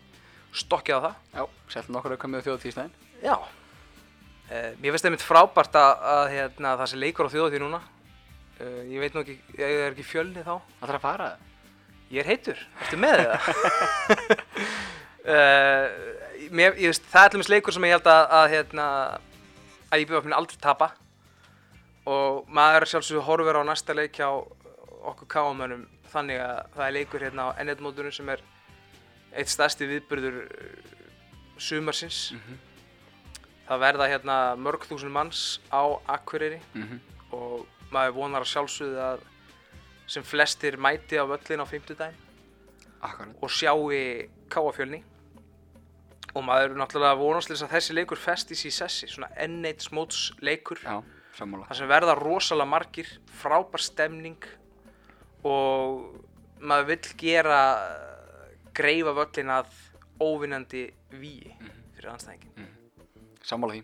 stokkið 0.63 0.99
á 0.99 1.01
það 1.07 1.15
Já, 1.39 1.45
selt 1.75 1.91
nokkur 1.95 2.15
að 2.17 2.23
komið 2.23 2.43
á 2.43 2.47
þjóðtíðstæðin. 2.49 2.95
Já 3.23 3.35
uh, 3.39 4.71
Mér 4.83 4.95
finnst 4.95 5.09
einmitt 5.09 5.25
frábært 5.25 5.79
að, 5.79 5.93
að 6.15 6.25
hérna, 6.35 6.75
það 6.81 6.91
sé 6.93 7.01
leikur 7.01 7.31
á 7.31 7.35
þjóðatíð 7.35 7.65
núna 7.65 7.81
uh, 7.83 8.81
Ég 8.91 8.99
veit 9.03 9.15
nú 9.17 9.23
ekki, 9.23 9.39
ég 9.61 9.79
er 9.79 9.93
ekki 9.93 10.05
í 10.05 10.09
fjölni 10.11 10.45
þá 10.45 10.55
Það 10.59 10.83
þarf 10.83 10.99
að 10.99 11.07
fara 11.07 11.31
það. 11.31 11.49
Ég 12.13 12.21
er 12.21 12.29
heitur, 12.29 12.59
ertu 12.85 12.99
með 13.01 13.23
það? 13.23 13.47
uh, 15.33 15.87
mér, 16.53 16.75
ég 16.77 16.91
veist, 16.91 17.07
það 17.09 17.23
er 17.25 17.37
allir 17.39 17.53
leikur 17.55 17.77
sem 17.77 17.87
ég 17.89 17.95
held 17.97 18.11
að, 18.13 18.25
að, 18.37 18.49
hérna, 18.53 18.89
að 19.89 20.03
ég 20.03 20.11
byrja 20.11 20.21
að 20.27 20.37
aldrei 20.43 20.61
tapa 20.61 20.91
og 22.09 22.49
maður 22.51 22.89
sjálfsögur 22.91 23.27
horfir 23.27 23.61
á 23.61 23.63
næsta 23.67 23.95
leik 23.95 24.19
hjá 24.19 24.29
okkur 25.03 25.29
káamönnum 25.31 25.87
þannig 26.13 26.43
að 26.43 26.59
það 26.75 26.87
er 26.87 26.97
leikur 26.99 27.25
hérna 27.27 27.49
á 27.51 27.57
ennetmótunum 27.63 28.15
sem 28.15 28.29
er 28.29 28.43
eitt 29.33 29.49
stærsti 29.49 29.89
viðburður 29.89 30.43
uh, 30.43 30.75
sumarsins. 31.59 32.33
Það 33.69 33.85
verða 33.87 34.09
hérna 34.11 34.37
mörg 34.59 34.85
þúsund 34.89 35.15
manns 35.15 35.61
á 35.73 35.83
Akureyri 36.11 36.61
Mm 36.75 37.01
og 37.33 37.67
maður 37.93 38.17
vonar 38.17 38.45
að 38.45 38.51
sjálfsögðu 38.51 39.01
að 39.01 39.23
sem 40.13 40.25
flestir 40.27 40.77
mæti 40.77 41.17
á 41.17 41.25
völlin 41.25 41.63
á 41.65 41.67
Akkurat. 43.03 43.35
og 43.41 43.51
sjáu 43.51 43.91
káafjölni 44.53 45.03
og 46.35 46.45
maður 46.45 46.71
er 46.71 46.79
náttúrulega 46.81 47.19
vonastlis 47.19 47.63
að 47.65 47.73
þessi 47.77 47.97
leikur 47.97 48.21
festis 48.21 48.65
í 48.65 48.71
sessi 48.71 49.09
svona 49.09 49.29
N1 49.37 49.89
smóts 49.89 50.33
leikur 50.41 50.79
Já, 50.85 51.03
sammála. 51.39 51.69
þar 51.71 51.81
sem 51.81 51.91
verða 51.91 52.17
rosalega 52.19 52.69
margir 52.69 53.09
frábær 53.41 53.83
stemning 53.83 54.49
og 55.45 56.21
maður 56.63 56.93
vill 56.93 57.17
gera 57.19 57.63
greifa 58.77 59.15
völlin 59.17 59.53
að 59.53 59.73
óvinnandi 60.23 60.87
víi 61.19 61.53
fyrir 61.97 62.13
anstæðingin 62.15 62.71
Sammála 63.43 63.75
því. 63.75 63.83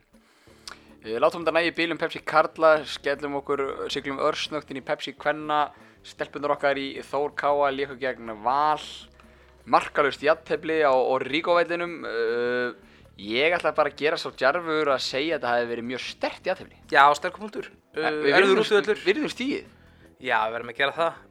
Eh, 1.02 1.16
Látum 1.18 1.42
þetta 1.42 1.54
nægi 1.56 1.72
bílum 1.74 1.98
Pepsi 1.98 2.20
Karla, 2.22 2.84
skellum 2.86 3.40
okkur, 3.40 3.62
siglum 3.90 4.20
örsnögtin 4.22 4.78
í 4.78 4.84
Pepsi 4.86 5.16
Kvenna, 5.18 5.72
stelpunar 6.06 6.54
okkar 6.54 6.78
í 6.78 7.02
Þór 7.02 7.34
Káa, 7.34 7.72
líka 7.74 7.96
gegn 7.98 8.30
Val, 8.44 8.78
markalust 9.66 10.22
jattefli 10.22 10.78
á 10.86 10.94
Ríkovellinum. 11.24 11.96
Uh, 12.06 12.87
ég 13.18 13.54
ætla 13.56 13.74
bara 13.74 13.90
að 13.90 13.98
gera 14.02 14.18
svo 14.20 14.30
djarfur 14.38 14.92
að 14.94 15.00
segja 15.02 15.36
að 15.36 15.40
þetta 15.40 15.54
hefði 15.56 15.70
verið 15.72 15.88
mjög 15.90 16.04
stert 16.06 16.46
jattefli. 16.46 16.76
Já, 16.92 17.02
sterkum 17.18 17.48
Við 17.98 18.04
Erður 18.04 18.28
virðum- 18.36 18.60
út 18.62 18.76
öllur? 18.78 19.00
virðum 19.04 19.32
stíðið. 19.32 19.64
Já, 20.18 20.38
við 20.46 20.54
verðum 20.58 20.72
að 20.74 20.78
gera 20.78 20.92
það 20.98 21.24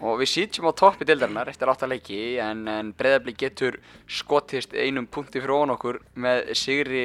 Og 0.00 0.16
við 0.22 0.30
sýtjum 0.32 0.64
á 0.64 0.80
toppi 0.80 1.04
deildarinnar 1.04 1.48
eftir 1.52 1.68
átta 1.68 1.84
leiki 1.88 2.38
en, 2.40 2.62
en 2.72 2.92
breyðabli 2.96 3.34
getur 3.36 3.76
skotist 4.08 4.72
einum 4.72 5.04
punkti 5.06 5.42
frá 5.44 5.52
okkur 5.74 5.98
með 6.16 6.54
sigri 6.56 7.02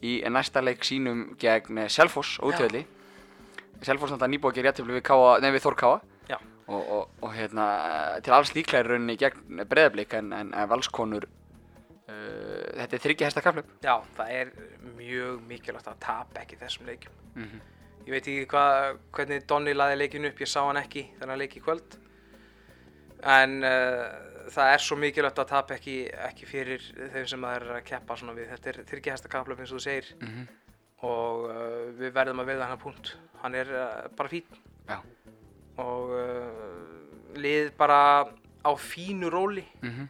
í 0.00 0.14
næsta 0.24 0.62
leik 0.64 0.80
sínum 0.88 1.34
gegn 1.36 1.82
Selfoss 1.92 2.38
útvöldi. 2.40 2.86
Selfoss 3.84 4.14
náttúrulega 4.14 4.32
nýbúið 4.32 4.54
að 4.54 4.56
gera 4.56 4.72
jættefli 4.72 4.96
við, 4.96 5.04
við 5.52 5.64
Þór 5.66 5.76
Káa 5.82 6.00
Já, 6.30 6.38
og, 6.72 6.80
og, 6.80 7.04
og 7.20 7.36
hérna, 7.36 7.66
til 8.24 8.32
alls 8.32 8.54
líklega 8.56 8.86
í 8.86 8.88
rauninni 8.88 9.18
gegn 9.20 9.60
breyðablik 9.68 10.16
en, 10.16 10.32
en, 10.32 10.54
en 10.56 10.72
valskonur 10.72 11.28
uh, 11.28 12.49
þetta 12.80 12.96
er 12.96 13.04
þryggja 13.04 13.28
hesta 13.28 13.42
kaflöp. 13.44 13.74
já, 13.84 13.94
það 14.16 14.32
er 14.38 14.54
mjög 14.96 15.42
mikilvægt 15.48 15.90
að 15.90 16.00
tapa 16.06 16.42
ekki 16.44 16.60
þessum 16.60 16.90
leikjum 16.90 17.20
Mm 17.34 17.60
Ég 18.00 18.14
veit 18.14 18.26
ekki 18.26 18.46
hva, 18.48 18.64
hvernig 19.12 19.42
Donni 19.46 19.74
laði 19.76 19.98
leikinu 20.00 20.30
upp, 20.30 20.38
ég 20.40 20.48
sá 20.48 20.62
hann 20.64 20.78
ekki 20.80 21.02
þegar 21.18 21.30
hann 21.30 21.40
leik 21.42 21.56
í 21.58 21.60
kvöld. 21.60 21.96
En 23.28 23.58
uh, 23.60 24.06
það 24.50 24.70
er 24.72 24.84
svo 24.84 24.96
mikilvægt 24.96 25.42
að 25.42 25.50
tapa 25.50 25.76
ekki, 25.76 25.96
ekki 26.30 26.48
fyrir 26.48 26.86
þeim 26.96 27.28
sem 27.28 27.44
það 27.44 27.56
er 27.58 27.66
að 27.76 27.84
keppa 27.90 28.16
svona 28.16 28.36
við. 28.38 28.48
Þetta 28.54 28.72
er 28.72 28.78
þyrkjahesta 28.88 29.32
kaplöf 29.34 29.60
eins 29.60 29.74
og 29.74 29.82
þú 29.82 29.84
segir 29.84 30.08
-hmm. 30.16 30.46
og 31.10 31.44
uh, 31.50 31.84
við 32.00 32.14
verðum 32.16 32.40
að 32.40 32.50
veða 32.54 32.70
hann 32.72 32.82
punkt. 32.86 33.12
Hann 33.42 33.54
er 33.54 33.68
uh, 33.68 34.08
bara 34.16 34.32
fín 34.32 34.48
Já. 34.88 34.98
og 35.76 36.16
uh, 36.16 37.36
lið 37.36 37.70
bara 37.76 38.00
á 38.64 38.72
fínu 38.76 39.30
róli, 39.30 39.66
Mm 39.82 40.08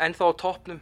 ennþá 0.00 0.32
á 0.32 0.32
toppnum 0.32 0.80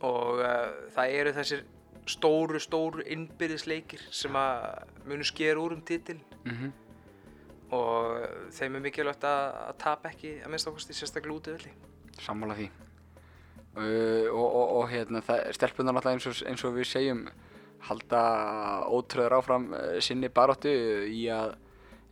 og 0.00 0.40
uh, 0.40 0.70
það 0.94 1.16
eru 1.20 1.34
þessir 1.38 1.64
stóru, 2.08 2.60
stóru 2.60 3.04
innbyrðisleikir 3.14 4.02
sem 4.12 4.36
að 4.36 4.88
munu 5.08 5.24
skera 5.24 5.60
úr 5.60 5.76
um 5.76 5.82
titil 5.82 6.18
-hmm. 6.44 6.72
og 7.70 8.52
þeim 8.52 8.76
er 8.76 8.80
mikilvægt 8.80 9.24
að, 9.24 9.44
að 9.68 9.76
tapa 9.78 10.08
ekki 10.08 10.40
að 10.44 10.50
minnst 10.50 10.92
sérstaklega 10.92 11.36
út 11.36 11.48
í 11.48 11.56
velli 11.56 11.72
Sammála 12.20 12.54
því. 12.54 12.70
Uh, 13.74 14.30
og, 14.30 14.54
og, 14.54 14.76
og 14.76 14.88
hérna, 14.88 15.20
stelpunar 15.52 15.94
náttúrulega 15.94 16.14
eins 16.14 16.26
og, 16.26 16.46
eins 16.46 16.64
og 16.64 16.76
við 16.76 16.86
segjum 16.86 17.28
halda 17.88 18.20
ótröður 18.86 19.34
áfram 19.40 19.72
uh, 19.74 19.98
sinni 20.00 20.28
baróttu 20.28 20.70
í 21.10 21.26
að 21.28 21.56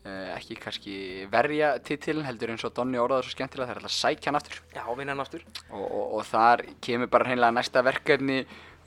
uh, 0.07 0.35
ekki 0.37 0.57
kannski 0.61 0.97
verja 1.33 1.77
titilin 1.85 2.27
heldur 2.27 2.53
eins 2.55 2.65
og 2.67 2.75
Donni 2.77 3.01
orðaði 3.01 3.29
svo 3.29 3.37
skemmtilega 3.37 3.69
það 3.69 3.75
er 3.75 3.81
alltaf 3.83 3.97
sækja 3.97 4.31
hann 4.31 4.39
aftur. 4.41 4.61
Já, 4.75 4.83
vinna 4.99 5.15
hann 5.15 5.25
aftur. 5.25 5.47
Og, 5.71 5.87
og, 5.87 6.05
og 6.19 6.27
þar 6.29 6.65
kemur 6.85 7.11
bara 7.13 7.29
hreinlega 7.29 7.57
næsta 7.59 7.85
verkefni 7.87 8.39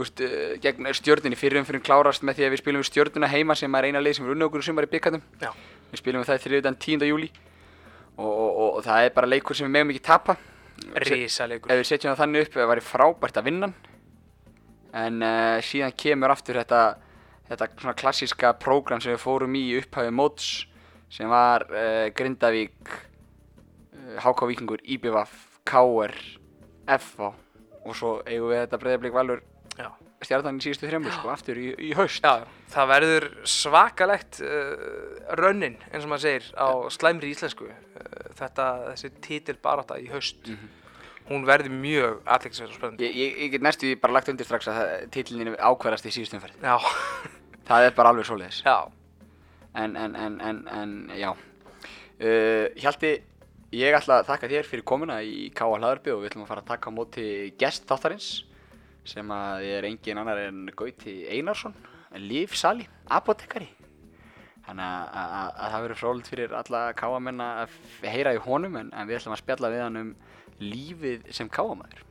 úst, 0.01 0.19
uh, 0.21 0.55
gegn 0.63 0.91
stjórninni 0.97 1.39
fyrir 1.39 1.61
umfyrir 1.61 1.83
klárast 1.85 2.25
með 2.25 2.39
því 2.39 2.47
að 2.47 2.53
við 2.55 2.63
spilum 2.63 2.83
við 2.83 2.89
stjórnuna 2.91 3.31
heima 3.31 3.55
sem 3.55 3.79
er 3.79 3.89
eina 3.89 4.03
leið 4.03 4.19
sem 4.19 4.27
er 4.27 4.35
unnið 4.35 4.49
okkur 4.49 4.67
sumar 4.67 4.87
í 4.87 4.91
byggandum 4.91 5.23
við 5.39 6.01
spilum 6.01 6.21
við 6.21 6.29
það 6.31 6.43
þriðutan 6.45 6.79
10. 6.87 7.07
júli 7.09 7.29
og, 8.17 8.27
og, 8.27 8.83
það 8.83 9.07
er 9.07 9.15
bara 9.15 9.31
leikur 9.31 9.55
sem 9.55 9.67
við 9.67 9.75
megum 9.77 9.95
ekki 9.95 10.05
tapa. 10.05 10.33
Risalegur. 11.05 11.71
Ef 11.71 11.77
við 11.79 11.87
setjum 11.87 12.11
það 12.11 12.21
þannig 12.25 12.45
upp 12.45 12.53
það 12.57 12.71
væri 12.73 12.83
frábært 12.83 13.37
að 13.39 13.47
vinna 13.47 13.67
en 14.95 15.23
uh, 15.23 15.57
síðan 15.63 15.95
kemur 15.95 16.31
aftur 16.35 16.59
þetta 16.59 16.81
þetta 17.47 17.65
sem 21.15 21.29
var 21.31 21.65
uh, 21.71 22.05
Grindavík 22.15 22.91
uh, 22.91 24.17
HK 24.25 24.49
Víkingur, 24.51 24.83
IBVF 24.83 25.35
KR 25.65 26.13
FH 26.99 27.31
og 27.85 27.93
svo 27.97 28.17
eigum 28.25 28.51
við 28.51 28.63
þetta 28.65 28.79
breyðarblik 28.81 29.15
valur 29.15 29.41
Já, 29.75 29.89
stjarnan 30.23 30.57
í 30.59 30.63
síðustu 30.65 30.87
þremur 30.89 31.11
sko, 31.13 31.29
aftur 31.33 31.57
í, 31.59 31.67
í 31.87 31.89
haust. 31.97 32.23
Já, 32.23 32.45
það 32.71 32.87
verður 32.93 33.25
svakalegt 33.51 34.39
uh, 34.45 34.71
rönnin, 35.39 35.75
eins 35.91 36.05
og 36.07 36.11
maður 36.13 36.23
segir, 36.27 36.47
á 36.55 36.67
slæmri 36.95 37.31
íslensku. 37.33 37.67
Þetta, 38.39 38.65
þessi 38.93 39.11
titil 39.25 39.57
barátta 39.63 39.97
í 40.01 40.07
haust, 40.13 40.47
hún 41.29 41.45
verður 41.47 41.75
mjög 41.75 42.21
aðleiksverð 42.23 42.71
og 42.71 42.77
spennandi. 42.79 43.07
Ég, 43.09 43.15
ég, 43.19 43.37
ég 43.45 43.53
get 43.57 43.65
næstu 43.67 43.89
því 43.89 43.99
bara 44.03 44.15
lagt 44.17 44.31
undir 44.31 44.47
strax 44.47 44.71
að 44.71 44.81
titlinni 45.15 45.55
ákvæðast 45.59 46.07
í 46.07 46.15
síðustu 46.15 46.39
umferð. 46.39 46.57
Já, 46.63 46.77
Það 47.65 47.87
er 47.89 47.95
bara 47.97 48.11
alveg 48.13 48.27
svoleiðis. 48.29 48.59
já, 48.65 48.77
En, 49.75 49.95
en, 49.99 50.15
en, 50.15 50.67
en, 50.71 50.91
já. 51.19 51.33
Uh, 52.15 52.71
Hjalti, 52.79 53.11
ég 53.75 53.95
ætla 53.97 54.21
að 54.21 54.29
þakka 54.29 54.49
þér 54.53 54.69
fyrir 54.69 54.85
komuna 54.87 55.17
í 55.19 55.49
K.A. 55.55 55.67
Hlaðarby 55.75 56.13
og 56.13 56.21
við 56.21 56.31
ætlum 56.31 56.45
að 56.45 56.51
fara 56.53 56.63
að 56.63 56.69
taka 56.69 56.93
á 56.93 56.95
móti 56.95 57.25
gest 57.59 57.87
þáttarins 57.89 58.29
sem 59.05 59.33
að 59.35 59.67
er 59.69 59.87
engin 59.89 60.21
annar 60.21 60.39
en 60.47 60.69
Gauti 60.77 61.17
Einarsson, 61.29 61.75
lífsali, 62.15 62.87
apotekari. 63.11 63.67
Þannig 64.65 64.85
að, 64.87 65.03
að, 65.05 65.35
að, 65.37 65.49
að 65.51 65.73
það 65.73 65.83
verður 65.83 65.99
frólitt 65.99 66.31
fyrir 66.31 66.57
alla 66.57 66.81
K.A. 66.97 67.19
menna 67.21 67.51
að 67.65 67.77
heyra 68.09 68.33
í 68.33 68.41
honum 68.47 68.79
en, 68.79 68.89
en 68.95 69.09
við 69.09 69.19
ætlum 69.19 69.35
að 69.35 69.43
spjalla 69.43 69.73
við 69.75 69.83
hann 69.83 70.01
um 70.01 70.11
lífið 70.63 71.31
sem 71.35 71.51
K.A. 71.51 71.75
maður. 71.77 72.05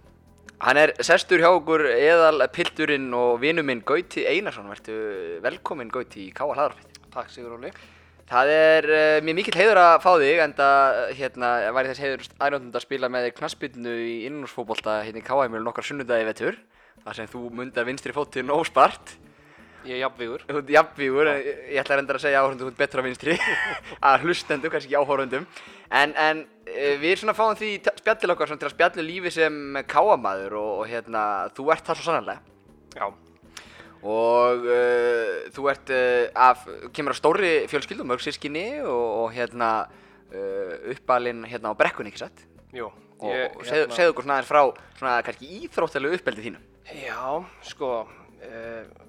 Hann 0.63 0.79
er 0.79 0.93
sestur 1.03 1.43
hjá 1.43 1.49
okkur 1.51 1.83
eðal 1.91 2.45
pilturinn 2.55 3.09
og 3.17 3.41
vinur 3.43 3.67
minn 3.67 3.83
Gauti 3.85 4.23
Einarsson. 4.29 4.71
Vertu 4.71 4.95
velkominn 5.43 5.91
Gauti 5.93 6.29
í 6.29 6.35
K.A. 6.37 6.53
Hlaðarby. 6.53 6.94
Takk 7.15 7.31
Sigur 7.33 7.57
Óli. 7.59 7.71
Það 8.25 8.51
er 8.55 8.87
uh, 8.89 9.19
mér 9.25 9.37
mikill 9.37 9.57
heiður 9.59 9.81
að 9.83 9.99
fá 10.01 10.11
þig 10.21 10.39
en 10.41 10.55
það 10.57 11.01
hérna, 11.19 11.51
væri 11.77 11.91
þess 11.93 12.03
heiður 12.05 12.23
aðnjóndund 12.47 12.79
að 12.79 12.85
spila 12.87 13.11
með 13.13 13.27
þig 13.29 13.35
knassbyrnu 13.41 13.97
í 14.01 14.15
innúrsfótbolta 14.31 14.95
hérna 15.05 15.21
í 15.21 15.27
KM 15.27 15.59
nokkar 15.67 15.85
sunnudagi 15.85 16.25
vetur 16.31 16.57
þar 17.05 17.19
sem 17.19 17.29
þú 17.29 17.43
mundar 17.53 17.85
vinstri 17.89 18.17
fótinn 18.17 18.53
óspart 18.55 19.19
Ég 19.85 19.99
er 19.99 20.07
jafnvígur. 20.07 20.41
Þú 20.49 20.61
ert 20.63 20.71
jafnvígur, 20.73 21.29
en 21.29 21.41
ég 21.45 21.59
ég 21.75 21.81
ætla 21.83 21.93
að 21.93 21.99
reynda 22.01 22.15
að 22.17 22.23
segja 22.23 22.39
áhörundum 22.41 22.71
þú 22.71 22.73
ert 22.73 22.79
betur 22.81 23.03
á 23.05 23.07
vinstri 23.07 23.35
að 24.09 24.23
hlustendum, 24.25 24.73
kannski 24.73 24.89
ekki 24.89 24.97
áhörundum 25.03 25.45
en, 25.93 26.15
en 26.17 26.41
uh, 26.71 26.95
við 27.03 27.19
svona 27.21 27.35
fáum 27.37 27.53
því 27.61 27.69
t- 27.85 27.93
spjall 28.01 28.17
til 28.23 28.33
okkar 28.33 28.49
svona 28.49 28.63
til 28.63 28.71
að 28.71 28.75
spjallu 28.79 29.05
lífi 29.05 29.35
sem 29.37 29.59
KM-maður 29.93 30.57
og, 30.63 30.71
og 30.81 30.89
hérna, 30.89 31.27
þú 31.53 31.69
ert 31.77 31.85
það 31.85 32.01
svo 32.01 32.09
sannarlega 32.09 32.41
Já. 32.97 33.11
Og 34.05 34.67
uh, 34.69 35.47
þú 35.55 35.69
ert 35.73 35.93
uh, 35.95 36.27
af, 36.37 36.67
kemur 36.93 37.17
á 37.17 37.19
stóri 37.19 37.53
fjölskyldu, 37.73 38.05
mörg 38.05 38.21
sískinni 38.25 38.83
og, 38.85 39.07
og 39.25 39.31
hérna 39.33 39.71
uh, 39.89 40.93
uppalinn 40.93 41.45
hérna 41.49 41.73
á 41.73 41.79
brekkunni, 41.79 42.13
ekki 42.13 42.25
satt? 42.27 42.45
Jú. 42.77 42.91
Og, 43.25 43.31
Ég, 43.31 43.55
og 43.57 43.65
segðu, 43.65 43.89
segðu 43.97 44.13
okkur 44.13 44.27
svona 44.27 44.37
aðeins 44.37 44.51
frá 44.51 44.63
svona 44.99 45.15
kannski 45.25 45.51
íþróttalegu 45.63 46.19
uppeldið 46.19 46.49
þínu. 46.49 46.63
Já, 46.99 47.21
sko, 47.65 47.91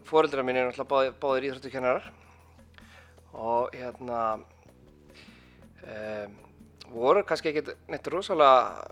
fóreldrar 0.07 0.45
mín 0.47 0.61
er 0.61 0.69
náttúrulega 0.69 0.91
báðir, 0.93 1.15
báðir 1.19 1.47
íþróttukennarar 1.49 2.05
og 3.35 3.75
hérna 3.75 4.21
voru 6.93 7.25
kannski 7.27 7.51
ekkert 7.51 7.73
neitt 7.91 8.07
rosalega 8.13 8.85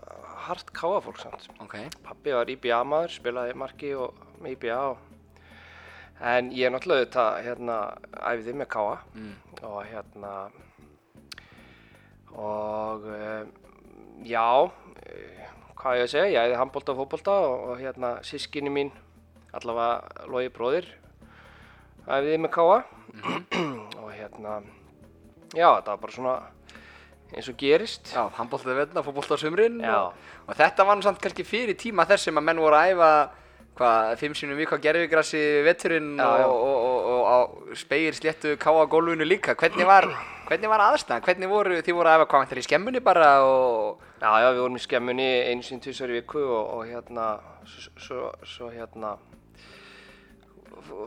hart 0.44 0.74
káafólk 0.76 1.22
samt. 1.22 1.48
Ok. 1.62 1.78
Pappi 2.04 2.34
var 2.34 2.50
IBA 2.50 2.82
maður, 2.84 3.16
spilaði 3.16 3.56
marki 3.56 3.94
og 3.96 4.18
með 4.42 4.58
IBA 4.58 4.80
og 4.90 5.13
En 6.20 6.50
ég 6.54 6.66
er 6.68 6.70
náttúrulega 6.74 7.04
auðvitað 7.04 7.40
hérna 7.44 7.78
æfði 8.30 8.54
með 8.60 8.68
káa 8.74 8.98
Mm. 9.14 9.32
og 9.62 9.80
hérna 9.90 10.34
og 12.34 13.04
um, 13.06 13.50
já, 14.26 14.46
eh, 15.06 15.44
hvað 15.78 15.98
ég 16.00 16.06
að 16.06 16.10
segja, 16.10 16.30
ég 16.32 16.48
æði 16.48 16.58
handbólta 16.58 16.94
og 16.94 16.98
fótbólta 17.02 17.34
og, 17.46 17.54
og 17.70 17.82
hérna 17.82 18.10
sískinni 18.26 18.72
mín, 18.74 18.90
allavega 19.54 20.26
logi 20.32 20.50
bróðir, 20.54 20.88
æfiði 22.08 22.40
með 22.42 22.52
káa 22.56 22.80
og 24.02 24.10
hérna, 24.16 24.56
já 25.54 25.68
þetta 25.76 25.94
var 25.94 26.02
bara 26.02 26.16
svona 26.16 26.34
eins 27.34 27.48
og 27.50 27.56
gerist. 27.58 28.10
Já, 28.14 28.26
handbóltaði 28.36 28.76
veðna, 28.82 29.02
fótbólta 29.06 29.34
á 29.34 29.42
sumrin 29.42 29.78
Já. 29.82 29.94
og, 30.08 30.26
og 30.48 30.58
þetta 30.58 30.84
var 30.86 30.98
nú 30.98 31.02
samt 31.06 31.22
kannski 31.22 31.46
fyrir 31.46 31.74
tíma 31.78 32.04
þess 32.06 32.28
sem 32.28 32.38
að 32.38 32.46
menn 32.50 32.60
voru 32.62 32.78
að 32.78 32.92
æfa 32.94 33.08
hvað, 33.78 34.12
fimm 34.20 34.36
sinum 34.38 34.58
vika 34.58 34.78
Já, 36.18 36.28
já. 36.40 36.46
og, 36.46 36.62
og, 36.62 37.08
og, 37.10 37.22
og 37.34 37.76
spegir 37.78 38.14
sléttu 38.14 38.56
káa 38.60 38.86
gólfinu 38.86 39.26
líka. 39.26 39.54
Hvernig 39.58 39.86
var, 39.86 40.08
hvernig 40.48 40.70
var 40.70 40.84
aðstæðan? 40.88 41.24
Hvernig 41.26 41.50
voru, 41.50 41.78
þið 41.82 41.98
voru 41.98 42.10
að 42.10 42.18
æfa 42.20 42.28
hvað, 42.30 42.48
þetta 42.48 42.62
í 42.62 42.68
skemmunni 42.68 43.04
bara 43.04 43.30
og... 43.44 44.02
Já, 44.20 44.30
já, 44.40 44.48
við 44.52 44.60
vorum 44.62 44.78
í 44.78 44.84
skemmunni 44.84 45.30
einu 45.50 45.66
sinni 45.66 45.84
tvisar 45.84 46.12
í 46.12 46.20
viku 46.20 46.44
og, 46.44 46.74
og 46.78 46.84
hérna, 46.88 47.30
svo, 47.68 47.94
svo, 48.06 48.28
svo 48.48 48.70
hérna 48.72 49.16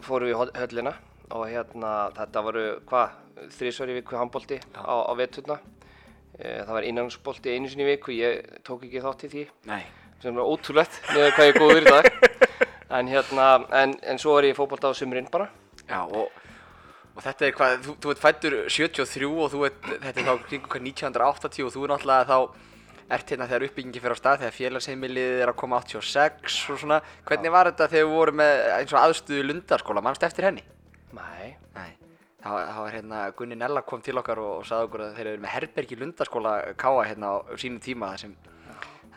fórum 0.05 0.27
við 0.27 0.35
í 0.35 0.59
höllina 0.61 0.93
og 1.35 1.47
hérna, 1.49 1.93
þetta 2.15 2.43
voru, 2.45 2.65
hvað, 2.87 3.15
þrísvar 3.57 3.91
í 3.91 3.97
viku 3.99 4.19
handbólti 4.19 4.59
á, 4.75 4.95
á 5.07 5.13
veturna. 5.19 5.59
E, 6.37 6.61
það 6.63 6.73
var 6.77 6.87
innanhansbólti 6.87 7.55
einu 7.55 7.71
sinni 7.71 7.87
í 7.87 7.91
viku, 7.93 8.13
ég 8.15 8.59
tók 8.67 8.85
ekki 8.87 9.03
þátt 9.03 9.25
í 9.27 9.31
því, 9.33 9.45
Nei. 9.67 9.81
sem 10.23 10.35
er 10.37 10.47
ótrúlegt 10.47 10.99
með 11.13 11.31
hvað 11.35 11.49
ég 11.49 11.55
er 11.55 11.61
góður 11.63 11.81
í 11.81 11.95
dag. 11.95 12.11
En 12.89 13.09
hérna, 13.11 13.47
en, 13.75 13.97
en 14.03 14.19
svo 14.21 14.37
var 14.37 14.47
ég 14.47 14.55
í 14.55 14.57
fótbolta 14.57 14.91
á 14.91 14.95
sumrin 14.95 15.27
bara. 15.31 15.49
Já, 15.87 15.99
og, 16.05 16.31
og 17.15 17.25
þetta 17.25 17.47
er 17.47 17.57
hvað, 17.57 17.75
þú, 17.83 17.97
þú 18.03 18.13
ert 18.13 18.23
fættur 18.23 18.55
73 18.71 19.27
og 19.27 19.51
þú 19.51 19.65
ert, 19.67 19.91
þetta 20.05 20.23
er 20.23 20.29
þá 20.29 20.63
hvað 20.69 20.87
1980 20.87 21.67
og 21.67 21.75
þú 21.75 21.83
er 21.83 21.93
náttúrulega 21.93 22.29
þá 22.31 22.65
ert 23.17 23.29
hérna 23.31 23.47
þegar 23.47 23.67
uppbyggingi 23.67 24.01
fyrir 24.03 24.15
á 24.15 24.19
stað, 24.19 24.41
þegar 24.41 24.55
félagsheimilið 24.57 25.43
er 25.43 25.51
að 25.51 25.59
koma 25.61 25.79
86 25.83 26.57
og 26.73 26.81
svona. 26.81 26.97
Hvernig 27.27 27.53
var 27.53 27.69
þetta 27.71 27.87
þegar 27.93 28.09
við 28.09 28.15
vorum 28.15 28.39
með 28.41 28.65
eins 28.79 28.95
og 28.95 28.99
aðstöðu 29.03 29.45
lundarskóla, 29.47 30.03
mannst 30.03 30.27
eftir 30.27 30.47
henni? 30.49 30.63
Nei. 31.15 31.55
Nei. 31.77 31.89
Það 32.43 32.57
var, 32.79 32.91
hérna, 32.93 33.21
Gunni 33.35 33.57
Nella 33.59 33.83
kom 33.83 34.03
til 34.03 34.15
okkar 34.19 34.39
og, 34.43 34.51
og 34.61 34.67
sagði 34.67 34.87
okkur 34.87 35.03
að 35.07 35.15
þeir 35.17 35.29
eru 35.33 35.43
með 35.43 35.53
herbergi 35.55 35.99
lundarskóla 35.99 36.53
káa 36.79 37.07
hérna 37.07 37.31
á 37.33 37.35
sínum 37.59 37.79
tíma 37.83 38.11
sem, 38.19 38.35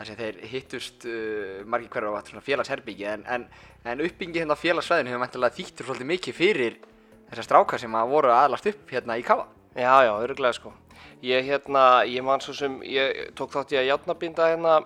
þar 0.01 0.09
sem 0.09 0.17
þeir 0.19 0.37
hittust 0.51 1.05
uh, 1.05 1.61
margir 1.69 1.91
hverjar 1.93 2.09
á 2.09 2.15
vatn 2.17 2.33
svona 2.33 2.45
félagsherbyggi 2.45 3.05
en, 3.13 3.25
en, 3.29 3.45
en 3.85 4.01
uppbyggingi 4.01 4.41
hérna 4.41 4.57
á 4.57 4.63
félagssvæðinu 4.65 5.13
hefur 5.13 5.21
mæntilega 5.21 5.57
þýttur 5.59 5.87
svolítið 5.91 6.09
mikið 6.15 6.37
fyrir 6.41 6.79
þessar 7.31 7.47
strákar 7.47 7.79
sem 7.85 7.95
að 8.01 8.09
voru 8.15 8.31
aðlast 8.33 8.65
upp 8.73 8.89
hérna 8.91 9.15
í 9.21 9.23
káa. 9.23 9.45
Já, 9.77 9.93
já, 10.03 10.11
öruglega 10.25 10.57
sko. 10.57 10.73
Ég 11.23 11.45
hérna, 11.47 11.83
ég 12.09 12.25
man 12.25 12.41
svo 12.43 12.51
sem, 12.57 12.79
ég 12.83 13.29
tók 13.37 13.53
þátt 13.53 13.71
í 13.71 13.77
að 13.79 13.87
játnabinda 13.91 14.49
hérna 14.51 14.79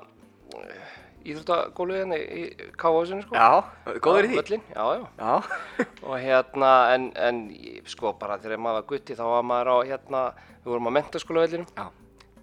íþróttagólu 1.25 1.95
hérna 1.97 2.17
í 2.21 2.43
K.O.S.inu 2.77 3.23
sko. 3.25 3.33
Já, 3.39 3.95
góður 4.03 4.27
í 4.27 4.33
því. 4.33 4.37
Völlin, 4.41 4.65
já, 4.75 4.83
já. 4.99 5.05
Já. 5.17 5.31
Og 6.11 6.17
hérna, 6.21 6.71
en, 6.93 7.07
en 7.17 7.39
ég- 7.55 7.87
sko 7.89 8.11
bara 8.19 8.37
þegar 8.43 8.61
maður 8.61 8.77
var 8.81 8.87
gutti 8.91 9.17
þá 9.17 9.23
var 9.31 9.47
maður 9.49 9.71
á 9.73 9.77
hérna, 9.89 10.21
við 10.61 10.75
vorum 10.75 10.91
á 10.93 10.95
mentaskólavellinum 10.99 11.71
Já. 11.73 11.87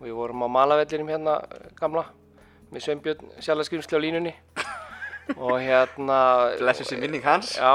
og 0.01 0.03
við 0.09 0.17
vorum 0.19 0.43
á 0.43 0.49
malavellinum 0.57 1.13
hérna 1.15 1.37
eh, 1.47 1.71
gamla 1.79 2.05
með 2.73 2.85
Sveinbjörn 2.87 3.33
sjálfskrimsli 3.45 3.99
á 3.99 4.01
línunni 4.03 4.33
og 5.43 5.57
hérna 5.63 6.19
Blessu 6.61 6.85
sér 6.89 7.01
minning 7.03 7.25
hans. 7.25 7.55
Já, 7.59 7.73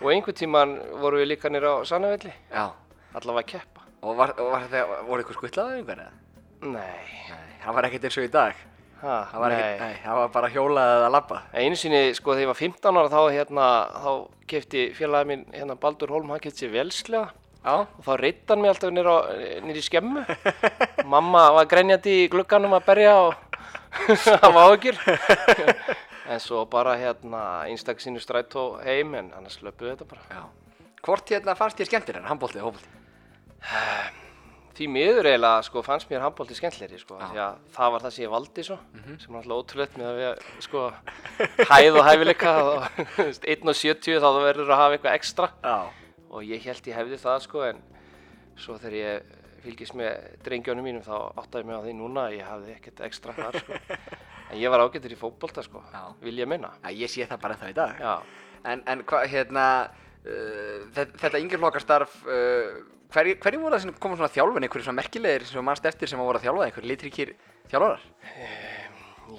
og 0.00 0.08
einhvern 0.12 0.36
tíman 0.36 0.74
vorum 1.00 1.22
við 1.22 1.30
líka 1.34 1.50
nýra 1.52 1.78
á 1.80 1.88
Sannavelli 1.88 2.32
Já. 2.52 2.66
allavega 3.14 3.44
að 3.46 3.52
keppa 3.54 3.86
Og 4.00 4.16
var, 4.16 4.30
var 4.38 4.62
það, 4.72 4.92
voru 5.08 5.20
ykkur 5.26 5.36
skuttlaðið 5.36 5.78
einhver 5.82 5.98
eða? 6.06 6.12
Nei, 6.60 7.00
Nei, 7.28 7.56
það 7.64 7.74
var 7.76 7.86
ekkert 7.88 8.06
eins 8.08 8.16
og 8.20 8.24
í 8.24 8.30
dag. 8.32 8.54
ha, 9.02 9.16
Það 9.32 9.42
var 9.42 9.54
ekkert, 9.56 9.82
nei, 9.84 9.98
það 10.04 10.16
var 10.20 10.30
bara 10.36 10.48
hjólað 10.54 10.92
að 11.04 11.12
labba. 11.14 11.40
Einu 11.52 11.76
sinni, 11.76 12.00
sko, 12.16 12.32
þegar 12.32 12.44
ég 12.46 12.50
var 12.52 12.58
15 12.60 12.98
ára 13.00 13.10
þá, 13.12 13.20
hérna, 13.34 13.66
þá 14.00 14.10
kefti 14.48 14.86
félagið 14.96 15.28
minn, 15.32 15.44
hérna, 15.52 15.76
Baldur 15.80 16.12
Holm, 16.16 16.32
hann 16.32 16.40
kefti 16.44 16.64
sér 16.64 16.72
velslega 16.78 17.26
Já. 17.60 17.74
og 17.84 18.00
þá 18.06 18.10
reytti 18.22 18.48
hann 18.54 18.62
mig 18.64 18.72
alltaf 18.72 18.92
nýra 18.96 19.16
í 19.76 19.84
skemmu. 19.84 20.24
Mamma 21.12 21.44
var 21.58 21.68
grenjandi 21.68 22.16
í 22.24 22.28
glugganum 22.32 22.72
að 22.78 22.86
berja 22.88 23.14
og 23.26 23.36
hann 23.90 24.54
var 24.54 24.70
áhugir. 24.70 24.98
en 26.30 26.40
svo 26.42 26.64
bara, 26.70 26.94
hérna, 27.00 27.42
einstak 27.66 28.00
sínu 28.02 28.20
strætó 28.22 28.78
heim, 28.84 29.14
en 29.18 29.32
annars 29.36 29.58
löpuðu 29.64 29.94
þetta 29.96 30.08
bara. 30.10 30.22
Já. 30.30 30.42
Hvort 31.04 31.30
hérna 31.32 31.54
fannst 31.58 31.78
þér 31.80 31.88
skemmtir 31.90 32.18
en 32.20 32.28
handbóltið 32.30 32.62
og 32.64 32.72
hópoltið? 32.72 32.96
Því 34.80 34.86
miður 34.88 35.26
eiginlega, 35.28 35.64
sko, 35.66 35.82
fannst 35.84 36.08
mér 36.08 36.22
handbólti 36.24 36.54
skemmtleri, 36.56 36.96
sko, 37.02 37.18
því 37.20 37.40
að 37.42 37.56
það 37.74 37.90
var 37.92 38.04
það 38.04 38.12
sem 38.14 38.22
ég 38.24 38.30
valdi 38.32 38.62
svo, 38.64 38.76
sem 39.20 39.34
er 39.34 39.40
alltaf 39.40 39.58
ótrúlegt 39.58 39.96
með 40.00 40.06
að 40.08 40.20
við, 40.20 40.44
sko, 40.64 40.84
hæð 41.68 41.98
og 42.00 42.06
hæfileika 42.06 42.52
og 42.64 43.02
1.70 43.56 44.22
þá 44.22 44.28
verður 44.38 44.70
að 44.70 44.80
hafa 44.80 44.96
eitthvað 44.96 45.18
ekstra. 45.18 45.50
Já. 45.66 45.76
og 46.30 46.46
ég 46.46 46.64
held 46.64 46.88
ég 46.88 46.96
hefði 46.96 47.18
það 47.20 47.38
sko 47.48 47.66
en 47.66 47.82
svo 48.60 48.78
þegar 48.78 48.96
ég 49.00 49.36
fylgist 49.64 49.94
með 49.98 50.28
drengjónum 50.46 50.86
mínum 50.86 51.02
þá 51.06 51.14
áttaði 51.42 51.66
mig 51.68 51.76
á 51.78 51.82
því 51.86 51.94
núna 51.98 52.26
að 52.28 52.36
ég 52.38 52.48
hafði 52.50 52.74
ekkert 52.76 53.02
ekstra 53.08 53.34
þar 53.36 53.58
sko 53.62 53.78
en 54.50 54.58
ég 54.60 54.72
var 54.72 54.84
ágættur 54.84 55.14
í 55.14 55.18
fótbolta 55.20 55.62
sko 55.66 55.82
Já. 55.92 56.02
vil 56.24 56.36
ég 56.40 56.48
minna 56.50 56.72
Já, 56.82 56.90
ég 56.94 57.10
sé 57.12 57.26
það 57.30 57.42
bara 57.44 57.58
það 57.60 57.74
í 57.74 57.76
dag. 57.80 58.00
já, 58.00 58.14
En, 58.60 58.82
en 58.92 59.02
hvað, 59.08 59.22
hérna, 59.32 59.66
uh, 60.26 60.82
þetta, 60.92 61.38
yngjörflokkastarf, 61.40 62.16
uh, 62.28 62.82
hverju 63.14 63.38
hver 63.40 63.56
voru 63.62 63.72
það 63.78 63.84
sem 63.86 63.94
komum 64.02 64.18
svona 64.20 64.28
þjálfin, 64.34 64.66
einhverju 64.66 64.84
svona 64.84 65.00
merkilegir 65.00 65.46
sem 65.48 65.64
mannst 65.64 65.86
eftir 65.88 66.10
sem 66.12 66.20
að 66.20 66.28
voru 66.28 66.40
að 66.42 66.44
þjálfa, 66.44 66.66
einhverju 66.66 66.90
litríkir 66.90 67.32
þjálfarar? 67.72 68.04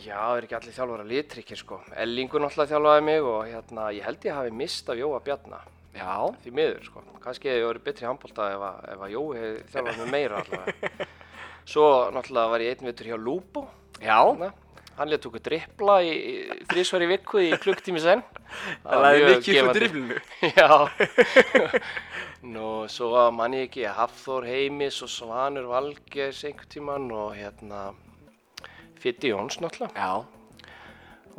Já, 0.02 0.16
það 0.18 0.38
er 0.40 0.48
ekki 0.48 0.58
allir 0.58 0.76
þjálfara 0.80 1.06
litrikir 1.12 1.60
sko. 1.62 1.78
Ellingur 2.02 2.42
náttúrulega 2.42 2.72
þjálfaði 2.74 3.06
mig 3.12 3.30
og 3.30 3.40
hérna, 3.52 3.86
ég 3.94 4.08
held 4.08 4.26
ég 4.26 4.38
hafi 4.40 4.54
mist 4.64 4.90
af 4.90 4.98
Jóa 4.98 5.20
Bjarnar. 5.26 5.70
Já, 5.92 6.14
Því 6.44 6.52
miður 6.56 6.84
sko. 6.88 7.02
Kannski 7.22 7.50
hefði 7.52 7.66
verið 7.68 7.84
betri 7.90 8.08
handbólta 8.08 8.46
ef, 8.54 8.62
að- 8.70 8.90
ef 8.94 9.02
að 9.06 9.14
Jói 9.16 9.38
hefði 9.42 9.64
þjálfað 9.74 9.98
mig 10.02 10.12
meira 10.16 10.42
allavega. 10.42 11.08
Svo 11.72 11.88
náttúrulega 12.16 12.52
var 12.56 12.64
ég 12.66 12.76
einn 12.78 12.88
vitur 12.90 13.10
hjá 13.12 13.18
Lúbo. 13.20 13.68
já, 14.02 14.18
Þarna. 14.24 14.52
Hann 14.98 15.10
létt 15.10 15.26
okkur 15.26 15.42
drippla 15.42 15.94
í, 16.04 16.10
í 16.12 16.34
þrísvar 16.70 17.04
í 17.06 17.08
viku 17.10 17.40
í 17.42 17.52
klukktími 17.64 18.02
senn. 18.04 18.22
það 18.84 19.20
mikið 19.28 19.60
upp 19.62 19.70
á 19.72 19.76
driflinu. 19.78 20.18
Já. 20.60 20.70
Nú, 22.42 22.66
svo 22.90 23.22
mann 23.36 23.54
ég 23.56 23.68
ekki 23.70 23.86
Hafþór 23.94 24.48
Heimis 24.50 24.98
og 25.06 25.12
Svanur 25.14 25.68
Valgeis 25.70 26.42
einhvern 26.48 26.72
tíman 26.74 27.08
og 27.14 27.36
hérna 27.38 27.92
Fitti 29.02 29.32
Jóns 29.32 29.60
náttúrulega. 29.62 29.94
Já, 29.96 30.26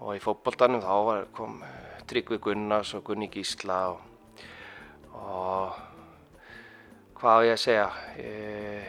Og 0.03 0.17
í 0.17 0.23
fótboltanum 0.23 0.81
þá 0.83 0.95
var, 1.07 1.21
kom 1.37 1.61
Tryggvi 2.11 2.39
Gunnars 2.43 2.95
og 2.99 3.05
Gunni 3.07 3.29
Gísla 3.31 3.77
og, 3.93 4.01
og 5.15 5.75
hvað 7.21 7.39
á 7.39 7.41
ég 7.47 7.53
að 7.57 7.63
segja, 7.63 7.89
e, 8.19 8.31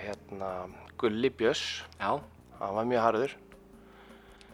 hérna 0.03 0.49
Gulli 0.97 1.29
Björns, 1.29 1.83
já, 1.99 2.11
hann 2.59 2.75
var 2.77 2.85
mjög 2.89 3.03
harður 3.07 3.33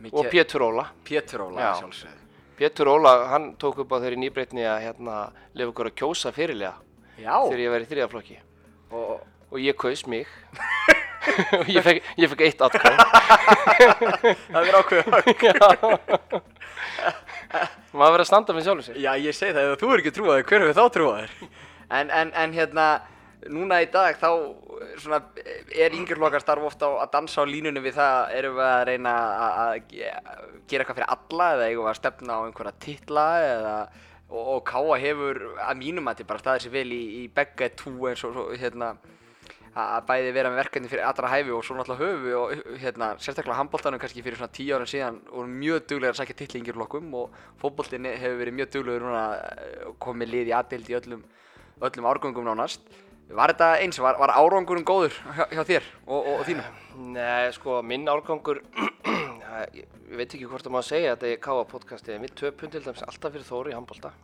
mikið. 0.01 0.13
og 0.19 0.29
Pétur 0.31 0.61
Óla. 0.65 0.85
Pétur 1.05 1.41
Óla, 1.45 1.59
Já. 1.61 1.73
sjálfsögðu. 1.81 2.15
Pétur 2.59 2.87
Óla, 2.91 3.13
hann 3.31 3.55
tók 3.55 3.77
upp 3.79 3.91
á 3.95 3.97
þeirri 4.03 4.17
nýbreytni 4.19 4.65
að 4.67 4.81
hérna 4.83 5.17
lefa 5.55 5.71
okkur 5.71 5.89
að 5.91 5.95
kjósa 6.01 6.31
fyrirlega 6.35 6.75
Já, 7.19 7.35
þegar 7.47 7.59
ég 7.63 7.71
var 7.71 7.85
í 7.85 7.89
þriðaflokki 7.93 8.39
og 8.91 9.21
og 9.51 9.57
ég 9.59 9.75
kaus 9.79 10.03
mig 10.07 10.27
ég 11.75 11.83
fekk, 11.85 12.09
ég 12.21 12.31
fekk 12.31 12.41
eitt 12.47 12.61
atkvæð. 12.67 12.95
það 14.53 14.69
er 14.69 14.77
ákveð. 14.79 15.05
Maður 17.89 18.13
verið 18.13 18.23
að 18.23 18.29
standa 18.29 18.55
með 18.55 18.67
sjálfum 18.67 18.85
sér. 18.85 18.99
Já, 19.01 19.11
ég 19.19 19.35
segi 19.35 19.55
það, 19.55 19.71
ef 19.73 19.81
þú 19.81 19.91
er 19.95 20.01
ekki 20.03 20.13
trúaður, 20.15 20.45
hver 20.49 20.65
hefur 20.65 20.77
þá 20.77 20.93
trúaður? 20.95 21.31
En, 21.89 22.11
en, 22.13 22.31
en 22.37 22.53
hérna, 22.53 22.85
núna 23.49 23.79
í 23.81 23.87
dag 23.91 24.17
þá 24.21 24.29
svona, 25.01 25.19
er 25.73 25.95
yngirlokkar 25.97 26.43
starf 26.43 26.67
ofta 26.69 26.91
að 27.01 27.09
dansa 27.15 27.41
á 27.41 27.49
línunum 27.49 27.83
við 27.85 27.97
það, 27.97 28.17
erum 28.37 28.59
við 28.59 28.67
að 28.69 28.83
reyna 28.91 29.13
að, 29.15 29.57
að 29.63 29.73
ge- 29.95 30.13
gera 30.69 30.83
eitthvað 30.85 30.99
fyrir 30.99 31.13
alla 31.15 31.47
eða 31.55 31.69
eigum 31.71 31.87
við 31.87 31.91
að 31.93 31.99
stefna 32.03 32.37
á 32.37 32.41
einhverja 32.45 32.75
titla 32.85 33.25
eða, 33.47 33.73
og, 34.29 34.43
og 34.53 34.59
Káa 34.69 34.99
hefur 35.01 35.41
að 35.65 35.79
mínum 35.81 36.11
að 36.11 36.23
bara 36.29 36.43
staðið 36.43 36.67
sér 36.67 36.75
vel 36.77 36.89
í, 36.93 37.01
í 37.23 37.25
begge 37.39 37.71
tú 37.79 37.95
eins 38.11 38.21
og 38.29 38.37
hérna, 38.61 38.93
að 39.75 39.91
að 39.95 40.05
bæði 40.09 40.31
vera 40.35 40.51
með 40.51 40.61
verkefni 40.63 40.91
fyrir 40.91 41.05
allra 41.07 41.31
hæfi 41.31 41.53
og 41.53 41.65
svo 41.65 41.75
náttúrulega 41.77 42.05
höfu 42.05 42.23
við 42.23 42.37
og 42.39 42.79
hérna, 42.81 43.09
sérstaklega 43.21 43.57
handbóltanum 43.59 44.01
kannski 44.01 44.23
fyrir 44.25 44.39
svona 44.39 44.55
tíu 44.55 44.75
árum 44.75 44.89
síðan 44.89 45.19
og 45.29 45.51
mjög 45.51 45.85
duglegar 45.91 46.15
að 46.15 46.21
sækja 46.21 46.37
titlingirlokkum 46.41 47.11
og 47.19 47.35
fótboltinni 47.61 48.15
hefur 48.17 48.39
verið 48.41 48.57
mjög 48.57 48.71
duglegur 48.75 49.05
núna 49.05 49.25
eh, 49.37 49.85
og 49.89 49.99
komið 50.01 50.33
lið 50.33 50.51
í 50.51 50.55
aðdeild 50.57 50.89
í 50.89 50.97
öllum, 51.01 51.23
öllum 51.89 52.09
árgöngum 52.09 52.49
nánast. 52.49 52.89
Var 53.29 53.53
þetta 53.53 53.65
eins, 53.83 53.99
var, 54.01 54.17
var 54.17 54.33
árangurum 54.33 54.85
góður 54.87 55.13
hjá, 55.37 55.43
hjá 55.53 55.61
þér 55.67 55.89
og, 56.07 56.15
og, 56.17 56.29
og 56.39 56.47
þínum? 56.47 56.77
Nei, 57.13 57.51
sko, 57.53 57.75
minn 57.85 58.09
árgangur, 58.09 58.63
ég 59.77 59.85
veit 60.17 60.33
ekki 60.33 60.47
hvort 60.49 60.65
það 60.65 60.73
má 60.73 60.79
segja 60.85 61.13
þetta 61.13 61.29
í 61.29 61.35
Káa 61.43 61.67
podcasti, 61.69 62.15
en 62.15 62.25
við 62.25 62.33
töpum 62.41 62.73
til 62.73 62.81
dæmis 62.81 63.05
alltaf 63.05 63.35
fyrir 63.35 63.45
Þóri 63.45 63.75
í 63.75 63.77
handbólta. 63.77 64.15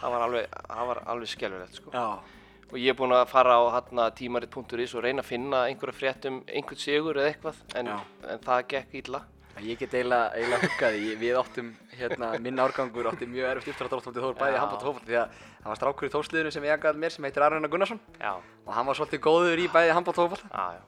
Það 0.00 0.16
var 0.16 0.24
alveg, 0.30 0.56
alveg 0.72 1.32
skelvilegt, 1.34 1.76
sko. 1.76 1.92
Já. 1.92 2.33
Og 2.72 2.78
ég 2.80 2.94
er 2.94 2.98
búinn 2.98 3.14
að 3.14 3.28
fara 3.30 3.58
á 3.60 4.10
tímarit.is 4.16 4.94
og 4.96 5.04
reyna 5.04 5.22
að 5.22 5.30
finna 5.30 5.66
einhverja 5.68 5.98
frétt 5.98 6.26
um 6.30 6.42
einhvern 6.48 6.80
sigur 6.80 7.20
eða 7.20 7.30
eitthvað, 7.32 7.62
en, 7.78 7.92
en 8.32 8.44
það 8.44 8.66
gekk 8.72 8.98
illa. 9.02 9.22
Ég 9.62 9.78
get 9.78 9.92
eiginlega, 9.94 10.32
eiginlega 10.34 10.66
huggað 10.66 10.96
því, 10.96 11.10
við 11.20 11.36
áttum, 11.38 11.68
hérna, 11.94 12.30
minn 12.42 12.58
árgangur 12.58 13.06
átti 13.06 13.28
mjög 13.30 13.52
erfitt 13.52 13.70
uppdráttaráttaldi 13.74 14.24
Þór 14.24 14.34
bæði 14.40 14.50
í 14.50 14.56
Já. 14.56 14.60
handbólt 14.64 14.80
og 14.80 14.88
fótbolta 14.88 15.06
því 15.12 15.18
að 15.20 15.36
það 15.60 15.68
var 15.70 15.78
strákur 15.78 16.08
í 16.08 16.12
þórsliðinu 16.14 16.52
sem 16.56 16.66
ég 16.66 16.74
jagaði 16.74 17.02
mér 17.04 17.14
sem 17.14 17.28
heitir 17.28 17.44
Arna 17.46 17.70
Gunnarsson 17.70 18.00
Já, 18.18 18.32
og 18.34 18.72
hann 18.74 18.88
var 18.90 18.98
svolítið 18.98 19.22
góður 19.28 19.62
í 19.62 19.68
bæði 19.70 19.94
handbólt 19.94 20.20
og 20.24 20.34
já. 20.50 20.82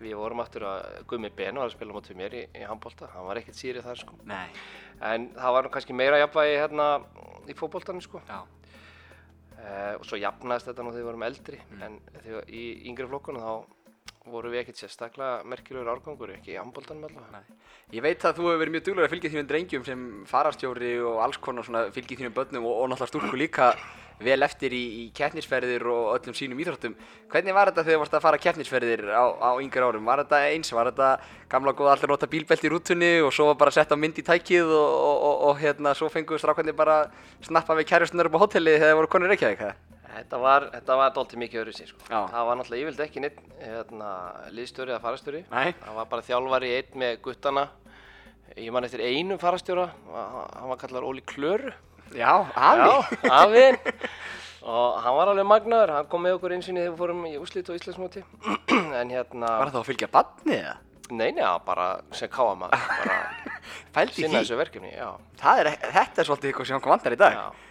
Við 0.00 0.14
vorum 0.16 0.40
aftur 0.40 0.64
að 0.64 0.86
Gummi 1.10 1.32
Ben 1.36 1.58
var 1.60 1.66
að 1.66 1.74
spila 1.74 1.96
mótið 1.96 2.16
mér 2.22 2.38
í, 2.38 2.44
í 2.56 2.62
handbólta, 2.64 3.10
hann 3.12 3.26
var 3.26 3.42
ekkert 3.42 3.58
sýrið 3.58 3.84
þar, 3.84 3.98
sko. 4.00 4.14
Nei. 4.30 4.46
En 5.10 5.26
það 5.34 5.56
var 5.58 5.68
kannski 5.74 5.96
meira 5.98 6.22
jafnvægi 6.22 6.54
hérna 6.56 6.86
í 7.50 7.56
fótboltanum, 7.58 8.00
sko. 8.06 8.22
Já. 8.30 8.38
Uh, 9.60 9.98
og 9.98 10.06
svo 10.08 10.16
jafnaðist 10.16 10.70
þetta 10.70 10.84
nú 10.84 10.92
þegar 10.94 11.02
við 11.02 11.08
vorum 11.10 11.26
eldri 11.26 11.58
en 11.84 11.98
þegar 12.24 12.46
í 12.48 12.64
yngri 12.88 13.08
flokkunum 13.10 13.44
þá 13.44 13.54
vorum 14.30 14.52
við 14.52 14.62
ekkert 14.62 14.80
sérstaklega 14.80 15.48
merkilegur 15.48 15.90
árgangur, 15.92 16.32
ekki 16.34 16.54
í 16.54 16.58
handbóltanum 16.60 17.06
allavega. 17.08 17.58
Ég 17.92 18.04
veit 18.04 18.24
að 18.24 18.38
þú 18.38 18.46
hefur 18.46 18.60
verið 18.60 18.74
mjög 18.74 18.84
duglegur 18.86 19.08
að 19.08 19.14
fylgja 19.14 19.32
þínum 19.34 19.48
drengjum 19.50 19.86
sem 19.86 20.04
farastjóri 20.30 20.92
og 21.10 21.20
alls 21.24 21.40
konar 21.42 21.68
fylgja 21.94 22.20
þínum 22.20 22.36
börnum 22.36 22.68
og, 22.68 22.74
og 22.76 22.90
náttúrulega 22.92 23.12
stúlku 23.12 23.40
líka 23.40 23.70
vel 24.20 24.38
eftir 24.44 24.74
í, 24.76 24.82
í 25.00 25.04
keppnisferðir 25.16 25.84
og 25.90 26.14
öllum 26.14 26.36
sínum 26.36 26.60
íþróttum. 26.60 26.96
Hvernig 27.32 27.56
var 27.56 27.70
þetta 27.70 27.84
þegar 27.86 27.96
þú 27.98 28.02
varst 28.04 28.16
að 28.18 28.24
fara 28.26 28.40
keppnisferðir 28.46 29.04
á, 29.10 29.24
á 29.40 29.50
yngri 29.62 29.84
árum? 29.84 30.08
Var 30.08 30.24
þetta 30.24 30.42
eins? 30.50 30.72
Var 30.76 30.90
þetta 30.92 31.12
gamla 31.52 31.76
góða 31.76 31.94
allir 31.96 32.12
nota 32.12 32.30
bílbelt 32.30 32.66
í 32.66 32.72
rútunni 32.72 33.12
og 33.24 33.32
svo 33.34 33.50
var 33.50 33.60
bara 33.62 33.74
sett 33.74 33.92
á 33.92 33.96
mynd 33.96 34.20
í 34.20 34.26
tækið 34.26 34.74
og, 34.76 34.90
og, 34.96 35.22
og, 35.30 35.46
og 35.50 35.62
hérna 35.62 35.94
svo 35.98 36.10
fenguðu 36.12 36.42
strákarnir 36.42 36.76
bara 36.76 37.06
snappa 37.46 37.78
við 37.78 37.88
kærustunar 37.94 38.28
upp 38.28 38.36
á 38.36 38.42
hotelli 38.44 38.76
þegar 38.76 38.92
þeir 38.92 39.00
voru 39.00 39.14
konur 39.16 39.36
ekki 39.36 39.54
eða 39.54 39.72
Þetta 40.10 40.38
var, 40.42 40.64
þetta 40.72 40.96
var 40.98 41.12
dálítið 41.14 41.40
mikið 41.40 41.60
öðru 41.60 41.72
sín, 41.74 41.88
sko. 41.90 42.00
Já. 42.10 42.18
Það 42.32 42.46
var 42.48 42.56
náttúrulega 42.58 42.82
yfirleitt 42.82 43.04
ekki 43.04 43.20
neitt 43.22 43.36
hérna, 43.62 44.08
liðstjóri 44.56 44.90
eða 44.92 45.02
farastjóri. 45.04 45.42
Nei. 45.52 45.68
Það 45.84 45.98
var 46.00 46.08
bara 46.10 46.26
þjálfari 46.26 46.72
einn 46.80 46.98
með 47.02 47.20
guttana. 47.26 47.64
Ég 48.58 48.74
man 48.74 48.86
eftir 48.88 49.04
einum 49.06 49.38
farastjóra, 49.38 49.86
hann 50.10 50.72
var 50.72 50.80
kallar 50.80 51.06
Óli 51.06 51.22
Klöru. 51.22 51.70
Já, 52.16 52.32
afi. 52.54 52.80
Já, 52.80 53.32
afinn. 53.40 53.78
Og 54.60 54.98
hann 55.00 55.16
var 55.16 55.30
alveg 55.32 55.46
magnaður, 55.48 55.92
hann 55.96 56.08
kom 56.12 56.22
með 56.26 56.36
okkur 56.36 56.52
einsinni 56.56 56.82
þegar 56.82 56.92
við 56.92 56.98
fórum 57.00 57.22
í 57.30 57.32
úslit 57.40 57.70
og 57.72 57.78
Íslandsmóti. 57.78 58.22
en 59.00 59.12
hérna, 59.14 59.52
Var 59.62 59.70
það 59.70 59.76
þá 59.76 59.80
að 59.80 59.88
fylgja 59.92 60.10
badni 60.12 60.58
eða? 60.60 60.76
nei, 61.10 61.32
neða, 61.34 61.56
bara 61.66 61.86
sem 62.14 62.28
káamaður, 62.30 62.76
bara 62.86 63.14
Fældi 63.96 64.12
í 64.12 64.22
sinna 64.22 64.36
því? 64.36 64.42
þessu 64.44 64.58
verkefni, 64.60 64.92
já. 64.94 65.08
Er, 65.56 65.70
þetta 65.96 66.22
er 66.22 66.28
svolítið 66.28 66.50
eitthvað 66.52 66.68
sem 66.68 66.76
hann 66.78 66.92
vantar 66.92 67.16
í 67.16 67.18
dag. 67.18 67.34
já. 67.34 67.69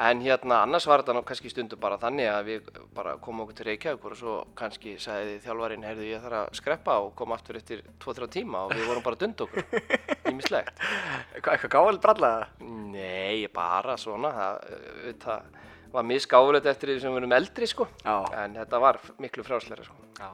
En 0.00 0.20
hérna, 0.24 0.62
annars 0.64 0.86
var 0.88 1.02
þetta 1.02 1.20
kannski 1.28 1.50
stundu 1.52 1.76
bara 1.80 1.98
þannig 2.00 2.28
að 2.30 2.46
við 2.46 2.68
bara 2.96 3.16
komum 3.20 3.44
okkur 3.44 3.58
til 3.58 3.66
Reykjavíkur 3.68 4.14
og 4.14 4.20
svo 4.20 4.36
kannski 4.56 4.94
sagði 5.02 5.34
þjálfarinn, 5.44 5.84
heyrðu 5.84 6.06
ég 6.08 6.22
þarf 6.24 6.38
að 6.38 6.54
skreppa 6.56 6.94
og 7.04 7.10
kom 7.18 7.34
aftur 7.36 7.58
eftir 7.60 7.82
2-3 8.00 8.30
tíma 8.38 8.62
og 8.64 8.72
við 8.72 8.86
vorum 8.88 9.04
bara 9.04 9.18
að 9.18 9.26
dunda 9.26 9.44
okkur, 9.44 9.66
ímislegt. 10.32 10.80
Eitthvað, 11.36 11.66
gáðilegt 11.74 12.06
brallaða? 12.06 12.48
Nei, 12.94 13.44
bara 13.52 13.98
svona, 14.00 14.32
það, 14.32 15.20
það 15.26 15.60
var 15.92 16.08
misgáfulegt 16.14 16.72
eftir 16.72 16.94
því 16.94 16.98
sem 17.04 17.14
við 17.14 17.22
erum 17.24 17.36
eldri, 17.36 17.68
sko. 17.68 17.90
Já. 18.00 18.16
En 18.40 18.58
þetta 18.62 18.82
var 18.86 19.00
miklu 19.20 19.44
frjálsleira, 19.44 19.84
sko. 19.84 20.32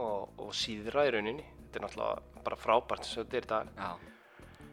Og, 0.00 0.30
og 0.40 0.54
síðra 0.56 1.06
í 1.06 1.14
rauninni. 1.14 1.46
Þetta 1.66 1.78
er 1.78 1.86
náttúrulega 1.86 2.44
bara 2.46 2.58
frábært 2.58 3.06
sem 3.06 3.22
þetta 3.22 3.38
er 3.38 3.44
í 3.46 3.50
dag. 3.54 4.06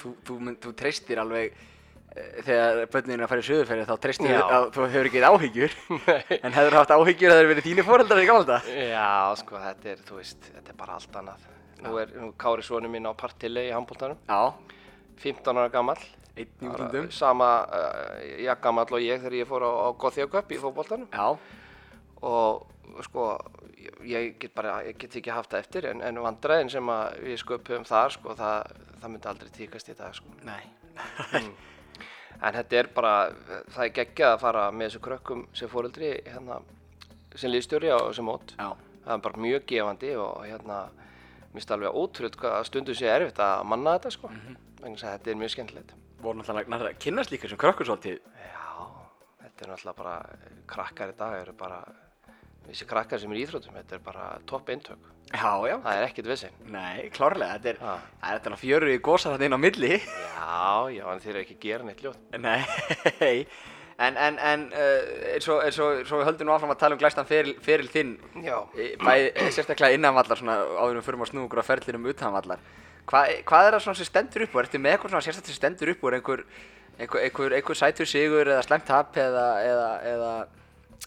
Þú, 0.01 0.13
þú, 0.25 0.37
þú 0.63 0.77
treystir 0.79 1.21
alveg 1.21 1.57
þegar 2.47 2.81
börnin 2.93 3.15
er 3.19 3.25
að 3.25 3.31
fara 3.33 3.43
í 3.43 3.47
söðuferði 3.47 3.85
þá 3.89 3.93
treystir 4.05 4.31
Já. 4.31 4.37
þú 4.39 4.55
að 4.57 4.67
þú 4.75 4.87
hefur 4.93 5.09
ekki 5.09 5.23
áhyggjur 5.27 5.75
en 6.47 6.55
hefur 6.57 6.77
haft 6.79 6.93
áhyggjur 6.95 7.31
að 7.31 7.35
það 7.35 7.41
hefur 7.41 7.51
verið 7.53 7.67
þínir 7.67 7.87
foreldrar 7.87 8.21
í 8.23 8.27
gamla 8.29 8.47
þetta? 8.47 8.77
Já, 8.91 9.09
sko, 9.41 9.61
þetta 9.65 9.91
er, 9.93 10.03
þú 10.07 10.19
veist, 10.21 10.49
þetta 10.55 10.73
er 10.73 10.79
bara 10.81 10.97
allt 10.97 11.19
annað. 11.21 11.47
Nú 11.85 11.97
er 12.01 12.13
nú 12.17 12.31
Kári 12.41 12.65
svonu 12.65 12.89
mín 12.89 13.05
á 13.05 13.13
partili 13.17 13.67
í 13.69 13.73
handbóltanum, 13.75 14.17
Já, 14.29 14.41
15 15.21 15.61
ára 15.61 15.69
útlundum 16.37 17.11
Sama, 17.13 17.51
uh, 17.65 18.17
ég 18.41 18.59
gamall 18.61 18.91
og 18.93 19.01
ég 19.01 19.21
þegar 19.21 19.37
ég 19.39 19.47
fór 19.49 19.65
á, 19.65 19.71
á 19.73 19.87
Gothia 19.97 20.27
Cup 20.29 20.51
í 20.53 20.59
fótbóltanum. 20.61 21.07
Já, 21.13 21.37
og 22.21 22.67
sko 23.05 23.37
ég- 23.77 24.01
ég 24.05 24.37
get 24.39 24.53
bara, 24.55 24.81
ég 24.85 24.97
get 24.97 25.15
ekki 25.15 25.31
haft 25.33 25.51
það 25.51 25.59
eftir 25.59 25.85
en, 25.91 26.01
en 26.01 26.15
vandræðin 26.21 26.69
sem 26.71 26.85
við 27.21 27.37
sköpum 27.41 27.85
þar 27.85 28.13
sko, 28.13 28.35
það, 28.37 28.71
það 29.01 29.09
myndi 29.13 29.29
aldrei 29.31 29.49
tíkast 29.57 29.89
í 29.89 29.97
dag 29.97 30.13
sko. 30.15 30.29
nei 30.45 30.63
en 32.41 32.57
þetta 32.57 32.79
er 32.79 32.89
bara, 32.93 33.13
það 33.73 33.83
er 33.85 33.93
geggjað 33.99 34.33
að 34.33 34.41
fara 34.43 34.65
með 34.71 34.89
þessu 34.89 35.03
krökkum 35.07 35.43
sem 35.57 35.71
fóreldri 35.71 36.11
hérna, 36.25 36.59
sem 37.35 37.51
liðstjóri 37.51 37.91
og 37.95 38.13
sem 38.15 38.31
Já, 38.57 38.69
það 39.05 39.13
er 39.15 39.23
bara 39.27 39.43
mjög 39.47 39.67
gefandi 39.71 40.15
og 40.21 40.41
hérna 40.45 40.79
mér 40.93 41.61
finnst 41.61 41.71
alveg 41.73 41.95
ótrúlega 41.97 42.41
hvað 42.41 42.65
stundu 42.69 42.95
sé 42.97 43.09
erfitt 43.09 43.39
að 43.41 43.63
manna 43.71 43.95
þetta 43.97 44.13
sko. 44.13 44.31
Vegna 44.81 44.95
þess 44.95 45.07
að 45.07 45.15
þetta 45.15 45.31
er 45.31 45.39
mjög 45.41 45.53
skemmtilegt. 45.55 45.93
Voru 46.21 46.41
náttúrulega 46.41 46.89
að 46.91 46.99
kynnast 47.01 47.33
líka 47.33 47.49
sem 47.49 47.61
krökkur 47.61 47.87
svolítið? 47.87 48.19
Já, 48.41 48.65
þetta 49.43 49.65
er 49.65 49.71
náttúrulega 49.71 49.97
bara, 50.01 50.17
krakkar 50.69 51.13
í 51.13 51.17
dag 51.17 51.37
eru 51.41 51.55
bara, 51.57 51.79
þessi 52.67 52.87
krakkar 52.89 53.21
sem 53.21 53.31
eru 53.31 53.39
í 53.39 53.45
íþróttum, 53.45 53.77
þetta 53.79 53.97
er 53.97 54.03
bara 54.05 54.27
topp 54.49 54.73
eintök. 54.73 55.13
Já, 55.27 55.51
já 55.67 55.75
Það 55.83 55.97
er 55.97 56.05
ekkert 56.07 56.29
vissin. 56.31 56.59
Nei, 56.71 57.07
klárlega, 57.11 57.57
þetta 57.57 57.69
er, 57.73 57.79
Já. 57.81 57.95
það 58.21 58.29
er 58.29 58.37
þetta 58.37 58.59
fjöru 58.61 58.91
í 58.93 58.99
gósa 59.03 59.33
þetta 59.33 59.47
inn 59.49 59.57
á 59.59 59.59
milli 59.59 59.89
Já, 59.97 60.61
já, 60.95 61.03
en 61.11 61.23
þeir 61.23 61.33
eru 61.33 61.41
ekki 61.41 61.57
að 61.57 61.65
gera 61.65 61.87
neitt 61.87 62.03
ljótt. 62.05 62.21
Nei, 62.39 62.61
en, 64.05 64.17
en, 64.17 64.39
en 64.39 64.65
uh, 64.71 65.11
eins 65.33 65.49
og, 65.51 65.61
eins 65.65 65.79
og, 65.83 66.01
svo 66.07 66.21
við 66.21 66.29
höldum 66.29 66.49
nú 66.49 66.55
áfram 66.55 66.73
að 66.73 66.81
tala 66.83 66.97
um 66.97 67.01
glæstan 67.01 67.27
feril, 67.27 67.55
feril 67.65 67.89
þinn 67.91 68.13
Já. 68.45 68.57
e, 68.77 68.91
bæði, 69.01 69.31
e, 69.33 69.47
sérstaklega 69.55 69.97
innanvallar 69.97 70.39
svona 70.39 70.57
áður 70.63 71.01
um 71.01 71.05
fyrir 71.07 71.23
að 71.25 71.31
snú 71.31 71.45
okkur 71.47 71.63
á 71.65 71.69
ferlinum 71.71 72.07
utanvallar 72.13 72.61
Hva, 73.07 73.23
hvað 73.47 73.69
er 73.69 73.77
það 73.77 73.83
svona 73.85 73.99
sem 74.01 74.09
stendur 74.09 74.43
upp 74.43 74.55
úr? 74.57 74.65
Ertu 74.67 74.81
með 74.83 74.95
eitthvað 74.95 75.13
svona 75.15 75.25
sérstaklega 75.25 75.53
sem 75.53 75.59
stendur 75.61 75.91
upp 75.93 76.01
úr 76.03 76.17
einhver, 76.17 76.43
einhver, 76.99 77.21
einhver, 77.23 77.57
einhver 77.57 77.79
sætur 77.79 78.09
sigur 78.09 78.51
eða 78.51 78.65
slemt 78.67 78.87
tap 78.89 79.17
eða, 79.17 79.45
eða, 79.63 79.91
eða, 80.11 80.31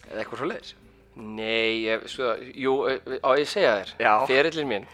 eða 0.09 0.23
eitthvað 0.23 0.41
svo 0.41 0.49
leiðis? 0.49 0.73
Nei, 1.15 1.83
ég, 1.85 2.05
sko, 2.07 2.35
jú, 2.55 2.77
á 3.19 3.29
ég 3.35 3.47
segja 3.51 3.73
þér, 3.81 3.89
Já. 3.99 4.13
ferillin 4.29 4.69
minn, 4.69 4.85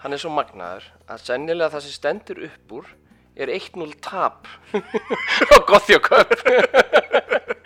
hann 0.00 0.16
er 0.16 0.22
svo 0.22 0.30
magnaður 0.32 0.86
að 1.10 1.20
sennilega 1.26 1.74
það 1.74 1.84
sem 1.84 1.96
stendur 1.98 2.40
upp 2.48 2.72
úr 2.78 2.88
er 3.40 3.52
1-0 3.52 3.92
tap 4.00 4.48
á 5.52 5.56
Gothjóköp. 5.68 6.32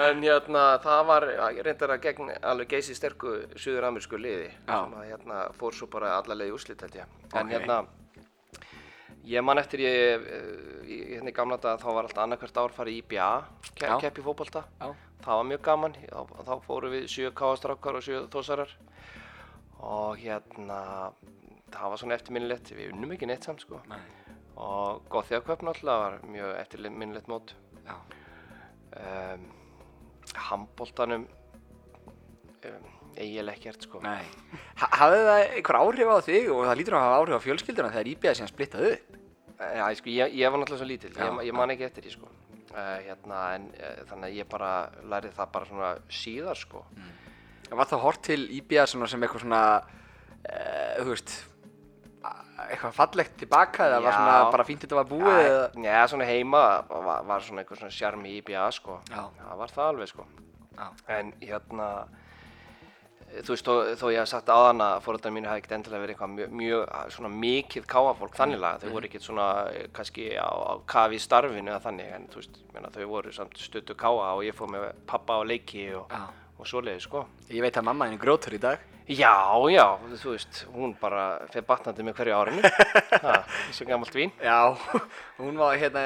en 0.00 0.22
hérna, 0.24 0.64
það 0.82 1.04
var 1.10 1.26
reyndar 1.64 1.92
að 1.94 2.02
gegn 2.08 2.32
alveg 2.40 2.72
geysi 2.76 2.96
sterku 2.96 3.36
suður-amerísku 3.60 4.18
liði 4.20 4.48
Já. 4.50 4.76
sem 4.84 4.96
að 5.00 5.08
hérna 5.12 5.40
fór 5.60 5.76
svo 5.76 5.88
bara 5.92 6.14
alla 6.18 6.36
leið 6.38 6.54
úrslit 6.56 6.84
held 6.86 6.96
ég. 7.02 7.16
En 7.34 7.44
Ok. 7.44 7.52
hérna, 7.54 7.80
ég 9.24 9.44
man 9.44 9.58
eftir 9.58 9.80
ég, 9.84 10.26
eh, 10.26 10.90
hérna 11.16 11.30
í 11.30 11.36
gamla 11.36 11.56
dag 11.60 11.80
þá 11.80 11.88
var 11.92 12.04
alltaf 12.04 12.24
annarkvært 12.24 12.60
ár 12.60 12.74
farið 12.76 12.98
í 12.98 13.02
Já. 13.80 13.98
kepp 14.00 14.18
í 14.18 14.22
fótbolta. 14.22 14.64
Já. 14.80 14.94
það 15.20 15.36
var 15.36 15.44
mjög 15.44 15.62
gaman, 15.62 15.94
þá, 15.94 16.44
þá 16.46 16.54
fórum 16.64 16.90
við 16.92 17.08
sjö 17.08 17.30
káastrákar 17.36 17.96
og 17.96 18.02
sjö 18.02 18.22
þósarar 18.32 18.70
og 19.80 20.16
hérna 20.16 21.12
það 21.70 21.90
var 21.90 22.00
svona 22.00 22.16
eftirminnilegt, 22.16 22.72
við 22.74 22.92
unnum 22.94 23.12
ekki 23.12 23.28
neitt 23.30 23.44
samt 23.44 23.60
sko. 23.60 23.80
Nei. 23.88 24.00
og 24.60 25.04
Gothjaköp 25.08 25.62
náttúrulega 25.64 25.98
var 26.04 26.18
mjög 26.28 26.56
eftirminnilegt 26.60 27.28
mót. 27.28 27.54
Um, 28.90 29.44
handboltanum 30.34 31.28
um, 32.66 32.88
eiginlega 33.16 33.56
ekkert 33.56 33.86
sko. 33.86 34.02
Ha, 34.04 34.88
hafði 35.00 35.22
það 35.26 35.40
einhver 35.44 35.78
áhrif 35.80 36.12
á 36.12 36.16
þig 36.26 36.50
og 36.54 36.62
það 36.68 36.78
lítur 36.80 36.96
að 36.98 37.06
hafa 37.06 37.18
áhrif 37.20 37.40
á 37.40 37.46
fjölskylduna 37.46 37.92
þegar 37.94 38.12
IBA 38.12 38.34
síðan 38.38 38.52
splittað 38.52 38.86
upp? 38.90 39.18
Já, 39.60 39.84
sko, 39.98 40.12
ég, 40.14 40.36
ég 40.40 40.52
var 40.52 40.62
náttúrulega 40.62 40.80
svo 40.80 40.88
lítill, 40.88 41.12
ég, 41.12 41.40
ég 41.50 41.56
man 41.56 41.74
ekki 41.74 41.84
eftir 41.84 42.06
því 42.06 42.14
sko 42.14 42.30
uh, 42.30 42.96
hérna, 43.04 43.40
en 43.58 43.66
uh, 43.76 43.98
þannig 44.08 44.30
að 44.30 44.36
ég 44.38 44.48
bara 44.48 44.70
lærið 45.12 45.34
það 45.36 45.50
bara 45.56 45.70
svona 45.72 45.90
síðar 46.20 46.60
sko 46.60 46.84
Var 47.70 47.86
það 47.86 48.00
hort 48.02 48.22
til 48.26 48.40
svona 48.90 49.06
sem 49.06 49.22
eitthvað 49.22 49.44
svona, 49.44 49.64
uh, 50.42 50.94
þú 50.96 51.12
veist, 51.12 51.34
eitthvað 52.68 52.96
fallegt 52.96 53.36
tilbaka 53.40 53.86
eða 53.88 54.00
var 54.04 54.16
svona 54.16 54.38
bara 54.52 54.66
fínt 54.68 54.84
þetta 54.84 54.98
var 54.98 55.08
búið 55.08 55.38
eða? 55.42 55.68
Já, 55.84 55.98
svona 56.12 56.26
heima 56.28 56.62
var, 56.88 57.22
var 57.28 57.44
svona 57.44 57.62
einhver 57.62 57.80
svona 57.80 57.94
sjarmi 57.94 58.32
í 58.34 58.40
IBA 58.40 58.66
sko 58.76 58.98
Já. 59.08 59.22
það 59.38 59.62
var 59.62 59.74
það 59.76 59.92
alveg 59.92 60.10
sko 60.10 60.26
Já. 60.76 60.86
en 61.16 61.32
hérna 61.40 61.88
þú 63.30 63.54
veist, 63.54 63.66
þó, 63.66 63.72
þó 64.00 64.04
ég 64.10 64.18
hef 64.20 64.30
sagt 64.30 64.50
áðan 64.50 64.82
að 64.84 65.02
fóröldar 65.04 65.34
mínu 65.34 65.50
hafi 65.50 65.62
ekkert 65.62 65.74
endilega 65.76 66.02
verið 66.04 66.14
eitthvað 66.14 66.32
mjög, 66.34 66.54
mjög 66.60 67.14
svona 67.14 67.30
mikið 67.44 67.88
káafólk 67.94 68.36
þannig 68.38 68.62
laga, 68.62 68.80
þau 68.82 68.94
voru 68.96 69.10
ekkert 69.10 69.26
svona 69.26 69.48
eh, 69.70 69.86
kannski 69.96 70.26
á, 70.34 70.50
á 70.50 70.72
kafi 70.90 71.20
starfinu 71.22 71.70
eða 71.70 71.82
þannig, 71.86 72.12
en 72.16 72.28
þú 72.32 72.42
veist, 72.42 72.60
menna, 72.74 72.92
þau 72.94 73.06
voru 73.12 73.34
samt 73.36 73.58
stuttu 73.60 73.96
káa 73.98 74.32
og 74.34 74.44
ég 74.46 74.56
fór 74.58 74.72
með 74.74 74.88
pappa 75.10 75.38
á 75.38 75.42
leiki 75.46 75.86
og, 75.98 76.10
Já. 76.10 76.26
og 76.58 76.70
svoleiði 76.72 77.06
sko 77.06 77.24
Ég 77.50 77.62
veit 77.64 77.78
að 77.78 77.86
mamma 77.90 78.06
henni 78.06 78.20
grótur 78.22 78.54
í 78.54 78.62
dag. 78.62 78.82
Já, 79.10 79.58
já, 79.66 79.84
þú 80.22 80.32
veist, 80.36 80.58
hún 80.70 80.92
bara 81.00 81.40
fer 81.50 81.64
batnandi 81.66 82.04
með 82.06 82.20
hverju 82.20 82.34
árinu. 82.36 82.60
Eins 83.66 83.80
og 83.82 83.88
gammalt 83.88 84.14
vín. 84.14 84.30
Já, 84.38 84.70
hún 85.40 85.58
var 85.58 85.74
hérna, 85.80 86.04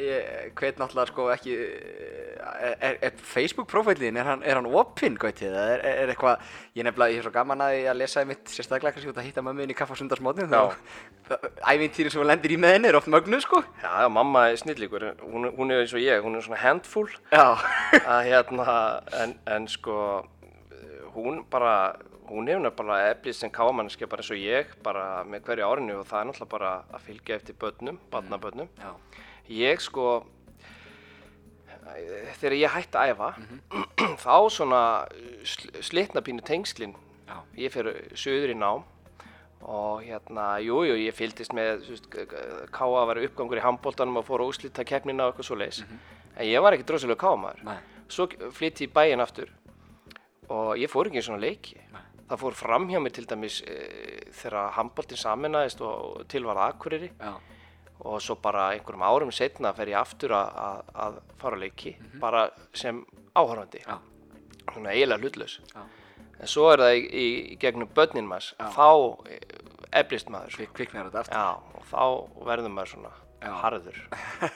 ég 0.00 0.54
hveit 0.56 0.80
náttúrulega 0.80 1.10
sko 1.10 1.26
ekki, 1.34 1.56
er, 1.58 2.72
er, 2.80 2.96
er 3.10 3.20
Facebook-profilin, 3.34 4.16
er 4.16 4.30
hann, 4.30 4.46
hann 4.48 4.70
opinn, 4.80 5.18
gætið, 5.20 5.58
er, 5.60 5.84
er 5.90 6.14
eitthvað, 6.14 6.40
ég 6.78 6.88
nefnilega, 6.88 7.18
ég 7.18 7.20
er 7.20 7.28
svo 7.28 7.34
gaman 7.36 7.66
að 7.66 7.74
ég 7.82 7.90
að 7.92 8.00
lesa 8.00 8.24
í 8.24 8.30
mitt 8.32 8.54
sérstaklega 8.54 8.96
kannski 8.96 9.12
út 9.12 9.20
að 9.20 9.28
hitta 9.28 9.44
mömmuðin 9.44 9.76
í 9.76 9.78
kaffa 9.82 9.98
á 9.98 10.00
sundarsmótnin, 10.00 10.48
þá 10.48 10.72
ævintýri 11.74 12.14
sem 12.14 12.24
hún 12.24 12.32
lendir 12.32 12.56
í 12.56 12.60
með 12.64 12.76
henni 12.78 12.88
er 12.94 13.00
oft 13.02 13.12
mögnuð, 13.12 13.44
sko. 13.44 13.60
Já, 13.84 13.92
já, 14.06 14.08
mamma 14.16 14.48
er 14.48 14.62
snillíkur, 14.64 15.10
hún, 15.20 15.50
hún 15.52 15.76
er 15.76 15.84
eins 15.84 15.92
og 15.92 16.00
ég, 16.00 16.24
hún 16.24 16.40
er 16.40 16.48
svona 16.48 16.64
handful. 16.64 17.10
Já, 17.28 17.60
að 18.00 18.32
hérna, 18.32 18.80
en, 19.20 19.36
en 19.52 19.68
sko, 19.68 19.98
hún 21.12 21.42
bara, 21.52 21.98
hún 22.28 22.48
hefur 22.50 22.62
nefnilega 22.64 23.12
eflið 23.14 23.36
sem 23.38 23.50
káamannskja 23.54 24.08
bara 24.10 24.22
eins 24.24 24.32
og 24.34 24.40
ég, 24.42 24.72
bara 24.84 25.04
með 25.24 25.46
hverju 25.48 25.68
árinu 25.68 25.98
og 26.00 26.06
það 26.08 26.20
er 26.20 26.28
náttúrulega 26.30 26.52
bara 26.54 26.72
að 26.92 27.06
fylgja 27.06 27.36
eftir 27.40 27.56
börnum, 27.60 27.98
barnabörnum. 28.12 28.68
já, 28.78 28.92
Ég 29.48 29.80
sko, 29.80 30.26
þegar 32.40 32.56
ég 32.58 32.74
hætti 32.74 32.98
að 33.00 33.12
æfa, 33.14 33.28
þá 34.24 34.34
svona 34.52 34.80
sl 35.48 35.70
slitna 35.84 36.20
pínu 36.24 36.44
tengslin, 36.44 36.94
já, 37.28 37.36
ég 37.56 37.72
fyrir 37.72 38.12
söður 38.18 38.52
í 38.52 38.58
nám 38.58 38.84
og 39.58 40.04
hérna, 40.04 40.60
jú, 40.62 40.82
jú, 40.86 40.94
ég 41.00 41.16
fylgdist 41.16 41.54
með, 41.56 41.80
þú 41.86 41.94
veist, 41.96 42.10
káa 42.76 43.06
vera 43.10 43.24
uppgangur 43.26 43.58
í 43.58 43.64
handbóltanum 43.64 44.20
og 44.20 44.26
fór 44.28 44.44
að 44.44 44.52
úslita 44.52 44.84
keppnina 44.86 45.26
og 45.26 45.32
eitthvað 45.32 45.48
svo 45.48 45.56
leis. 45.58 45.80
En 46.38 46.46
ég 46.46 46.62
var 46.62 46.76
ekki 46.76 46.86
droslega 46.86 47.18
káamaður. 47.18 47.64
nei, 47.66 47.78
Svo 48.08 48.28
flytti 48.54 48.86
ég 48.86 48.92
í 48.92 48.94
bæinn 48.94 49.20
aftur 49.20 49.50
og 50.48 50.78
ég 50.80 50.88
fór 50.88 51.10
ekki 51.10 51.18
í 51.20 51.24
svona 51.26 51.42
leiki. 51.42 51.74
Nei. 51.92 52.04
Það 52.28 52.40
fór 52.42 52.56
fram 52.58 52.88
hjá 52.90 52.98
mér 53.00 53.14
til 53.16 53.26
dæmis 53.28 53.60
e, 53.64 53.76
þegar 54.36 54.74
handbóltinn 54.76 55.20
saminnaðist 55.20 55.80
og 55.84 56.26
til 56.28 56.44
var 56.44 56.60
Akureyri 56.66 57.08
já, 57.14 57.30
og 58.04 58.18
svo 58.22 58.36
bara 58.42 58.68
einhverjum 58.74 59.02
árum 59.08 59.32
setna 59.34 59.72
fer 59.74 59.90
ég 59.94 59.98
aftur 60.00 60.34
að, 60.36 60.58
að, 60.64 60.92
að 61.06 61.16
fara 61.40 61.58
á 61.58 61.62
leiki, 61.62 61.94
bara 62.20 62.44
sem 62.76 63.00
áhörfandi, 63.34 63.80
já, 63.86 63.96
svona 64.74 64.92
eiginlega 64.92 65.24
hlutlaus. 65.24 65.56
En 66.38 66.46
svo 66.52 66.68
er 66.70 66.84
það 66.84 66.94
í, 66.98 67.02
í, 67.08 67.26
í 67.54 67.58
gegnum 67.58 67.90
börnin 67.96 68.28
maður, 68.28 68.52
þá 68.76 68.88
e, 69.32 69.40
eflist 70.02 70.30
maður. 70.30 70.54
Sko. 70.54 70.68
Kvik, 70.68 70.74
kviknar 70.76 71.08
þetta 71.08 71.24
aftur. 71.24 71.40
Já, 71.40 71.80
og 71.80 71.88
þá 71.90 72.44
verður 72.52 72.74
maður 72.76 72.92
svona 72.94 73.14
Já. 73.42 73.52
harður. 73.64 74.02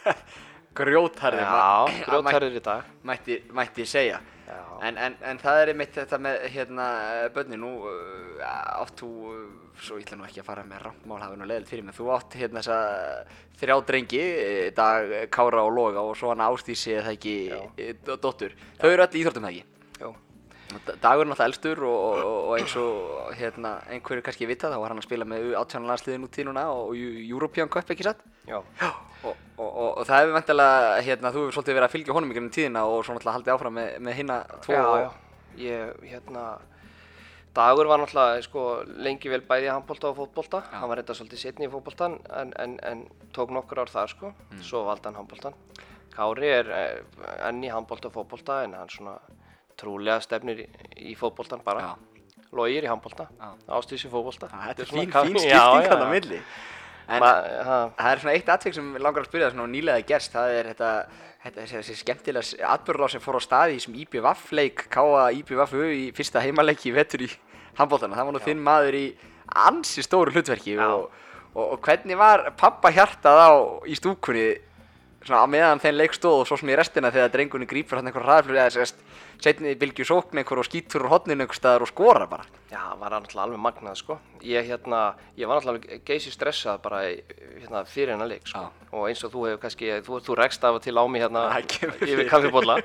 Grjótharði, 0.74 1.42
Já, 1.44 1.86
grjótharður 2.08 2.56
í 2.56 2.62
dag. 2.64 2.92
mætti, 3.08 3.40
mætti 3.52 3.86
segja. 3.88 4.20
En, 4.82 4.96
en, 4.98 5.14
en 5.24 5.38
það 5.40 5.58
er 5.62 5.70
einmitt 5.72 5.94
þetta 5.96 6.18
með 6.20 6.40
hérna 6.52 6.86
bönni, 7.32 7.56
nú 7.60 7.70
uh, 7.86 8.40
átt 8.82 8.98
þú, 9.00 9.10
uh, 9.30 9.76
svo 9.80 9.96
ég 10.00 10.04
ætla 10.04 10.18
nú 10.18 10.26
ekki 10.26 10.42
að 10.42 10.48
fara 10.48 10.64
með 10.66 10.82
rampmál 10.84 11.20
hafa 11.22 11.38
nú 11.38 11.46
leiðilegt 11.48 11.70
fyrir 11.70 11.86
mig, 11.86 11.96
þú 11.96 12.08
átt 12.16 12.36
hérna 12.36 12.60
þessa 12.60 12.78
þrjá 13.62 13.76
drengi, 13.88 14.22
eh, 14.42 14.66
Dag, 14.76 15.14
Kára 15.32 15.62
og 15.64 15.72
Loga 15.76 16.02
og 16.02 16.16
svo 16.18 16.32
hann 16.32 16.42
Ástísi 16.44 16.96
eða 16.98 17.14
ekki 17.14 17.36
eh, 17.78 17.94
dóttur, 18.10 18.56
þau 18.80 18.88
eru 18.90 19.06
öll 19.06 19.14
í 19.14 19.22
íþróttum 19.22 19.46
það 19.46 19.54
ekki? 19.54 19.68
Dagur 21.02 21.24
er 21.24 21.28
náttúrulega 21.30 21.48
elstur 21.50 21.82
og, 21.88 21.98
og, 22.22 22.36
og 22.48 22.56
eins 22.58 22.74
og 22.80 23.32
hérna, 23.38 23.72
einhverju 23.92 24.24
kannski 24.26 24.48
vita 24.50 24.70
þá 24.72 24.78
var 24.82 24.92
hann 24.94 25.00
að 25.02 25.06
spila 25.08 25.26
með 25.28 25.52
átjónalansliðin 25.60 26.26
út 26.26 26.38
í 26.38 26.46
núna 26.48 26.64
og 26.72 26.92
Eu- 26.96 27.22
European 27.28 27.68
Cup 27.72 27.90
ekki 27.94 28.06
satt? 28.06 28.22
Og, 29.22 29.36
og, 29.58 29.68
og, 29.68 29.88
og 30.00 30.04
það 30.08 30.20
hefur 30.24 30.36
vantilega, 30.38 30.98
hérna, 31.06 31.32
þú 31.34 31.44
hefur 31.46 31.56
svolítið 31.58 31.78
verið 31.78 31.88
að 31.88 31.94
fylgja 31.96 32.16
honum 32.18 32.32
í 32.32 32.36
gegnum 32.38 32.52
tíðina 32.56 32.84
og 32.88 33.04
svo 33.06 33.14
náttúrulega 33.16 33.36
haldið 33.38 33.54
áfram 33.56 33.76
með, 33.78 33.90
með 34.08 34.18
hinna 34.22 34.38
tvo 34.66 34.76
Já, 34.78 34.84
já. 35.04 35.10
Ég, 35.62 36.06
hérna, 36.14 36.44
Dagur 37.52 37.90
var 37.90 38.00
náttúrulega 38.00 38.42
sko, 38.46 38.62
lengi 39.04 39.28
vel 39.28 39.42
bæði 39.44 39.66
í 39.68 39.72
handbólta 39.74 40.08
og 40.08 40.16
fótbólta. 40.22 40.62
Hann 40.72 40.88
var 40.88 40.96
reynda 41.02 41.12
svolítið 41.18 41.42
setni 41.42 41.66
í 41.68 41.72
fótbóltan 41.72 42.14
en, 42.32 42.54
en, 42.62 42.78
en 42.88 43.02
tók 43.36 43.52
nokkur 43.52 43.82
ár 43.84 43.92
þar 43.92 44.08
sko. 44.14 44.30
Svo 44.64 44.86
valdi 44.88 45.04
hann 45.10 45.18
handbóltan. 45.20 45.58
Kári 46.16 46.48
er 46.48 46.70
eh, 46.72 47.02
enn 47.50 47.60
í 47.64 47.68
handbólta 47.72 48.08
og 48.08 48.16
fótbólta 48.16 48.62
en 48.64 48.72
hann 48.80 48.88
svona 48.92 49.18
trúlega 49.82 50.20
stefnir 50.24 50.64
í, 50.64 51.14
fótbóltan 51.18 51.62
bara. 51.64 51.92
Já. 51.92 52.38
Logir 52.52 52.84
í 52.84 52.88
handbólta, 52.90 53.30
í 53.32 53.98
fótbólta. 54.12 54.50
Þetta 54.52 54.84
er 54.84 54.88
svona 54.90 55.04
fín, 55.24 55.32
fín 55.32 55.40
skipting 55.40 55.88
hann 55.88 56.04
á 56.04 56.08
milli. 56.12 56.40
En 57.12 57.24
það 57.24 58.10
er 58.10 58.22
svona 58.22 58.34
eitt 58.36 58.50
atvik 58.52 58.76
sem 58.76 58.90
langar 59.00 59.24
að 59.24 59.30
spyrja 59.30 59.48
það 59.48 59.56
svona 59.56 59.72
nýlega 59.72 60.04
gerst, 60.08 60.34
það 60.36 60.56
er 60.58 60.68
þetta, 60.70 60.90
þetta 61.46 61.64
þessi, 61.72 61.96
skemmtilega 61.98 62.72
atbyrðlá 62.74 63.08
sem 63.12 63.24
fór 63.24 63.40
á 63.40 63.42
staði 63.42 63.80
sem 63.82 63.96
IBVF 64.04 64.52
leik, 64.54 64.84
K.A. 64.92 65.24
IBVFU 65.40 65.88
í 65.88 66.04
fyrsta 66.16 66.44
heimaleiki 66.44 66.92
í 66.92 66.94
vetur 66.96 67.24
í 67.26 67.30
handbóltana. 67.80 68.18
Það 68.18 68.28
var 68.28 68.36
nú 68.36 68.44
þinn 68.44 68.62
maður 68.68 68.98
í 69.00 69.06
ansi 69.68 70.04
stóru 70.04 70.32
hlutverki 70.32 70.76
og, 70.80 71.08
og, 71.52 71.64
og 71.64 71.80
hvernig 71.84 72.20
var 72.20 72.50
pappa 72.60 72.92
hjartað 72.94 73.42
á 73.42 73.52
í 73.88 73.96
stúkunni 73.98 74.46
svona 75.26 75.44
á 75.44 75.48
meðan 75.50 75.82
þeim 75.82 75.98
leik 75.98 76.16
stóð 76.16 76.42
og 76.42 76.48
svo 76.48 76.58
sem 76.58 76.70
í 76.72 76.78
restina 76.78 77.12
þegar 77.14 77.32
drengunni 77.34 77.68
grípur 77.70 77.98
hann 77.98 78.08
einhver 78.10 78.24
hraðflug 78.26 78.58
eða 78.58 78.72
sérst 78.74 79.02
setni 79.42 79.74
bylgju 79.78 80.04
sókn 80.06 80.38
einhver 80.40 80.60
og 80.62 80.66
skýtur 80.68 81.02
úr 81.04 81.10
hotninu 81.12 81.42
einhver 81.44 81.58
staðar 81.58 81.82
og 81.86 81.90
skora 81.90 82.26
bara. 82.30 82.44
Já, 82.70 82.80
var 83.00 83.10
hann 83.12 83.24
alltaf 83.24 83.42
alveg 83.42 83.58
magnað 83.60 83.96
sko. 83.98 84.16
Ég, 84.46 84.64
hérna, 84.70 85.00
ég 85.36 85.50
var 85.50 85.60
alltaf 85.60 85.82
geysi 86.08 86.30
stressað 86.32 86.78
bara 86.84 87.02
í- 87.10 87.22
hérna, 87.60 87.82
fyrir 87.84 88.14
hennar 88.14 88.30
leik 88.30 88.46
sko. 88.46 88.64
Og 88.92 89.08
eins 89.10 89.24
og 89.24 89.32
þú 89.34 89.44
hefur 89.48 89.60
kannski, 89.66 89.90
þú, 90.06 90.20
þú 90.24 90.38
rekst 90.38 90.64
af 90.64 90.78
og 90.78 90.82
til 90.86 90.94
á 90.96 91.04
mig 91.10 91.22
hérna 91.22 91.44
Það 91.52 91.68
kemur 91.74 92.08
yfir 92.08 92.30
kaffibólla. 92.30 92.78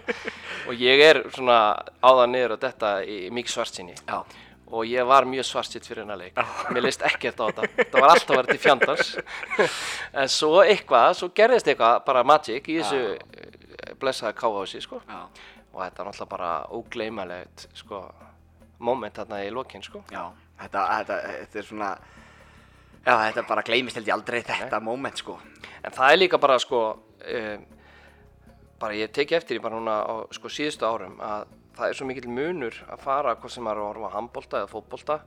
og 0.67 0.73
ég 0.75 1.05
er 1.09 1.21
svona 1.35 1.59
áðan 2.03 2.33
niður 2.35 2.57
og 2.57 2.59
þetta 2.65 2.91
í 3.05 3.17
mikið 3.31 3.53
svartsinni. 3.55 3.95
Já. 4.07 4.23
Og 4.67 4.83
ég 4.83 5.05
var 5.07 5.23
mjög 5.23 5.45
svartsitt 5.47 5.85
fyrir 5.87 6.03
hennar 6.03 6.17
leik. 6.19 6.35
Mér 6.75 6.83
leist 6.83 6.99
ekkert 7.07 7.39
á 7.39 7.47
þetta. 7.47 7.85
Það 7.87 8.01
var 8.03 8.09
alltaf 8.11 8.35
vera 8.35 8.47
til 8.51 8.59
fjandars. 8.59 9.13
en 10.19 10.27
svo 10.27 10.57
eitthvað, 10.65 11.13
svo 11.15 11.29
gerðist 11.31 11.69
eitthvað, 11.71 12.01
bara 12.03 12.23
magic 12.27 12.67
í 12.67 12.81
þessu 12.81 12.99
eh, 13.15 13.93
blessaða 14.01 14.33
káhási 14.35 14.81
sko. 14.83 14.99
Já. 15.07 15.21
Og 15.77 15.83
þetta 15.83 16.01
var 16.01 16.07
náttúrulega 16.09 16.31
bara 16.31 16.51
ógleymalegt 16.73 17.67
sko, 17.77 18.01
moment 18.81 19.19
þarna 19.19 19.43
í 19.45 19.51
lokinn 19.53 19.85
sko. 19.85 20.01
Já, 20.09 20.23
þetta, 20.63 20.85
þetta, 20.97 21.17
þetta 21.43 21.59
er 21.61 21.67
svona 21.67 21.91
Já, 23.07 23.13
þetta 23.21 23.43
bara 23.47 23.63
gleymist 23.63 23.95
held 23.95 24.09
ég 24.09 24.15
aldrei 24.17 24.41
þetta 24.43 24.81
moment 24.83 25.21
sko. 25.21 25.37
En 25.79 25.93
það 25.95 26.09
er 26.11 26.17
líka 26.19 26.39
bara 26.43 26.57
sko, 26.59 26.81
um, 27.23 27.61
bara 28.81 28.97
ég 28.97 29.13
teki 29.15 29.37
eftir 29.37 29.55
því 29.55 29.63
bara 29.63 29.77
núna 29.77 29.93
á 30.03 30.13
sko 30.35 30.51
síðustu 30.51 30.89
árum 30.89 31.15
að 31.23 31.45
það 31.77 31.87
er 31.87 31.99
svo 31.99 32.07
mikill 32.09 32.33
munur 32.33 32.81
að 32.89 33.05
fara 33.05 33.35
hvort 33.37 33.53
sem 33.53 33.63
maður 33.63 33.93
er 33.93 34.01
að 34.09 34.17
handbolta 34.17 34.63
eða 34.63 34.71
fótbolta. 34.73 35.19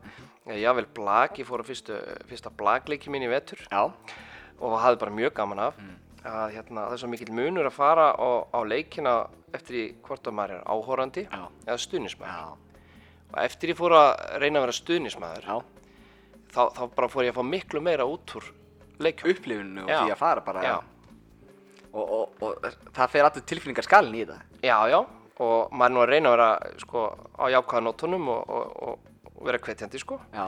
Ég 0.51 0.61
jável 0.65 0.85
blag, 0.99 1.39
ég 1.41 1.49
fór 1.49 1.63
á 1.63 1.71
fyrsta 1.71 2.53
blagleiki 2.59 3.13
mín 3.13 3.25
í 3.25 3.31
vetur 3.31 3.63
Já, 3.71 3.87
og 4.59 4.77
hafði 4.83 5.01
bara 5.07 5.19
mjög 5.23 5.37
gaman 5.39 5.65
af. 5.71 5.81
Að 6.21 6.53
hérna, 6.53 6.85
það 6.85 6.95
er 6.95 7.01
svo 7.01 7.09
mikill 7.09 7.33
munur 7.33 7.69
að 7.71 7.77
fara 7.79 8.11
á, 8.13 8.29
á 8.53 8.61
leikina 8.69 9.15
eftir 9.57 9.77
því 9.77 9.85
hvort 10.05 10.29
að 10.29 10.37
maður 10.37 10.57
er 10.59 10.67
áhorandi 10.69 11.23
Já. 11.25 11.45
eða 11.65 11.77
stuðnismæður. 11.85 12.51
Og 13.31 13.39
eftir 13.45 13.73
ég 13.73 13.79
fór 13.79 13.95
að 13.97 14.11
reyna 14.43 14.61
að 14.61 14.67
vera 14.67 14.77
stuðnismæður, 14.77 15.49
þá, 16.53 16.63
þá 16.77 16.83
bara 16.99 17.09
fór 17.09 17.25
ég 17.25 17.33
að 17.33 17.41
fá 17.41 17.49
miklu 17.49 17.83
meira 17.87 18.07
út 18.11 18.35
úr 18.37 18.51
leikum. 19.01 19.33
Upplifinu 19.33 19.87
og 19.87 19.93
Já. 19.95 20.03
því 20.03 20.15
að 20.17 20.21
fara 20.21 20.45
bara. 20.45 20.75
Og, 21.91 22.05
og, 22.05 22.45
og 22.45 22.69
það 22.95 23.15
fer 23.15 23.27
allur 23.27 23.47
tilfinningar 23.51 23.89
skalin 23.89 24.19
í 24.21 24.27
þetta. 24.27 24.61
Já, 24.63 24.77
já, 24.93 25.01
og 25.41 25.73
maður 25.73 25.89
er 25.89 25.95
nú 25.97 26.03
að 26.05 26.13
reyna 26.13 26.31
að 26.31 26.37
vera 26.37 26.51
sko, 26.85 27.07
á 27.41 27.45
jákvæða 27.57 27.87
nótunum 27.87 28.29
og, 28.37 28.53
og, 28.61 29.09
vera 29.41 29.63
hvetjandi 29.65 29.99
sko. 30.03 30.21
Já. 30.37 30.47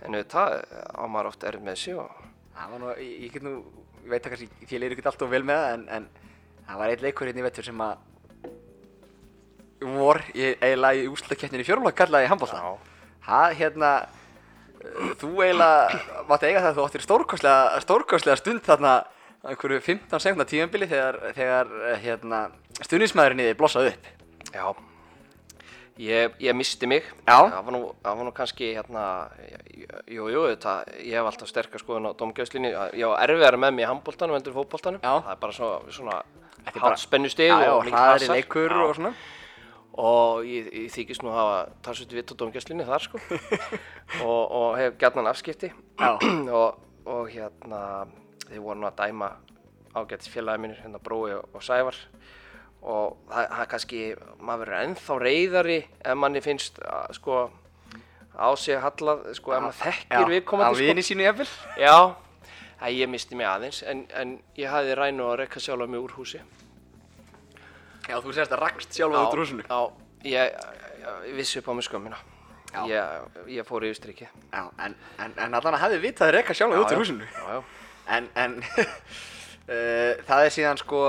En 0.00 0.16
auðvitað 0.16 0.56
á 0.96 1.04
maður 1.04 1.28
oft 1.34 1.44
erið 1.44 1.66
með 1.68 1.80
sig 1.82 2.00
og 2.00 2.26
Það 2.60 2.72
var 2.74 2.80
nú, 2.82 2.88
ég 3.00 3.32
get 3.32 3.44
nú, 3.46 3.52
ég 4.04 4.12
veit 4.12 4.24
að 4.24 4.34
kannski, 4.34 4.48
ég 4.66 4.80
leir 4.82 4.94
ekki 4.94 5.06
alltaf 5.10 5.30
vel 5.30 5.42
með 5.46 5.60
það, 5.60 5.74
en, 5.74 5.84
en 5.96 6.64
það 6.66 6.80
var 6.82 6.94
einn 6.94 7.04
leikur 7.04 7.30
hérna 7.30 7.42
í 7.42 7.46
vettur 7.46 7.68
sem 7.68 7.84
að 7.84 7.98
vor, 9.80 10.20
ég, 10.36 10.58
eiginlega 10.60 11.00
í 11.00 11.06
úslakeppninni 11.10 11.64
í 11.64 11.68
fjórflokk 11.68 11.96
kallaði 11.96 12.28
handbólta. 12.30 12.60
Það, 13.24 13.54
hérna, 13.60 13.92
uh, 14.82 15.14
þú 15.20 15.30
eiginlega 15.46 16.24
mátti 16.28 16.50
eiga 16.50 16.60
það 16.60 16.70
að 16.70 16.78
þú 16.78 16.86
áttir 16.86 17.06
stórkostlega, 17.06 17.80
stórkostlega 17.86 18.40
stund 18.40 18.64
þarna 18.66 18.94
einhverju 19.40 19.80
15 19.86 20.20
sekundar 20.20 20.50
tímanbili 20.50 20.88
þegar, 20.90 21.20
þegar, 21.36 21.74
uh, 21.80 21.96
hérna, 22.04 22.44
stundismæðurinn 22.82 23.44
í 23.44 23.50
þið 23.50 23.58
blossaði 23.60 23.94
upp. 23.94 24.10
Já, 24.50 24.64
ég, 26.00 26.36
ég 26.42 26.56
misti 26.56 26.88
mig. 26.90 27.06
Það 27.28 27.56
var 27.68 27.76
nú, 27.76 27.82
það 28.00 28.20
var 28.20 28.28
nú 28.28 28.34
kannski 28.36 28.72
hérna, 28.76 29.04
jú, 30.08 30.28
jú, 30.32 30.44
ég 30.50 31.14
hef 31.14 31.30
alltaf 31.30 31.50
sterkar 31.50 31.82
skoðun 31.82 32.10
á 32.10 32.18
domgjöfslinni. 32.18 32.72
Ég 32.96 33.04
á 33.04 33.20
erfiðar 33.22 33.60
með 33.60 33.76
mig 33.76 33.86
í 33.86 33.90
handbóltanum 33.90 34.40
endur 34.40 34.56
fótbóltanum. 34.56 35.02
Það 35.04 35.34
er 35.34 35.42
bara 35.44 35.56
svo, 35.56 35.72
svona 35.92 36.22
er 36.66 36.80
hátt 36.80 37.38
já, 37.40 37.72
og 37.72 37.84
hraðari 37.84 38.26
hasar. 38.26 38.36
leikur 38.36 38.70
Já. 38.70 38.82
og 38.84 38.94
svona. 38.96 39.12
og 40.00 40.44
ég, 40.46 40.68
ég 40.72 40.92
þykist 40.94 41.24
nú 41.24 41.32
að 41.32 41.38
hafa 41.38 41.56
talsveit 41.84 42.12
vitt 42.14 42.32
á 42.32 42.34
domgjöfslinni 42.38 42.86
þar 42.86 43.04
sko 43.04 43.20
og, 44.28 44.42
og 44.44 44.68
hef 44.78 44.96
gætnan 45.00 45.28
afskipti 45.28 45.72
og, 46.60 46.78
og 47.04 47.30
hérna 47.32 47.80
þið 48.46 48.62
voru 48.62 48.80
nú 48.80 48.88
að 48.88 49.00
dæma 49.02 49.32
ágættis 49.94 50.30
félagi 50.30 50.62
mínir 50.62 50.80
hérna 50.84 51.02
Brói 51.02 51.34
og, 51.40 51.48
og 51.52 51.64
Sævar 51.66 51.98
og 52.82 53.16
það, 53.28 53.46
það 53.50 53.62
er 53.64 53.70
kannski 53.74 54.00
maður 54.40 54.62
verður 54.64 54.84
ennþá 54.86 55.16
reyðari 55.24 55.78
ef 56.00 56.16
manni 56.16 56.40
finnst 56.44 56.78
að, 56.80 57.10
sko 57.18 57.40
á 58.40 58.48
sig 58.56 58.78
hallað, 58.80 59.26
sko, 59.36 59.52
ef 59.56 59.62
maður 59.66 59.78
þekkir 59.82 60.24
Á 60.24 60.30
viðkomandi 60.32 60.86
vini 60.88 61.02
sínu 61.04 61.26
jafnvel. 61.26 61.46
sko. 61.50 61.74
Já, 61.82 61.96
að 62.80 62.96
ég 62.96 63.10
misti 63.12 63.36
mig 63.36 63.46
aðeins 63.50 63.82
en, 63.84 64.06
en 64.16 64.36
ég 64.56 64.70
hafði 64.72 64.94
rænu 64.96 65.26
að 65.28 65.38
rekka 65.42 65.60
sjálf 65.60 65.88
mig 65.92 66.00
úr 66.00 66.14
húsi 66.16 66.40
Já, 68.08 68.16
þú 68.24 68.32
sérst 68.34 68.54
að 68.56 68.62
rakst 68.64 68.96
sjálfa 68.96 69.20
út 69.26 69.34
úr 69.36 69.42
húsinu. 69.44 69.64
Já, 69.68 69.80
ég, 70.24 70.54
ég 71.28 71.34
vissi 71.36 71.60
upp 71.60 71.68
á 71.68 71.72
mig 71.76 71.84
skömmina 71.86 72.16
Já. 72.70 72.80
ég, 72.88 73.44
ég 73.58 73.66
fór 73.68 73.84
yfir 73.86 73.98
strikið 74.00 74.32
Já, 74.54 74.62
en, 74.86 74.96
en, 75.20 75.36
en 75.36 75.54
allan 75.58 75.76
að 75.76 75.84
hefði 75.84 76.00
vitað 76.06 76.30
að 76.30 76.34
rekka 76.38 76.56
sjálfa 76.56 76.80
út 76.80 76.94
úr 76.96 77.02
húsinu. 77.04 77.28
Já, 77.28 77.44
já, 77.58 77.60
En, 78.10 78.26
en 78.34 78.56
uh, 78.64 80.16
það 80.26 80.40
er 80.48 80.54
síðan 80.56 80.80
sko, 80.80 81.02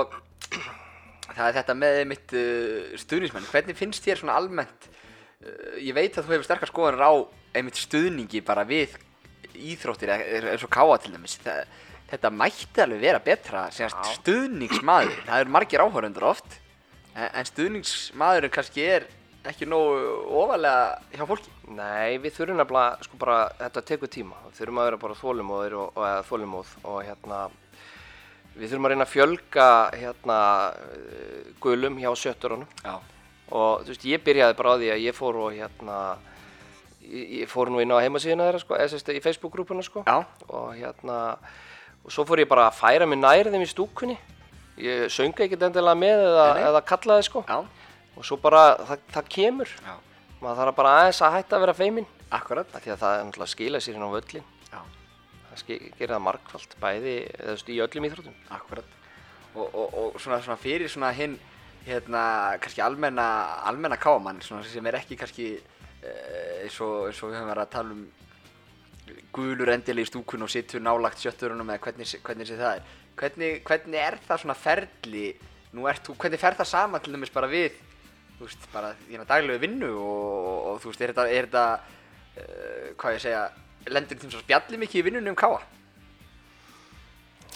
það 1.36 1.48
er 1.48 1.56
þetta 1.60 1.78
með 1.78 2.00
mitt 2.10 2.34
uh, 2.38 2.96
stuðningsmenn. 3.02 3.48
Hvernig 3.52 3.78
finnst 3.78 4.04
þér 4.06 4.22
svona 4.22 4.36
almennt, 4.40 4.88
uh, 5.44 5.78
ég 5.78 5.96
veit 5.96 6.16
að 6.16 6.26
þú 6.26 6.36
hefur 6.36 6.48
sterkar 6.48 6.72
skoðanir 6.72 7.06
á 7.06 7.12
einmitt 7.56 7.80
stuðningi 7.80 8.42
bara 8.46 8.66
við 8.68 8.96
íþróttir 9.52 10.12
eins 10.14 10.64
og 10.64 10.72
káa 10.72 10.98
til 11.02 11.14
dæmis. 11.14 11.38
Það, 11.42 11.64
þetta 12.12 12.32
mætti 12.34 12.84
alveg 12.84 13.02
vera 13.02 13.22
betra, 13.24 13.66
Já. 13.72 13.88
stuðningsmaður. 14.18 15.18
Það 15.26 15.42
eru 15.44 15.56
margir 15.56 15.84
áhörundur 15.84 16.28
oft, 16.32 16.60
en, 17.14 17.28
en 17.28 17.48
stuðningsmaðurinn 17.48 18.52
kannski 18.52 18.86
er 18.98 19.08
ekki 19.48 19.66
nógu 19.66 20.12
ofalega 20.38 21.00
hjá 21.16 21.24
fólki. 21.26 21.50
Nei, 21.72 22.18
við 22.22 22.36
þurfum 22.36 22.60
nefnilega, 22.60 23.06
sko 23.06 23.18
bara, 23.20 23.38
þetta 23.58 23.84
tekur 23.88 24.12
tíma. 24.12 24.38
Við 24.50 24.60
þurfum 24.60 24.80
að 24.82 24.88
vera 24.90 25.00
bara 25.02 25.18
þólimóðir 25.18 25.76
og, 25.80 25.96
og 25.96 26.06
eða 26.08 26.24
þólimóð 26.28 26.74
og 26.82 26.98
hérna, 27.08 27.40
við 28.56 28.68
þurfum 28.68 28.86
að 28.88 28.92
reyna 28.92 29.06
að 29.06 29.12
fjölga 29.12 29.66
hérna 29.96 30.38
eh, 30.72 31.48
gulum 31.62 31.96
hjá 32.02 32.10
sjötturunum 32.18 32.68
Já. 32.84 32.94
og 33.50 33.84
þú 33.86 33.92
veist, 33.94 34.04
ég 34.10 34.24
byrjaði 34.26 34.56
bara 34.58 34.74
á 34.74 34.80
því 34.80 34.90
að 34.94 35.02
ég 35.06 35.16
fór 35.16 35.38
og 35.46 35.56
hérna, 35.56 35.98
ég, 37.08 37.46
fór 37.50 37.72
nú 37.72 37.80
inn 37.82 37.94
á 37.94 38.02
heimasíðuna 38.04 38.48
þeirra, 38.50 38.62
sko, 38.62 38.80
sérst 38.92 39.12
í 39.12 39.22
Facebook-grúpuna, 39.24 39.84
sko. 39.86 40.04
Já. 40.06 40.20
Og 40.48 40.72
hérna, 40.76 41.18
og 42.04 42.12
svo 42.12 42.26
fór 42.28 42.42
ég 42.44 42.50
bara 42.50 42.68
að 42.70 42.78
færa 42.80 43.08
mig 43.08 43.20
nær 43.22 43.50
þeim 43.52 43.64
í 43.64 43.70
stúkunni. 43.70 44.18
Ég 44.82 45.08
sönga 45.12 45.44
ekkert 45.44 45.66
endilega 45.68 45.98
með 45.98 46.22
eða, 46.26 46.46
eða 46.68 46.84
kallaði, 46.88 47.28
sko. 47.28 47.44
Já, 47.48 47.60
Og 48.12 48.26
svo 48.28 48.36
bara, 48.36 48.74
það, 48.84 49.04
það 49.14 49.28
kemur. 49.32 49.70
Já. 49.80 49.92
Maður 50.42 50.58
þarf 50.58 50.74
bara 50.76 50.90
aðeins 51.00 51.20
að 51.24 51.36
hætta 51.38 51.56
að 51.56 51.62
vera 51.64 51.74
feiminn. 51.78 52.08
akkurat. 52.32 52.74
Af 52.76 52.82
því 52.84 52.90
að 52.92 52.98
það 53.00 53.14
er 53.14 53.22
náttúrulega 53.24 53.46
að 53.48 53.52
skila 53.52 53.80
sér 53.80 53.96
inn 53.96 54.04
á 54.04 54.10
völlin. 54.12 54.44
Já. 55.52 55.54
Það 55.54 55.60
ski- 55.62 55.92
gerir 55.98 56.14
það 56.16 56.24
markvallt, 56.26 56.76
bæði, 56.80 57.14
veist, 57.44 57.68
í 57.68 57.78
öllum 57.84 58.08
íþróttum. 58.08 58.36
Akkurat. 58.56 58.98
Og, 59.52 59.66
og, 59.68 59.94
og 60.00 60.20
svona, 60.20 60.40
svona 60.40 60.56
fyrir 60.56 60.88
svona 60.88 61.12
hinn, 61.12 61.36
hérna, 61.84 62.22
kannski 62.62 62.80
almenna, 62.80 63.26
almenna 63.68 63.98
káamann, 64.00 64.40
svona 64.40 64.64
sem 64.64 64.86
er 64.88 64.96
ekki 64.96 65.18
kannski 65.20 65.48
eh, 65.58 66.64
eins 66.64 66.80
og, 66.80 67.10
eins 67.10 67.20
og 67.22 67.32
við 67.32 67.36
höfum 67.40 67.50
verið 67.52 67.66
að 67.66 67.72
tala 67.76 67.96
um 67.98 68.04
gulur 69.34 69.70
endilega 69.72 70.06
í 70.06 70.10
stúkun 70.10 70.44
og 70.46 70.50
situr 70.52 70.80
nálagt 70.84 71.20
sjötturunum 71.20 71.68
eða 71.74 71.82
hvernig, 71.84 72.12
hvernig 72.24 72.48
sé 72.48 72.56
það 72.58 72.76
er. 72.78 72.90
Hvernig, 73.18 73.62
hvernig 73.68 73.98
er 74.00 74.16
það 74.24 74.40
svona 74.44 74.56
ferli, 74.56 75.26
nú 75.76 75.88
ert 75.90 76.06
þú, 76.06 76.14
hvernig 76.22 76.40
fer 76.40 76.56
það 76.56 76.70
saman 76.70 77.02
til 77.04 77.12
dæmis 77.16 77.32
bara 77.34 77.48
við, 77.50 77.76
þú 78.38 78.46
veist, 78.46 78.68
bara 78.72 78.92
þína 79.08 79.26
daglegu 79.28 79.60
vinnu 79.62 79.90
og, 80.00 80.56
og 80.70 80.80
þú 80.82 80.92
veist, 80.92 81.02
er 81.04 81.12
þetta, 81.12 81.26
er 81.28 81.48
þetta, 81.50 81.66
uh, 82.38 82.86
hvað 83.02 83.16
ég 83.18 83.24
segja, 83.26 83.42
lendur 83.90 84.18
þeim 84.20 84.32
svo 84.34 84.42
spjalli 84.42 84.80
mikið 84.82 85.00
í 85.00 85.06
vinnunni 85.08 85.32
um 85.32 85.38
káa? 85.38 85.60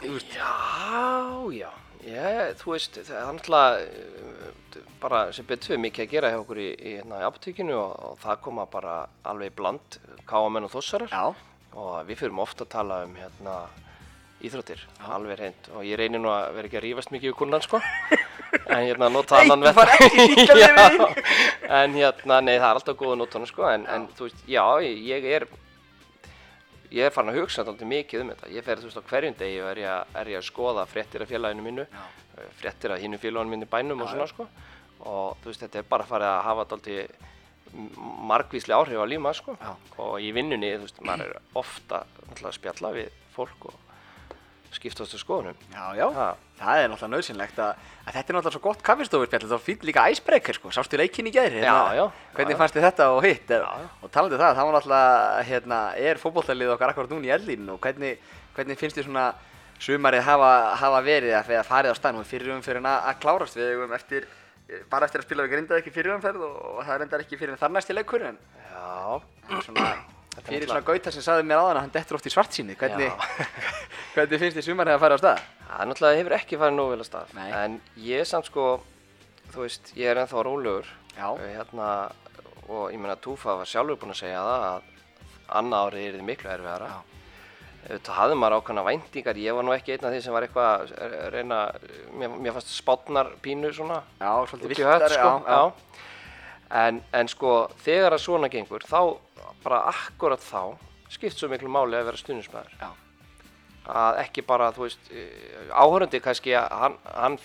Já, 0.04 0.54
já. 1.56 1.70
Ég, 2.06 2.52
þú 2.60 2.74
veist, 2.74 2.98
það 3.02 3.16
er 3.18 3.32
náttúrulega 3.34 4.82
bara 5.02 5.22
sem 5.34 5.46
betur 5.48 5.80
mikið 5.82 6.04
að 6.04 6.12
gera 6.12 6.30
hjá 6.30 6.36
okkur 6.38 6.60
í, 6.62 6.68
í, 6.76 6.92
hérna, 7.00 7.18
í 7.22 7.26
apotekinu 7.26 7.74
og, 7.80 7.94
og 8.10 8.20
það 8.22 8.42
koma 8.44 8.66
bara 8.70 8.94
alveg 9.26 9.56
bland 9.58 9.98
káamenn 10.28 10.68
og 10.68 10.72
þossarar. 10.76 11.10
já. 11.10 11.34
og 11.76 12.06
við 12.08 12.22
fyrir 12.22 12.38
ofta 12.40 12.64
að 12.64 12.72
tala 12.76 13.00
um 13.04 13.16
hérna 13.18 13.56
íþróttir, 14.44 14.80
alveg 15.08 15.38
reynd 15.40 15.68
og 15.74 15.84
ég 15.88 15.98
reynir 15.98 16.20
nú 16.20 16.30
að 16.30 16.54
vera 16.56 16.68
ekki 16.68 16.78
að 16.78 16.84
rífast 16.86 17.12
mikið 17.12 17.30
við 17.32 17.36
kunnan 17.40 17.64
sko 17.64 17.80
en 18.74 18.84
hérna 18.84 19.08
nota 19.10 19.40
annan 19.40 19.64
Já, 19.66 19.72
við 19.72 21.06
en 21.66 21.96
hérna, 21.96 22.40
nei 22.44 22.54
það 22.54 22.68
er 22.68 22.72
alltaf 22.74 22.98
góða 23.00 23.18
nótana 23.22 23.48
sko 23.48 23.66
en, 23.72 23.86
en 23.90 24.06
þú 24.16 24.28
veist, 24.28 24.42
já, 24.46 24.62
ég 24.84 25.30
er 25.40 25.48
ég 26.96 27.06
er 27.06 27.12
farin 27.14 27.30
að 27.34 27.38
hugsa 27.42 27.62
alltaf 27.62 27.86
mikið 27.90 28.22
um 28.24 28.30
þetta. 28.32 28.50
Ég 28.56 28.64
fer 28.66 28.80
þú 28.80 28.88
veist 28.88 29.00
á 29.00 29.08
hverjum 29.10 29.36
degi 29.38 29.60
og 29.62 29.68
er 29.74 29.80
ég, 29.82 29.90
að- 29.92 30.18
er 30.22 30.26
ég 30.32 30.38
að 30.40 30.46
skoða 30.50 30.86
fréttir 30.88 31.22
af 31.22 31.28
félaginu 31.30 31.62
mínu 31.66 31.86
Já. 31.86 32.02
eh, 32.38 32.50
fréttir 32.60 32.90
af 32.94 33.00
hínu 33.02 33.18
félaginu 33.22 33.52
mínu 33.56 33.68
bænum 33.70 34.00
og 34.02 34.08
Já, 34.08 34.12
svona 34.14 34.26
sko. 34.32 34.48
Og 35.06 35.36
þú 35.42 35.50
veist, 35.52 35.60
þetta 35.62 35.78
er 35.78 35.82
bara 35.90 36.04
farið 36.04 36.30
að 36.32 36.42
hafa 36.42 36.64
alltaf 36.64 36.80
margvísli 38.30 38.72
áhrif 38.72 38.98
á 39.02 39.06
líma 39.06 39.32
sko. 39.34 39.56
Og 39.98 40.20
í 40.22 40.30
vinnunni, 40.32 40.70
þú 40.78 40.86
veist, 40.86 41.00
maður 41.04 41.34
er 41.36 41.40
ofta 41.54 42.04
að 42.36 42.52
spjalla 42.56 42.92
við 42.94 43.10
fólk 43.36 43.66
og 43.68 43.74
skiptast 44.74 45.14
á 45.14 45.18
skoðunum. 45.20 45.56
Já, 45.72 45.84
já, 45.98 46.06
Ha. 46.16 46.26
það 46.58 46.80
er 46.82 46.88
náttúrulega 46.90 47.12
nöðsynlegt 47.16 47.58
að, 47.60 47.82
að 48.06 48.14
þetta 48.16 48.32
er 48.32 48.36
náttúrulega 48.36 48.54
svo 48.56 48.62
gott 48.64 48.82
kaffistofurspjall 48.82 49.50
þá 49.50 49.58
fýtt 49.66 49.84
líka 49.84 50.04
icebreaker 50.10 50.56
sko, 50.56 50.70
sástu 50.72 50.96
leikinn 51.00 51.28
í 51.28 51.32
gæri 51.34 51.60
já, 51.60 52.06
Hvernig 52.36 52.56
já, 52.56 52.60
fannst 52.62 52.76
þið 52.78 52.86
þetta 52.88 53.08
og 53.12 53.20
hitt? 53.26 53.52
Og 54.02 54.10
talandi 54.14 54.38
um 54.38 54.40
það, 54.40 54.56
það 54.56 54.70
var 54.70 54.78
náttúrulega 54.78 55.44
hérna, 55.50 55.80
er 55.96 56.22
fótbolltalið 56.22 56.72
okkar 56.76 56.94
akkurat 56.94 57.12
núna 57.12 57.28
í 57.28 57.34
eldlínu 57.36 57.76
og 57.76 57.80
hvernig, 57.84 58.18
hvernig 58.56 58.80
finnst 58.80 58.96
þið 58.98 59.08
svona 59.10 59.26
sumarið 59.78 60.24
hafa, 60.24 60.50
hafa 60.80 61.04
verið 61.04 61.36
að 61.36 61.54
farið 61.68 61.92
á 61.92 61.96
stað 62.00 62.16
nú 62.16 62.24
fyrir 62.24 62.54
umfyrin 62.56 62.88
að, 62.88 62.98
að 63.12 63.20
klárast? 63.20 63.56
Við 63.60 63.74
eigum 63.74 63.92
eftir, 63.92 64.26
bara 64.88 65.04
eftir 65.04 65.20
að 65.20 65.28
spila 65.28 65.44
við 65.44 65.52
grindaði 65.58 65.82
ekki 65.84 65.92
fyrir 65.92 66.16
umferð 66.16 66.46
og, 66.48 66.56
og 66.78 66.84
það 66.86 66.94
er 66.96 67.04
endar 67.04 67.24
ekki 67.26 67.36
fyrir 67.36 67.60
þar 67.60 67.74
næsti 67.76 67.96
leikur 67.96 68.24
en 68.32 68.38
Já, 68.76 69.20
svona, 69.66 69.90
fyrir 70.44 70.68
svona 70.68 70.84
gauta 70.86 71.12
sem 71.14 71.24
sagði 71.24 71.46
mér 71.48 71.62
áðan 71.62 71.76
að 71.76 71.82
hann 71.84 71.94
dettur 71.94 72.18
oft 72.18 72.28
í 72.28 72.34
svartsýni 72.34 72.76
hvernig, 72.76 73.12
hvernig 74.14 74.42
finnst 74.42 74.58
þið 74.60 74.68
sumarið 74.68 74.96
að 74.96 75.00
fara 75.06 75.16
á 75.16 75.22
stað? 75.22 75.46
það 75.66 75.88
náttúrulega 75.90 76.20
hefur 76.20 76.36
ekki 76.36 76.60
farið 76.60 76.76
nógu 76.76 76.92
vel 76.92 77.00
að 77.02 77.08
stað 77.08 77.32
Nei. 77.38 77.48
en 77.62 77.80
ég 78.04 78.22
er 78.22 78.28
samt 78.28 78.50
sko 78.50 78.66
þú 79.52 79.64
veist, 79.64 79.92
ég 79.96 80.10
er 80.10 80.20
ennþá 80.22 80.44
rólegur. 80.46 80.88
Eh, 81.16 81.42
hérna, 81.56 81.90
og 82.68 82.90
ég 82.92 83.00
meina 83.00 83.16
Túfa 83.16 83.56
var 83.58 83.68
sjálfur 83.68 83.98
búinn 84.00 84.14
að 84.14 84.22
segja 84.24 84.42
það 84.44 84.64
að 84.70 84.88
annað 85.60 85.84
árið 85.86 86.06
er 86.06 86.16
þið 86.16 86.26
miklu 86.30 86.50
erfiðara. 86.54 86.88
Þetta 87.86 88.16
hafði 88.16 88.38
maður 88.40 88.56
ákvæmna 88.58 88.82
væntingar, 88.88 89.38
ég 89.38 89.54
var 89.54 89.66
nú 89.66 89.74
ekki 89.76 89.94
einn 89.94 90.06
af 90.08 90.14
því 90.14 90.22
sem 90.24 90.34
var 90.34 90.46
eitthvað 90.46 90.94
að 90.96 91.12
reyna, 91.36 91.58
mér, 92.18 92.32
mér 92.34 92.56
fannst 92.56 92.72
spátnar 92.74 93.30
pínu 93.44 93.70
svona 93.76 94.00
Já, 94.18 94.32
svolítið 94.50 94.72
í 94.74 94.88
hött, 94.88 95.04
viltari, 95.04 95.20
sko, 95.20 95.30
já, 95.46 95.52
já. 95.54 96.80
En, 96.80 96.98
en 97.14 97.30
sko, 97.30 97.52
þegar 97.84 98.16
að 98.16 98.24
svona 98.24 98.50
gengur, 98.50 98.82
þá, 98.90 99.00
bara 99.64 99.82
akkurat 99.90 100.42
þá, 100.42 100.62
skipt 101.12 101.38
svo 101.38 101.50
miklu 101.52 101.70
máli 101.72 101.98
að 101.98 102.08
vera 102.10 102.20
stuðnismæður. 102.22 102.78
Já. 102.80 102.88
Að 103.86 104.16
ekki 104.24 104.42
bara, 104.42 104.72
þú 104.74 104.82
veist, 104.82 105.10
áhörandi 105.70 106.18
kannski 106.24 106.56
að 106.58 106.72
hann, 106.74 106.96
hann 107.06 107.36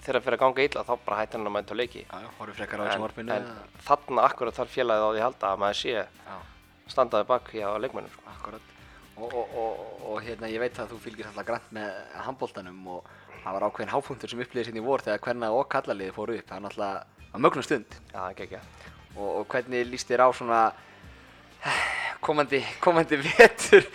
þegar 0.00 0.16
að 0.16 0.24
fyrir 0.24 0.36
að 0.38 0.42
ganga 0.46 0.64
illa, 0.64 0.84
þá 0.88 0.92
bara 1.04 1.18
hætti 1.20 1.36
hann 1.36 1.50
að 1.50 1.56
mæta 1.58 1.76
á 1.76 1.80
leiki. 1.80 2.04
Já, 2.08 2.30
En, 3.20 3.32
en 3.36 3.50
þarna 3.84 4.24
akkurat 4.24 4.56
þarf 4.56 4.72
félagið 4.78 5.04
á 5.04 5.10
því 5.10 5.20
að 5.20 5.26
halda 5.26 5.50
að 5.50 5.60
maður 5.60 5.80
sé 5.82 5.92
Já, 6.00 6.36
standaði 6.94 7.28
bak 7.28 7.52
hjá 7.52 7.68
leikmennum, 7.84 8.14
sko. 8.16 8.24
akkurat. 8.32 8.72
Og, 9.20 9.34
og, 9.36 9.56
og, 9.60 9.80
og 10.08 10.22
hérna, 10.24 10.48
ég 10.48 10.62
veit 10.62 10.78
að 10.80 10.94
þú 10.94 11.02
fylgir 11.04 11.28
alltaf 11.28 11.44
grann 11.50 11.68
með 11.76 11.90
handbóltanum 12.24 12.86
og 12.94 13.10
það 13.42 13.56
var 13.56 13.66
ákveðin 13.68 13.92
hápunktur 13.92 14.32
sem 14.32 14.40
upplýðið 14.40 14.70
sinni 14.70 14.80
í 14.80 14.84
vor 14.86 15.04
þegar 15.04 15.20
hvernig 15.26 15.56
og 15.56 15.68
kallaliði 15.68 16.14
fóru 16.16 16.38
upp. 16.40 16.46
Það 16.48 16.56
er 16.56 16.64
náttúrulega 16.64 17.26
að 17.34 17.44
mögnum 17.44 17.66
stund. 17.66 17.98
Já, 18.08 18.16
það 18.16 18.30
ekki 18.46 18.62
Og, 19.10 19.28
og 19.40 19.46
hvernig 19.50 19.88
líst 19.90 20.08
þér 20.08 20.24
á 20.24 20.28
svona 20.32 20.60
komandi, 22.26 22.62
komandi 22.80 23.20
vetur? 23.20 23.86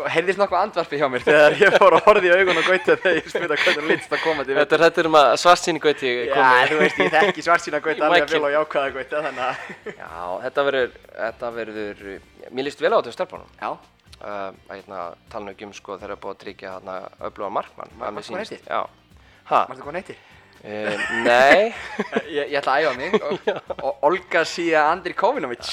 Heyrðist 0.00 0.38
nokkuð 0.40 0.56
andvarpi 0.56 0.96
hjá 0.96 1.08
mér 1.12 1.24
þegar 1.26 1.56
ég 1.60 1.74
fór 1.76 1.96
að 1.98 2.06
horfa 2.06 2.24
í 2.24 2.30
augun 2.32 2.60
og 2.60 2.68
gauta 2.70 2.94
þegar 3.02 3.16
ég 3.18 3.26
spurði 3.28 3.56
hvernig 3.60 3.80
hún 3.82 3.90
lítist 3.90 4.14
á 4.14 4.18
komandi 4.22 4.54
vetur. 4.54 4.60
Þetta 4.62 4.76
er 4.78 4.84
hættur 4.86 5.08
um 5.10 5.18
að 5.20 5.30
svartsýni 5.42 5.82
gauti 5.82 6.12
Já, 6.30 6.44
þú 6.70 6.78
veist, 6.80 7.00
ég 7.02 7.16
þekki 7.16 7.44
svartsýna 7.44 7.80
gauta 7.84 8.00
Í 8.00 8.06
alveg 8.06 8.32
vel 8.32 8.42
og 8.46 8.54
jákvæða 8.54 8.94
gauta, 8.96 9.22
þannig 9.26 9.44
að... 9.44 9.64
Já, 9.90 10.20
þetta 10.46 10.64
verður, 10.70 10.94
þetta 11.18 11.50
verður, 11.58 12.04
mér 12.48 12.68
líst 12.70 12.84
vel 12.84 12.92
á 12.94 12.98
þetta 13.00 13.16
stelpunum. 13.18 13.56
Já, 13.60 13.72
Uh, 14.20 14.50
að 14.68 14.74
hérna 14.74 15.04
tala 15.32 15.52
ekki 15.54 15.64
um 15.64 15.70
sko 15.72 15.94
þegar 15.94 16.10
það 16.10 16.12
er 16.12 16.18
búið 16.20 16.34
að 16.34 16.40
tryggja 16.42 16.72
hérna 16.74 16.96
öfluga 17.24 17.48
markmann. 17.56 17.92
Að 17.94 18.00
markmann 18.02 18.26
sýnist. 18.26 18.52
heitir? 18.52 18.66
Já. 18.68 18.82
Ha? 19.48 19.60
mannstu 19.70 19.86
hvað 19.86 19.96
neytir? 19.96 20.18
Uh, 20.60 21.06
nei. 21.24 21.72
Ég, 22.36 22.50
ég 22.52 22.58
ætla 22.60 22.74
að 22.74 22.84
æfa 22.84 22.92
mig 23.00 23.16
Olga 24.10 24.44
Sía 24.44 24.82
Andri 24.90 25.16
Kovinovic 25.16 25.72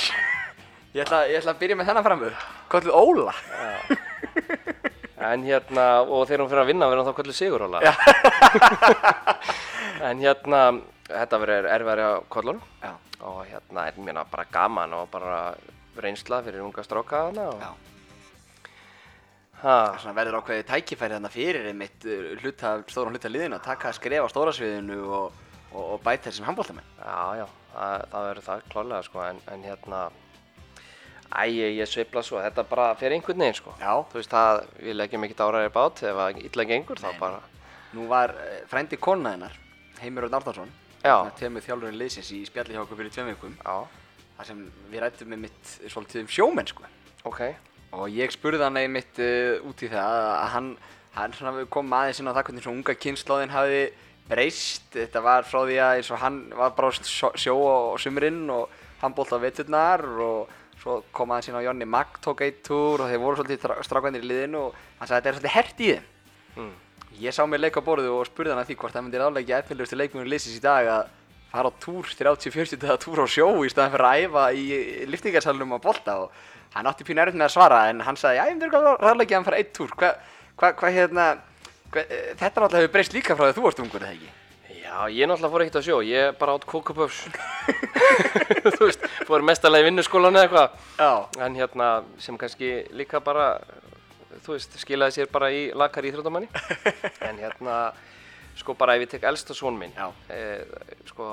ég 0.98 1.06
ætla, 1.06 1.24
ég 1.30 1.40
ætla 1.40 1.54
að 1.54 1.62
byrja 1.62 1.80
með 1.80 1.92
þennan 1.92 2.08
framöð 2.10 2.46
Kallið 2.74 2.98
Óla 2.98 3.34
En 5.18 5.42
hérna, 5.44 5.86
og 6.06 6.28
þegar 6.30 6.44
hún 6.44 6.50
fyrir 6.52 6.62
að 6.62 6.70
vinna 6.70 6.88
verður 6.88 7.02
hún 7.02 7.10
þá 7.10 7.18
kvöldu 7.18 7.34
Siguróla. 7.34 7.80
en 10.08 10.22
hérna, 10.22 10.60
þetta 11.10 11.40
verður 11.42 11.68
erfæri 11.74 12.06
á 12.06 12.14
kollunum. 12.30 12.62
Já, 12.84 12.92
Og 13.26 13.40
hérna 13.50 13.88
er 13.90 13.98
mér 13.98 14.20
bara 14.30 14.46
gaman 14.54 14.94
og 14.94 15.10
bara 15.10 15.40
reynsla 15.98 16.44
fyrir 16.46 16.62
unga 16.62 16.86
stráka 16.86 17.24
þarna. 17.28 17.48
Og, 17.50 17.66
já 17.66 17.72
ha, 19.64 19.76
Svona 19.98 20.14
verður 20.20 20.38
ákveðið 20.44 20.68
tækifæri 20.70 21.18
þarna 21.18 21.34
fyrir 21.34 21.66
einmitt 21.72 22.06
uh, 22.06 22.30
hluta, 22.44 22.76
stóran 22.92 23.18
hluta 23.18 23.32
liðinu 23.32 23.58
að 23.58 23.66
taka 23.72 23.94
skref 23.98 24.30
á 24.30 24.30
stóra 24.30 24.54
sviðinu 24.54 25.00
og, 25.08 25.42
og, 25.72 25.82
og 25.96 26.04
bæta 26.06 26.30
þessum 26.30 26.46
handbóltamenn 26.52 26.86
já, 27.02 27.42
já, 27.42 27.48
það, 27.74 28.06
það 28.14 28.28
verður 28.30 28.48
það 28.52 28.66
klálega 28.76 29.02
sko. 29.10 29.24
En, 29.26 29.42
en 29.56 29.66
hérna, 29.66 30.04
æ, 31.32 31.44
ég, 31.52 31.84
sveifla 31.90 32.24
svo, 32.24 32.40
þetta 32.44 32.64
bara 32.70 32.90
fyrir 33.00 33.18
einhvern 33.18 33.44
veginn 33.44 33.58
sko. 33.58 33.74
Já, 33.82 33.94
Þú 34.12 34.20
veist 34.22 34.34
það, 34.34 34.64
við 34.80 34.98
leggjum 35.02 35.28
ekkert 35.28 35.46
áraðir 35.48 35.74
bát, 35.76 36.04
ef 36.08 36.20
að 36.24 36.42
illa 36.48 36.68
gengur 36.72 37.02
þá 37.04 37.08
bara, 37.20 37.40
nú 37.96 38.08
var 38.12 38.34
uh, 38.36 38.60
frændi 38.72 39.00
kona 39.00 39.36
hennar 39.36 39.56
Heimir 40.02 40.28
Örn 40.28 40.38
Árnarsson 40.40 40.72
Já. 41.06 41.30
Tveimur 41.38 41.64
þjálfurinn 41.64 42.00
liðsins 42.00 42.30
í 42.36 42.42
spjalli 42.48 42.76
hjá 42.76 42.82
okkur 42.82 42.98
fyrir 43.00 43.14
tveim 43.14 43.30
vikum. 43.32 43.54
Já, 43.62 43.86
þar 44.38 44.50
sem 44.50 44.64
við 44.92 45.04
rættum 45.04 45.30
með 45.32 45.44
mitt 45.46 45.74
svolítið 45.88 46.24
um 46.24 46.32
sjómenn 46.34 46.68
sko. 46.72 46.90
Ok, 47.30 47.44
og 47.96 48.10
ég 48.12 48.34
spurði 48.34 48.66
hann 48.66 48.80
einmitt 48.82 49.22
uh, 49.24 49.62
út 49.68 49.84
í 49.86 49.92
það 49.92 50.18
að 50.32 50.50
hann, 50.56 50.70
hann 51.16 51.38
svona 51.38 51.68
kom 51.72 51.96
aðeins 51.96 52.22
inn 52.22 52.32
á 52.32 52.36
það 52.36 52.44
hvernig 52.50 52.66
svona 52.66 52.82
unga 52.82 52.98
kynnslóðin 53.06 53.56
hafi 53.56 53.82
breyst, 54.28 54.90
þetta 54.92 55.24
var 55.24 55.48
frá 55.48 55.62
því 55.64 55.78
að 55.80 55.98
eins 56.02 56.12
og 56.12 56.20
hann 56.20 56.40
var 56.52 56.74
bara 56.76 56.92
á 56.92 56.94
sjó, 57.00 57.32
sjó 57.40 57.56
á 57.64 57.96
sumurinn 58.02 58.44
og 58.52 58.74
hann 59.00 59.16
bólt 59.16 59.32
á 59.32 59.40
veturnar 59.40 60.04
og 60.04 60.52
svo 60.88 60.98
kom 61.12 61.32
aðeins 61.36 61.50
inn 61.52 61.60
á 61.60 61.66
Jonni 61.68 61.88
Magg 61.90 62.18
tók 62.24 62.42
eitt 62.46 62.62
túr 62.64 63.04
og 63.04 63.10
þeir 63.12 63.20
voru 63.20 63.40
svolítið 63.42 63.60
strá- 63.60 63.84
strákarnir 63.84 64.24
í 64.24 64.30
liðinu 64.32 64.62
og 64.70 64.78
hann 65.02 65.10
sagði 65.10 65.18
að 65.18 65.24
þetta 65.24 65.30
er 65.30 65.38
svolítið 65.38 65.56
hert 65.58 65.82
í 65.84 65.90
þeim. 65.92 66.06
Mm. 66.58 66.74
ég 67.18 67.34
sá 67.34 67.44
mér 67.50 67.62
leik 67.64 67.78
á 67.78 67.82
borðu 67.86 68.12
og 68.14 68.26
spurði 68.30 68.54
hann 68.54 68.62
að 68.62 68.70
því 68.72 68.76
hvort 68.82 68.94
það 68.96 69.04
myndi 69.06 69.20
ráðleggja 69.22 69.60
efnilegustu 69.64 69.98
leikmjönu 69.98 70.30
liðsins 70.32 70.58
í 70.58 70.62
dag 70.64 70.88
að 70.90 71.12
fara 71.52 71.70
á 71.70 71.80
túr 71.82 72.06
30-40 72.18 72.82
daga 72.82 72.98
túr 73.02 73.22
á 73.24 73.28
sjó 73.30 73.48
í 73.66 73.70
staðan 73.72 73.94
fyrir 73.96 74.08
að 74.08 74.24
æfa 74.26 74.44
í 74.54 74.66
liftingarsalunum 75.10 75.76
á 75.78 75.80
bolta 75.82 76.18
og 76.24 76.32
hann 76.76 76.90
átti 76.90 77.08
pínu 77.08 77.24
erfitt 77.24 77.38
með 77.40 77.48
að 77.48 77.54
svara 77.56 77.80
en 77.90 78.02
hann 78.06 78.18
sagði, 78.20 78.38
já 78.38 78.46
ég 78.48 78.58
myndi 78.58 78.70
ráðleggja 78.74 79.34
að 79.34 79.40
hann 79.40 79.48
fara 79.48 79.62
eitt 79.62 79.72
túr. 79.74 79.94
Hvað 79.98 80.18
hva, 80.58 80.74
hva, 80.78 80.92
hérna 80.94 81.26
hva, 81.94 82.04
eh, 82.04 82.34
þetta 82.38 82.62
náttúrulega 82.62 82.84
hefur 82.84 82.94
breyst 82.98 83.14
líka 83.16 83.38
frá 83.38 83.46
því 83.48 83.54
að 83.54 83.58
þú 83.58 83.66
varst 83.68 83.82
ungur 83.86 84.06
eða 84.06 84.14
ekki 84.18 84.30
Já, 84.88 85.10
ég 85.12 85.28
náttúrulega 85.28 85.52
fór 85.52 85.64
ekkert 85.66 85.80
á 85.80 85.84
sjó, 85.84 85.98
ég 86.08 86.38
bara 86.40 86.54
átt 86.56 86.66
kókupöfs 86.70 87.26
Þú 88.78 88.86
veist, 88.86 89.04
fór 89.28 89.44
mestalega 89.44 89.84
í 89.84 89.88
vinnuskólan 89.90 90.38
eða 90.40 90.46
eitthvað. 90.48 90.78
Já, 91.02 91.44
En 91.44 91.58
hérna, 91.60 91.88
sem 92.24 92.38
kannski 92.40 92.70
líka 92.96 93.20
bara, 93.24 93.50
þú 94.46 94.56
veist, 94.56 94.78
skilaði 94.80 95.18
sér 95.18 95.32
bara 95.34 95.52
í 95.52 95.68
lakar 95.76 96.08
íþróttamanni. 96.08 96.48
En 97.28 97.42
hérna, 97.42 97.78
sko 98.58 98.78
bara 98.80 98.96
ef 98.96 99.06
ég 99.06 99.12
tek 99.18 99.28
elsta 99.28 99.56
són 99.58 99.78
minn 99.80 99.94
eh, 100.34 100.64
Sko, 101.12 101.30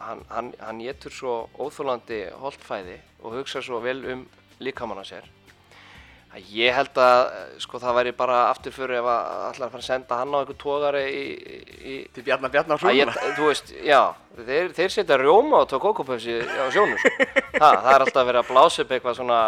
hann, 0.00 0.24
hann, 0.32 0.52
hann 0.62 0.82
getur 0.82 1.14
svo 1.14 1.36
óþólandi 1.60 2.24
holtfæði 2.40 2.98
og 3.22 3.36
hugsa 3.40 3.62
svo 3.62 3.82
vel 3.84 4.00
um 4.14 4.26
líkamann 4.62 5.02
á 5.02 5.04
sér 5.06 5.28
ég 6.52 6.74
held 6.74 6.98
að 7.00 7.20
sko 7.62 7.78
það 7.80 7.96
væri 8.00 8.12
bara 8.16 8.40
aftur 8.50 8.74
fyrir 8.74 8.98
ef 9.00 9.06
að 9.08 9.28
allar 9.46 9.70
fara 9.72 9.82
að 9.82 9.86
senda 9.86 10.18
hann 10.20 10.34
á 10.34 10.38
einhver 10.40 10.58
tógari 10.60 11.04
í, 11.08 11.22
í, 11.76 11.94
til 12.12 12.24
Bjarnar 12.26 12.52
Bjarnar 12.52 12.82
Að 12.82 12.98
ég, 12.98 13.14
þú 13.38 13.48
veist, 13.48 13.72
já, 13.84 14.00
þeir, 14.42 14.74
þeir 14.76 14.92
setja 14.92 15.18
rjóma 15.20 15.62
og 15.62 15.70
tók 15.70 15.86
kókopöfsi 15.86 16.42
á 16.44 16.66
sjónu, 16.74 16.98
sko. 17.00 17.30
ha, 17.62 17.70
það 17.70 17.90
er 17.94 18.04
alltaf 18.06 18.28
verið 18.28 18.42
að 18.42 18.50
blása 18.50 18.84
upp 18.84 18.92
eitthvað 18.96 19.16
svona, 19.20 19.38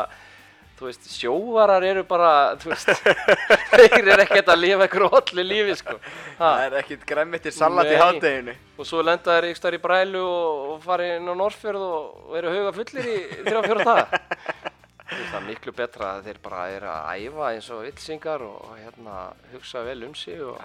þú 0.78 0.88
veist, 0.88 1.10
sjóvarar 1.12 1.86
eru 1.90 2.06
bara, 2.08 2.32
þú 2.62 2.72
veist, 2.72 2.94
þeir 3.74 3.98
eru 4.14 4.24
ekkert 4.24 4.54
að 4.54 4.64
lifa 4.64 4.88
eitthvað 4.88 5.18
holli 5.18 5.46
lífi, 5.50 5.76
sko. 5.82 5.98
Ha, 6.38 6.46
það 6.46 6.64
er 6.64 6.80
ekkit 6.84 7.04
græmittir 7.12 7.56
salat 7.58 7.92
í 7.92 7.98
Nei. 7.98 8.00
hádeginu 8.06 8.56
og 8.78 8.88
svo 8.88 9.04
lenda 9.04 9.36
þeir 9.36 9.50
ykkur 9.52 9.76
í 9.76 9.84
brælu 9.84 10.24
og, 10.24 10.64
og 10.72 10.82
fara 10.86 11.12
inn 11.18 11.28
á 11.28 11.34
Norrfjörð 11.36 11.86
og, 11.90 12.10
og 12.30 12.40
eru 12.40 12.56
huga 12.56 12.74
fullir 12.80 13.12
í 13.12 13.20
þrjá 13.42 13.62
fjóra 13.66 14.00
það. 15.08 15.34
Er 15.38 15.46
miklu 15.48 15.72
betra 15.76 16.10
að 16.16 16.26
þeir 16.28 16.40
bara 16.44 16.62
eru 16.74 16.90
að 16.92 17.24
æfa 17.24 17.48
eins 17.54 17.68
og 17.74 17.82
villsingar 17.86 18.44
og, 18.46 18.58
hérna, 18.78 19.16
hugsa 19.52 19.82
vel 19.86 20.02
um 20.08 20.14
sig 20.18 20.40
og, 20.44 20.58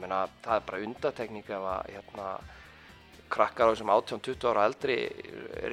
meina, 0.00 0.22
það 0.44 0.56
er 0.58 0.66
bara 0.70 0.82
undatekning 0.86 1.44
ef 1.48 1.66
að 1.74 1.90
hérna, 1.96 2.28
krakkar 3.32 3.68
á 3.68 3.70
þessum 3.72 3.92
18-20 3.94 4.48
ára 4.52 4.66
eldri 4.68 4.96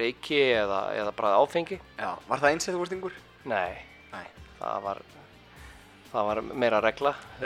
reiki 0.00 0.40
eða, 0.56 0.82
eða 0.96 1.12
bara 1.16 1.34
áfengi. 1.42 1.80
já, 1.98 2.10
var 2.28 2.38
það 2.42 2.52
eins 2.54 2.68
eða 2.68 2.76
þú 2.76 2.82
varst 2.84 2.96
yngur? 2.96 3.16
Nei, 3.50 3.72
Nei 4.12 4.26
það 4.60 4.82
var, 4.84 4.98
það 6.12 6.22
var 6.30 6.42
meira 6.64 6.80
regla. 6.84 7.12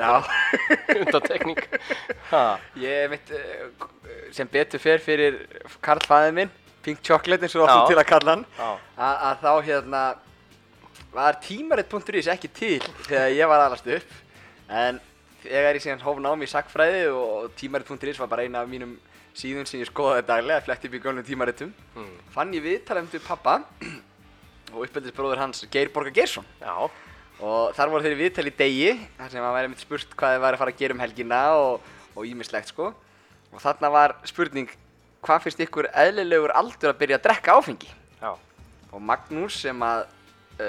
Ha, 2.30 2.42
Ég 2.80 3.08
veit, 3.12 3.30
uh, 3.36 3.88
sem 4.34 4.48
betur 4.50 4.80
fer 4.82 5.02
fyrir 5.02 5.36
Karl 5.84 6.02
fæðið 6.08 6.36
minn, 6.38 6.52
Pink 6.84 7.02
Chocolate 7.06 7.46
eins 7.46 7.54
og 7.58 7.66
áttum 7.68 7.90
til 7.92 8.00
að 8.00 8.08
kalla 8.10 8.34
hann, 8.36 8.46
að 8.96 9.44
þá 9.44 9.50
hérna 9.68 10.00
var 11.14 11.38
tímarit.is 11.42 12.28
ekki 12.32 12.50
til 12.52 12.80
þegar 13.06 13.32
ég 13.34 13.50
var 13.50 13.64
aðlast 13.64 13.90
upp, 13.96 14.14
en 14.68 15.00
þegar 15.44 15.78
ég 15.78 15.84
síðan 15.84 16.04
hóf 16.04 16.20
námi 16.22 16.48
í 16.48 16.50
sakfræði 16.50 17.04
og 17.14 17.52
tímarit.is 17.58 18.20
var 18.22 18.30
bara 18.32 18.46
eina 18.46 18.64
af 18.64 18.70
mínum 18.70 18.96
síðun 19.34 19.66
sem 19.66 19.82
ég 19.82 19.90
skoðaði 19.90 20.26
daglega, 20.28 20.62
fletti 20.66 20.90
upp 20.90 20.98
í 20.98 21.02
gömlum 21.02 21.26
tímaritum, 21.26 21.72
mm, 21.94 22.12
fann 22.34 22.54
ég 22.54 22.62
viðtalið 22.64 23.16
um 23.18 23.26
pappa 23.26 23.60
og 24.74 24.84
uppeldisbróður 24.86 25.42
hans 25.42 25.64
Geir 25.70 25.90
Borga 25.94 26.12
Geirsson. 26.14 26.46
Já, 26.60 26.74
og 27.44 27.74
þar 27.76 27.92
voru 27.92 28.06
þeir 28.06 28.16
í 28.16 28.20
viðtali 28.22 28.50
í 28.52 28.56
degi 28.58 28.92
þar 29.18 29.32
sem 29.32 29.46
að 29.46 29.56
væri 29.58 29.70
mitt 29.72 29.82
spurt 29.82 30.16
hvað 30.18 30.34
þið 30.34 30.44
væri 30.44 30.58
að 30.58 30.62
fara 30.62 30.74
að 30.74 30.80
gera 30.80 30.96
um 30.96 31.02
helgina 31.02 31.42
og, 31.58 31.92
og 32.14 32.26
ímislegt 32.30 32.72
sko. 32.72 32.90
Og 33.54 33.62
þarna 33.62 33.90
var 33.94 34.16
spurning 34.26 34.70
hvað 35.24 35.46
finnst 35.46 35.62
ykkur 35.62 35.90
eðlilegur 35.94 36.54
aldur 36.58 36.92
að 36.92 37.00
byrja 37.02 37.20
að 37.20 37.26
drekka 37.28 37.56
áfengi? 37.58 37.90
Já, 38.20 38.32
og 38.90 39.02
Magnús 39.02 39.60
sem 39.62 39.86
að 39.86 40.06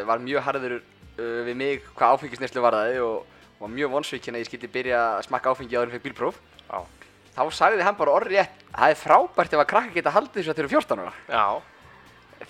var 0.07 0.21
mjög 0.23 0.45
harður 0.45 0.75
uh, 0.79 1.39
við 1.47 1.55
mig 1.59 1.87
hvað 1.95 2.17
áfengisneslu 2.17 2.63
varðaði 2.65 2.99
og, 3.05 3.39
og 3.55 3.63
var 3.65 3.73
mjög 3.75 3.95
vonsvikinn 3.95 4.37
að 4.37 4.45
ég 4.45 4.49
skildi 4.49 4.71
byrja 4.71 5.01
að 5.15 5.25
smakka 5.29 5.53
áfengi 5.53 5.77
áður 5.77 5.89
en 5.89 5.95
fekk 5.95 6.07
bílpróf. 6.09 6.39
Já, 6.65 6.79
þá 7.35 7.43
sagði 7.53 7.85
hann 7.85 7.99
bara 7.99 8.15
orðið 8.17 8.39
rétt 8.39 8.65
það 8.75 8.93
er 8.93 8.99
frábært 8.99 9.55
ef 9.55 9.61
að 9.61 9.69
krakka 9.71 9.95
geta 9.95 10.13
haldið 10.15 10.41
þessu 10.41 10.51
að 10.51 10.59
þeir 10.59 10.65
eru 10.65 10.73
14 10.75 11.03
ára. 11.03 11.13
Já, 11.29 11.45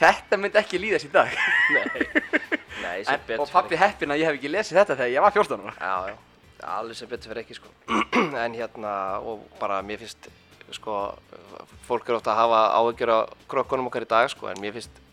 þetta 0.02 0.40
myndi 0.42 0.62
ekki 0.62 0.82
líðast 0.82 1.08
í 1.08 1.12
dag. 1.14 1.36
Nei, 1.76 1.84
nei, 2.86 2.98
en, 3.04 3.36
og 3.40 3.52
pappi 3.52 3.80
heppinn 3.80 4.16
að 4.16 4.22
ég 4.22 4.30
hef 4.30 4.40
ekki 4.40 4.52
lesið 4.54 4.82
þetta 4.82 4.98
þegar 5.02 5.14
ég 5.14 5.26
var 5.26 5.36
14 5.36 5.66
ára. 5.68 5.76
Já, 5.78 6.14
já, 6.14 6.66
alveg 6.80 7.00
sem 7.00 7.12
betur 7.12 7.34
fyrir 7.34 7.44
ekki 7.44 7.60
sko. 7.60 7.74
en 8.46 8.58
hérna, 8.58 8.96
og 9.22 9.46
bara 9.62 9.82
mér 9.86 10.02
finnst 10.02 10.30
sko, 10.74 11.00
fólk 11.86 12.10
er 12.10 12.18
ofta 12.18 12.34
að 12.34 12.42
hafa 12.42 12.62
áhyggjur 12.80 13.14
á 13.14 13.20
krokkunum 13.52 13.92
okkar 13.92 14.08
í 14.08 14.10
dag 14.10 14.30
sko, 14.34 14.50
en 14.50 14.62
mér 14.64 14.74
finnst 14.78 15.04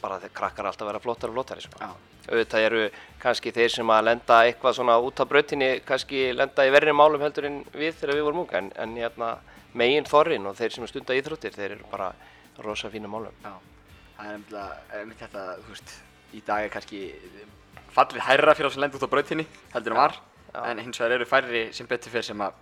bara 0.00 0.18
þeir 0.22 0.32
krakkar 0.34 0.66
alltaf 0.66 0.88
vera 0.88 1.00
flottari 1.02 1.30
og 1.30 1.36
flottari 1.38 1.64
sko. 1.64 1.90
Auðvitað 2.24 2.66
eru 2.66 2.84
kannski 3.22 3.52
þeir 3.54 3.70
sem 3.70 3.90
að 3.92 4.06
lenda 4.08 4.38
eitthvað 4.48 4.78
svona 4.78 4.96
út 5.04 5.20
á 5.20 5.24
brautinni 5.28 5.68
kannski 5.86 6.30
lenda 6.34 6.64
í 6.66 6.72
verri 6.74 6.94
málum 6.96 7.22
heldur 7.22 7.46
en 7.50 7.60
við 7.74 8.00
þegar 8.00 8.18
við 8.18 8.26
vorum 8.28 8.42
unga 8.44 8.62
en, 8.62 8.70
en 8.80 8.96
hérna, 8.98 9.28
megin 9.78 10.08
þorrin 10.08 10.48
og 10.48 10.56
þeir 10.58 10.74
sem 10.74 10.88
stunda 10.90 11.18
íþróttir 11.18 11.54
þeir 11.54 11.76
eru 11.76 11.90
bara 11.92 12.10
rosa 12.64 12.90
fína 12.90 13.10
málum 13.12 13.34
Já, 13.44 13.52
það 14.16 14.26
er 14.26 14.38
nefnilega, 14.38 14.80
einmitt 14.98 15.22
þetta, 15.22 15.46
þú 15.60 15.76
veist, 15.76 15.94
í 16.34 16.42
dag 16.48 16.66
er 16.66 16.74
kannski 16.74 17.02
fallið 17.94 18.26
hærra 18.26 18.56
fyrir 18.58 18.74
sem 18.74 18.84
lenda 18.86 18.98
út 18.98 19.06
á 19.06 19.14
brautinni, 19.14 19.46
heldur 19.76 19.94
en 19.94 20.00
var, 20.00 20.18
já. 20.50 20.60
en 20.64 20.82
hins 20.82 21.00
vegar 21.02 21.18
eru 21.20 21.30
færri 21.30 21.64
sem 21.76 21.90
betur 21.90 22.14
fyrir 22.14 22.26
sem 22.32 22.42
að 22.42 22.58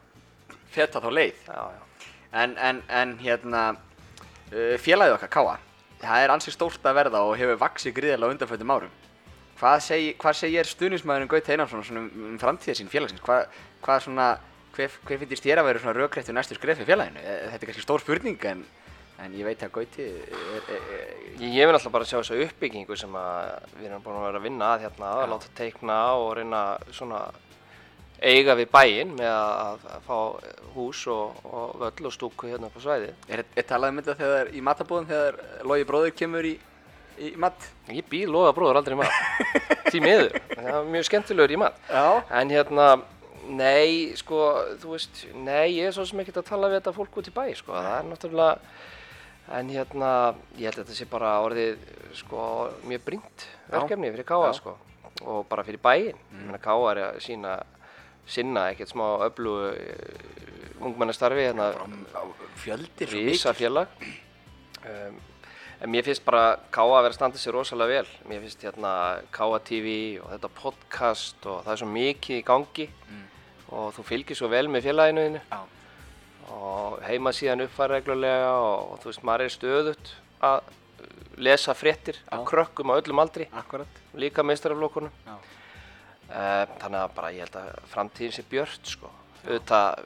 feta 0.72 1.00
þá 1.00 1.10
leið. 1.12 1.42
já, 1.48 1.64
já. 1.78 2.08
En, 2.32 2.54
en, 2.56 2.78
en 2.88 3.18
hérna, 3.20 3.66
uh, 3.76 4.76
félagið 4.80 5.18
okkar, 5.18 5.30
Káa, 5.32 5.56
það 6.02 6.24
er 6.26 6.34
ansið 6.34 6.56
stórt 6.56 6.86
að 6.88 6.98
verða 6.98 7.22
og 7.26 7.34
hefur 7.40 7.60
vaksið 7.62 7.96
gríðarlega 7.96 8.36
undanfjöldum 8.36 8.74
árum. 8.74 8.94
Hvað, 9.62 9.76
segi, 9.86 10.08
hvað 10.18 10.38
segir 10.40 10.66
stuðnismæðurinn 10.66 11.30
Gauti 11.30 11.52
Einarsson 11.54 11.84
um, 12.00 12.08
um 12.32 12.38
framtíða 12.42 12.74
sín 12.80 12.90
félagsins? 12.90 13.22
Hvað, 13.22 13.44
hvað 13.84 14.00
svona, 14.08 14.28
hver, 14.74 14.96
hver 15.06 15.20
finnst 15.22 15.44
þér 15.46 15.62
að 15.62 15.68
vera 15.68 15.82
svona 15.84 15.94
rökréttu 16.00 16.34
næstu 16.34 16.58
skref 16.58 16.82
í 16.82 16.86
félaginu? 16.88 17.22
Eh, 17.22 17.44
Þetta 17.52 17.60
er 17.60 17.70
kannski 17.70 17.84
stór 17.84 18.02
spurning 18.02 18.46
en, 18.50 18.64
en 19.22 19.36
ég 19.38 19.46
veit 19.46 19.62
að 19.62 19.70
Gauti 19.76 20.08
er, 20.08 20.34
er, 20.56 20.66
er, 20.74 21.14
Ég, 21.38 21.46
ég 21.60 21.70
vil 21.70 21.76
alltaf 21.76 21.94
bara 21.94 22.08
sjá 22.08 22.18
þessa 22.18 22.40
uppbyggingu 22.48 22.98
sem 22.98 23.14
við 23.78 23.86
erum 23.86 24.02
búin 24.02 24.18
að 24.18 24.26
vera 24.26 24.42
að 24.42 24.48
vinna 24.48 24.72
að 24.74 24.88
hérna, 24.88 25.14
að 25.22 25.30
láta 25.36 25.54
teikna 25.62 26.00
og 26.18 26.32
reyna 26.40 26.64
svona 26.90 27.22
eiga 28.22 28.56
við 28.58 28.68
bæinn 28.72 29.14
með 29.18 29.30
að, 29.32 29.86
fá 30.06 30.18
hús 30.74 31.04
og, 31.12 31.40
og 31.46 31.78
völl 31.82 32.08
og 32.08 32.14
stúku 32.14 32.50
hérna 32.50 32.68
upp 32.70 32.76
á 32.78 32.82
svæði. 32.84 33.08
Er, 33.28 33.44
er 33.56 33.66
talað 33.68 33.92
um 33.92 34.02
þetta 34.02 34.18
þegar 34.20 34.52
í 34.52 34.62
matabóðum 34.64 35.08
þegar 35.10 35.40
Logi 35.68 35.88
bróður 35.88 36.14
kemur 36.18 36.48
í, 36.48 36.52
í 37.18 37.32
mat? 37.40 37.66
Ég 37.92 38.06
býð 38.10 38.32
loða 38.34 38.54
bróður 38.56 38.80
aldrei 38.80 38.96
í 38.96 39.00
mat, 39.02 39.50
því 39.90 40.04
miður, 40.04 40.38
það 40.54 40.70
er 40.76 40.92
mjög 40.94 41.08
skemmtilegur 41.10 41.56
í 41.56 41.60
mat. 41.64 41.82
Já. 41.90 42.06
En 42.40 42.54
hérna, 42.54 42.86
nei, 43.48 44.14
sko, 44.18 44.40
þú 44.82 44.94
veist, 44.94 45.26
nei, 45.34 45.78
ég 45.78 45.90
er 45.90 45.96
svo 45.96 46.06
sem 46.08 46.22
ekkert 46.22 46.42
að 46.42 46.48
tala 46.52 46.70
við 46.70 46.80
þetta 46.80 46.96
fólk 46.96 47.20
út 47.20 47.28
í 47.28 47.34
bæ, 47.34 47.44
sko, 47.58 47.74
það 47.74 47.98
er 47.98 48.08
náttúrulega, 48.08 48.78
en 49.58 49.74
hérna, 49.74 50.14
ég 50.56 50.70
held 50.70 50.78
að 50.78 50.86
þetta 50.86 50.98
sé 51.00 51.08
bara 51.10 51.34
orðið, 51.44 51.84
sko, 52.22 52.46
mjög 52.88 53.04
brínt 53.08 53.46
verkefni 53.72 54.12
fyrir 54.14 54.28
Káa, 54.28 54.52
sko, 54.56 54.76
og 55.26 55.46
bara 55.50 55.64
fyrir 55.66 55.82
bæinn. 55.82 56.18
Ég 56.32 56.46
meina, 56.46 56.62
Káa 56.62 56.92
er 56.94 57.02
að 57.08 57.22
sína, 57.26 57.58
sinna 58.32 58.68
ekkert 58.72 58.92
smá 58.92 59.06
öflugu 59.26 59.72
uh, 59.72 60.86
ungmennastarfi, 60.86 61.44
hérna, 61.50 61.72
Fjöldir 62.62 63.10
svo 63.10 63.20
rísa 63.28 63.52
félag 63.54 63.92
um, 64.02 65.20
en 65.82 65.90
mér 65.90 66.06
finnst 66.06 66.22
bara 66.26 66.56
Káa 66.70 66.98
að 66.98 67.06
vera 67.06 67.10
að 67.10 67.16
standa 67.16 67.40
sér 67.42 67.56
rosalega 67.56 68.02
vel. 68.02 68.10
Mér 68.30 68.42
finnst 68.44 68.62
hérna 68.62 68.92
Káa 69.34 69.58
TV 69.66 69.94
og 70.22 70.28
þetta 70.30 70.50
podcast 70.54 71.48
og 71.50 71.64
það 71.64 71.72
er 71.72 71.80
svo 71.80 71.88
mikið 71.90 72.38
í 72.38 72.44
gangi. 72.46 72.86
Og 73.72 73.88
þú 73.96 74.04
fylgir 74.06 74.38
svo 74.38 74.50
vel 74.52 74.68
með 74.70 74.86
Já. 75.48 75.58
og 76.52 77.00
heima 77.06 77.32
síðan 77.32 77.64
uppfæra 77.64 77.96
reglulega 77.96 78.52
og, 78.52 78.92
og 78.92 79.02
þú 79.02 79.10
veist 79.10 79.24
maður 79.26 79.44
er 79.46 79.54
stöðut 79.56 80.12
að 80.44 80.60
lesa 81.42 81.74
fréttir 81.74 82.20
af 82.30 82.44
krökkum 82.46 82.92
á 82.92 83.00
öllum 83.00 83.22
aldri. 83.22 83.48
Akkurat. 83.50 83.88
líka 84.14 84.44
meistaraflokkunum 84.44 85.10
þannig 86.32 86.98
að 87.02 87.14
bara 87.16 87.30
ég 87.36 87.44
held 87.46 87.56
að 87.60 87.70
framtíðin 87.92 88.32
sé 88.38 88.44
björt 88.50 88.86
sko 88.94 89.10
auðvitað 89.42 90.02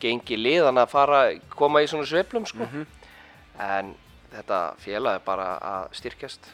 gengi 0.00 0.36
liðan 0.38 0.78
að 0.82 0.90
fara 0.92 1.20
koma 1.56 1.82
í 1.84 1.88
svona 1.90 2.06
sveiflum 2.08 2.46
sko 2.48 2.66
en 3.60 3.94
þetta 4.32 4.60
félag 4.82 5.18
er 5.20 5.24
bara 5.24 5.46
að 5.64 5.86
styrkjast 5.96 6.50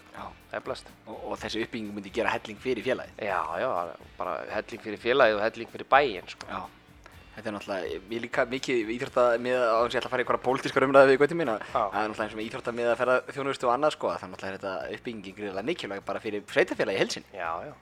eflast 0.54 0.90
Og, 1.08 1.16
og 1.32 1.38
þessi 1.40 1.62
uppbygging 1.64 1.94
myndi 1.96 2.10
gera 2.14 2.30
helling 2.34 2.58
fyrir 2.60 2.84
félagið. 2.84 3.22
já 3.24 3.40
já 3.62 3.68
bara 4.18 4.34
helling 4.52 4.82
fyrir 4.84 5.00
félagið 5.00 5.38
og 5.38 5.42
helling 5.46 5.70
fyrir 5.72 5.88
bæinn 5.90 6.28
sko 6.28 6.46
Já. 6.50 6.62
Þetta 7.32 7.48
er 7.48 7.54
náttúrulega, 7.56 7.86
ég 8.12 8.20
líka 8.20 8.42
mikið 8.44 8.90
íþrótta 8.92 9.22
með 9.40 9.62
að 9.64 9.86
ég 9.86 9.94
ætla 9.96 10.00
að 10.04 10.12
fara 10.12 10.20
í 10.20 10.24
einhverja 10.26 10.44
pólitískar 10.44 10.84
umræði 10.84 11.14
við 11.14 11.20
Gauti 11.22 11.36
mín 11.40 11.48
að 11.54 11.62
Já. 11.62 11.80
það 11.80 12.02
er 12.02 12.10
náttúrulega 12.12 12.26
eins 12.26 12.34
og 12.34 12.38
með 12.42 12.48
íþrótta 12.50 12.74
með 12.76 12.90
að 12.92 12.98
ferða 13.00 13.14
þjónustu 13.32 13.68
og 13.68 13.72
annað 13.72 13.94
sko 13.96 14.10
að 14.12 14.18
það 14.20 14.26
er 14.26 14.32
náttúrulega 14.34 14.58
þetta 14.58 14.96
uppbygging 14.98 15.36
gríðilega 15.38 15.64
mikilvæg 15.70 16.02
bara 16.10 16.20
fyrir 16.20 16.44
sveitafélagi 16.52 16.98
í 16.98 17.02
helsin. 17.02 17.24
já 17.32 17.50
já 17.64 17.72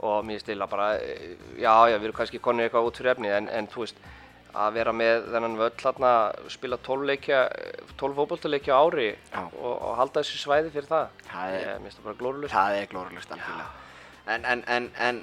og 0.00 0.24
mér 0.28 0.38
stila 0.42 0.66
bara 0.70 0.92
eh, 1.02 1.34
já 1.58 1.72
já 1.90 1.96
við 1.98 2.04
erum 2.08 2.16
kannski 2.20 2.38
konið 2.42 2.68
eitthvað 2.68 2.86
út 2.90 3.00
fyrir 3.00 3.12
efni 3.16 3.32
en, 3.34 3.48
en 3.48 3.66
þú 3.72 3.82
veist 3.84 3.98
að 4.58 4.72
vera 4.78 4.92
með 4.96 5.26
þennan 5.32 5.56
völl 5.60 5.74
þarna 5.82 6.12
spila 6.50 6.78
12 6.86 7.08
leikja 7.10 7.40
12 8.00 8.14
fótboltaleikja 8.16 8.78
á 8.78 8.80
ári 8.86 9.08
Já. 9.12 9.42
og, 9.44 9.74
og 9.74 9.96
halda 10.00 10.22
þessu 10.22 10.38
svæði 10.44 10.70
fyrir 10.74 10.88
það 10.88 11.10
Það 11.28 11.52
er- 11.56 11.60
ég 11.60 11.66
mér 11.68 11.82
finnst 11.88 11.98
það 12.00 12.06
bara 12.08 12.18
glórulust 12.22 12.54
Það 12.54 12.78
er 12.78 12.86
glórulust 12.94 13.34
algjörlega. 13.36 13.68
En, 14.28 14.44
en, 14.54 14.62
en, 14.76 14.88
en 15.08 15.20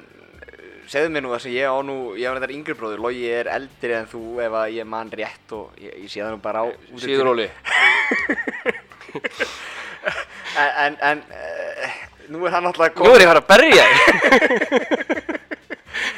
segðu 0.89 1.09
mér 1.15 1.23
nú 1.25 1.31
það 1.33 1.41
sem 1.47 1.55
ég 1.55 1.65
á 1.73 1.77
nú, 1.85 1.95
ég 2.19 2.29
á 2.29 2.35
þetta 2.37 2.53
yngri 2.55 2.75
bróður, 2.77 3.01
Logi 3.07 3.25
er 3.33 3.49
eldri 3.55 3.93
en 3.97 4.07
þú 4.11 4.21
ef 4.45 4.53
að 4.61 4.75
ég 4.77 4.87
man 4.93 5.11
rétt 5.13 5.55
og 5.57 5.73
ég, 5.81 5.93
ég 6.05 6.09
sé 6.13 6.21
það 6.21 6.35
nú 6.35 6.41
bara 6.45 6.61
á. 6.61 6.65
Siguróli 7.01 7.47
En, 10.55 10.69
en, 10.85 10.95
en 11.01 11.21
nú 12.33 12.45
er 12.45 12.55
hann 12.55 12.65
náttúrulega 12.65 13.05
nú 13.05 13.13
er 13.13 13.21
ég 13.23 13.29
að 13.29 13.33
fara 13.33 13.43
að 13.43 13.49
berja 13.53 13.83
þig 13.91 15.33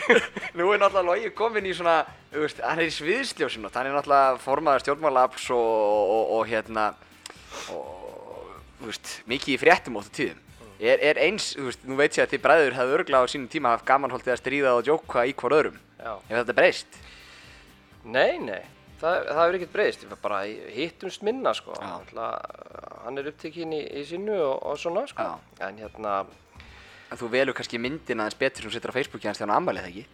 Nú 0.58 0.72
er 0.74 0.80
náttúrulega 0.82 1.06
Logi 1.06 1.30
komin 1.38 1.68
í 1.70 1.74
svona, 1.78 2.00
þú 2.32 2.42
veist, 2.42 2.62
hann 2.66 2.80
er 2.82 2.90
í 2.90 2.94
sviðsljósinu, 2.96 3.70
hann 3.74 3.90
er 3.90 3.94
náttúrulega 3.94 4.40
formaður 4.42 4.84
stjórnmálaafls 4.86 5.46
og, 5.54 5.68
og, 5.68 6.04
og, 6.16 6.32
og 6.38 6.50
hérna, 6.50 6.86
og, 7.76 8.56
þú 8.80 8.90
veist, 8.90 9.12
mikið 9.30 9.54
í 9.54 9.60
fréttum 9.62 10.00
óttu 10.02 10.16
tíðum. 10.18 10.40
Er, 10.78 11.02
er 11.12 11.20
eins, 11.26 11.52
þú 11.58 11.68
veist, 11.68 11.86
nú 11.90 11.98
veit 11.98 12.18
ég 12.18 12.26
að 12.26 12.34
þið 12.34 12.44
bræður 12.46 12.78
hefðu 12.78 12.98
örgla 12.98 13.22
á 13.22 13.30
sínum 13.30 13.52
tíma 13.54 13.76
haft 13.76 13.86
gamanholtið 13.86 14.34
að 14.34 14.42
stríða 14.42 14.74
og 14.78 14.84
djóka 14.88 15.28
í 15.30 15.36
hvor 15.38 15.56
öðrum. 15.58 15.78
já 15.98 16.12
Hefur 16.30 16.42
þetta 16.42 16.58
breyst? 16.58 17.00
Nei, 18.08 18.38
nei, 18.42 18.64
það, 19.02 19.16
það 19.30 19.40
hefur 19.42 19.58
ekkert 19.60 19.74
breyðist, 19.78 20.04
við 20.08 20.20
bara 20.24 20.42
hittumst 20.78 21.24
minna 21.28 21.54
sko, 21.58 21.78
Já. 21.78 21.88
Alltaf, 22.00 23.00
hann 23.06 23.22
er 23.22 23.32
upptekinn 23.32 23.74
í, 23.78 23.82
í 24.02 24.04
sínu 24.10 24.36
og, 24.42 24.58
og 24.72 24.78
svona 24.82 25.06
sko, 25.10 25.24
Já. 25.24 25.66
en 25.70 25.82
hérna, 25.84 26.20
En 27.08 27.16
þú 27.16 27.30
velur 27.32 27.56
kannski 27.56 27.80
myndina 27.80 28.26
aðeins 28.26 28.36
betur 28.40 28.66
sem 28.66 28.74
setur 28.74 28.92
á 28.92 28.98
Facebooki 28.98 29.30
hans 29.30 29.40
þegar 29.40 29.54
hann 29.54 29.62
ammælið 29.62 29.86
það 29.86 29.92
ekki? 29.94 30.06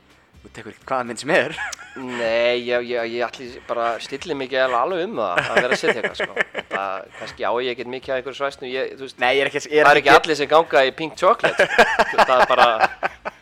Þú 0.43 0.49
tekur 0.53 0.73
ekkert 0.73 0.89
hvaða 0.91 1.05
mynd 1.07 1.21
sem 1.21 1.31
er. 1.33 1.53
nei, 2.19 2.57
ég, 2.67 2.85
ég, 2.91 3.07
ég 3.15 3.23
ætli 3.25 3.47
bara 3.65 3.85
stilli 4.03 4.35
mikið 4.37 4.75
alveg 4.77 5.05
um 5.07 5.15
það 5.17 5.39
að 5.41 5.57
vera 5.57 5.69
að 5.71 5.79
setja 5.81 6.03
eitthvað 6.03 6.19
sko, 6.19 6.45
þetta, 6.57 6.83
kannski 7.17 7.47
á 7.47 7.51
ég 7.63 7.71
ekkert 7.73 7.91
mikið 7.95 8.13
að 8.13 8.19
einhverju 8.19 8.39
svæsnu, 8.41 8.69
ég, 8.69 8.93
þú 8.99 9.07
veist, 9.07 9.21
Nei, 9.23 9.29
ég 9.39 9.41
er 9.45 9.49
ekki, 9.49 9.63
ég 9.71 9.79
er 9.79 9.87
það 9.87 9.95
er 9.95 10.01
ekki 10.03 10.13
allir 10.13 10.39
sem 10.41 10.51
ganga 10.53 10.83
í 10.85 10.93
pink 10.99 11.17
chocolate, 11.23 11.69
sko, 11.71 12.27
það 12.27 12.35
er 12.35 12.51
bara, 12.53 12.67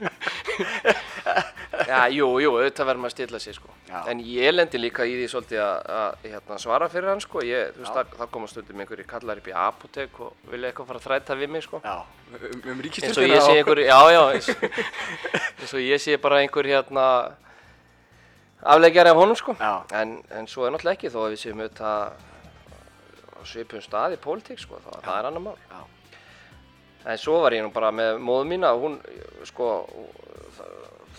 já, 1.91 1.99
jú, 2.15 2.27
jú, 2.41 2.53
auðvitað 2.55 2.87
verður 2.89 3.01
maður 3.03 3.11
að 3.11 3.15
stilla 3.17 3.41
sig 3.43 3.57
sko, 3.57 3.75
en 4.11 4.23
ég 4.25 4.55
lendi 4.55 4.79
líka 4.81 5.05
í 5.05 5.13
því 5.19 5.27
svolítið 5.33 5.61
að, 5.65 5.91
að 5.99 6.25
hérna, 6.31 6.57
svara 6.63 6.89
fyrir 6.93 7.11
hann 7.11 7.23
sko, 7.23 7.43
ég, 7.45 7.73
þú 7.75 7.83
veist, 7.83 7.97
það, 7.97 8.15
það 8.21 8.31
koma 8.37 8.49
stundum 8.51 8.83
einhverjir 8.83 9.09
kallar 9.11 9.41
upp 9.41 9.51
í 9.51 9.55
apotek 9.65 10.19
og 10.25 10.49
vilja 10.51 10.71
eitthvað 10.71 10.91
fara 10.91 11.01
að 11.01 11.07
þræta 11.07 11.37
við 11.41 11.53
mig 11.55 11.65
sko. 11.67 11.81
Já, 11.83 11.95
um, 12.31 12.65
um 12.73 12.83
ég 12.87 12.99
sé 13.03 13.55
einhver, 13.57 13.83
já 13.85 13.99
já 14.15 14.21
eins, 14.23 14.51
eins 15.59 15.75
og 15.75 15.85
ég 15.85 16.03
sé 16.03 16.17
bara 16.21 16.41
einhver 16.41 16.71
hérna 16.71 17.07
afleggjari 18.61 19.09
af 19.09 19.21
honum 19.21 19.35
sko. 19.35 19.55
En, 19.93 20.19
en 20.31 20.47
svo 20.47 20.67
er 20.67 20.75
náttúrulega 20.75 20.99
ekki 20.99 21.13
þó 21.13 21.23
að 21.25 21.33
við 21.35 21.43
séum 21.45 21.63
auðvitað 21.63 22.29
á 23.41 23.41
svipum 23.49 23.81
stað 23.81 24.15
í 24.15 24.21
pólitík 24.21 24.61
sko, 24.61 24.79
það, 24.85 25.01
það 25.05 25.17
er 25.17 25.29
annar 25.31 25.45
mál. 25.49 25.57
Já. 25.71 25.81
en 27.11 27.17
svo 27.17 27.39
var 27.41 27.55
ég 27.55 27.63
nú 27.65 27.71
bara 27.73 27.89
með 27.89 28.19
móðu 28.21 28.45
mína 28.51 28.75
og 28.75 28.83
hún 28.85 28.97
sko 29.49 29.69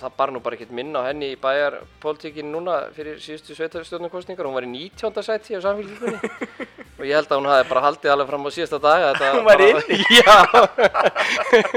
það, 0.01 0.13
bar 0.19 0.33
nú 0.35 0.41
bara 0.45 0.57
ekkert 0.59 0.73
minna 0.77 1.03
á 1.03 1.09
henni 1.11 1.33
í 1.35 1.39
bæjar 1.41 1.75
pólitíkin 2.03 2.49
núna 2.53 2.79
fyrir 2.97 3.19
síðustu 3.23 3.55
sveitarstjórnarkostningar 3.59 4.47
hún 4.49 4.57
var 4.57 4.67
í 4.67 4.71
19. 4.73 5.23
sæti 5.27 5.57
á 5.57 5.61
samfélgjumunni 5.65 6.19
og 6.99 7.05
ég 7.09 7.15
held 7.17 7.31
að 7.33 7.39
hún 7.41 7.51
hafi 7.51 7.69
bara 7.73 7.85
haldið 7.89 8.13
alveg 8.15 8.31
fram 8.33 8.47
á 8.47 8.51
síðasta 8.57 8.79
dag 8.83 8.99
Hún 9.23 9.45
var 9.47 9.59
bara- 9.59 9.71
inni? 9.71 9.99
Já 10.21 10.37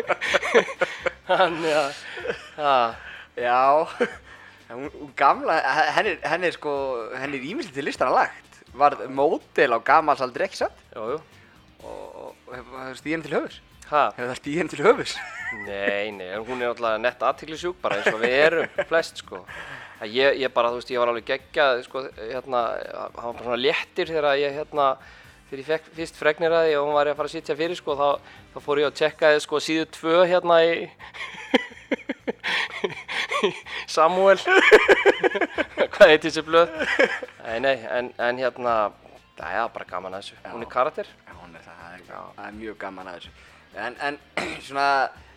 Þannig 1.26 1.74
að 2.62 2.96
Já, 3.36 3.60
En 4.66 4.80
hún, 4.80 4.90
hún 4.98 5.12
gamla, 5.18 5.60
henni, 5.94 6.16
henni 6.26 6.50
sko, 6.56 6.72
henni 7.20 7.38
er 7.38 7.44
ímyndið 7.52 7.76
til 7.76 7.84
listana 7.86 8.16
lagt. 8.16 8.56
Var 8.74 8.96
módel 9.14 9.76
á 9.76 9.80
gamalsaldri 9.86 10.48
ekki 10.48 10.58
satt? 10.64 10.80
Jú, 10.96 11.04
jú 11.14 11.20
Og, 11.86 11.92
og, 11.92 12.32
og 12.48 12.56
hefur 12.56 12.80
hefur 12.82 12.98
stíð 12.98 13.14
henni 13.14 13.28
til 13.28 13.36
höfus? 13.38 13.60
Ha? 13.92 14.04
Hefur 14.16 14.30
það 14.32 14.40
stíð 14.40 14.56
henni 14.60 14.72
til 14.74 14.86
höfus? 14.86 15.12
Nei, 15.66 16.06
nei, 16.16 16.32
hún 16.42 16.58
er 16.58 16.72
náttúrulega 16.72 17.02
nett 17.04 17.22
aðtiklisjúk 17.26 17.78
bara 17.84 18.00
eins 18.00 18.10
og 18.10 18.18
við 18.24 18.34
erum 18.40 18.68
flest 18.90 19.16
sko. 19.22 19.38
Ég, 20.10 20.30
ég 20.42 20.50
bara, 20.54 20.72
þú 20.74 20.78
veist, 20.82 20.92
ég 20.92 21.00
var 21.00 21.10
alveg 21.12 21.28
geggjað, 21.30 21.74
sko, 21.86 21.98
hérna, 22.18 22.62
hann 22.82 23.14
var 23.14 23.38
bara 23.38 23.46
svona 23.46 23.62
léttir 23.62 24.08
þegar 24.12 24.40
ég, 24.42 24.52
hérna, 24.58 24.86
þegar 25.48 25.62
ég 25.62 25.70
fekk 25.70 25.86
fyrst 26.00 26.18
fregnir 26.20 26.56
að 26.58 26.66
því 26.68 26.74
og 26.80 26.84
hún 26.90 26.98
var 26.98 27.08
að 27.12 27.18
fara 27.22 27.30
að 27.32 27.36
sitja 27.38 27.56
fyrir, 27.62 27.78
sko, 27.80 27.92
þá, 27.96 28.10
þá 28.52 28.58
fór 28.66 28.78
ég 28.82 28.88
að 28.90 28.98
tjekkaði, 29.00 29.38
sko, 29.46 29.56
síðu 29.64 29.86
tvö 29.96 30.18
hérna 30.34 30.56
í 30.66 30.68
Samuel, 33.96 34.40
hvað 35.96 36.12
heitir 36.12 36.28
þessi 36.28 36.44
blöð? 36.46 36.70
Nei, 37.46 37.58
nei, 37.64 37.76
en, 37.96 38.06
en 38.28 38.36
hérna, 38.42 38.74
það 39.40 39.50
er 39.62 39.74
bara 39.78 39.88
gaman 39.96 40.18
að 40.18 40.22
þessu, 40.26 40.36
hún 40.52 40.66
er 40.68 40.72
karakter. 40.76 41.08
Já, 41.30 41.34
hún 41.40 41.52
er 41.56 41.64
það, 41.70 41.78
það 42.10 42.46
er 42.50 42.54
mjög 42.60 42.76
gaman 42.84 43.08
að 43.14 43.18
þessu. 43.22 43.32
En, 43.76 43.96
en 44.08 44.18
svona, 44.68 44.88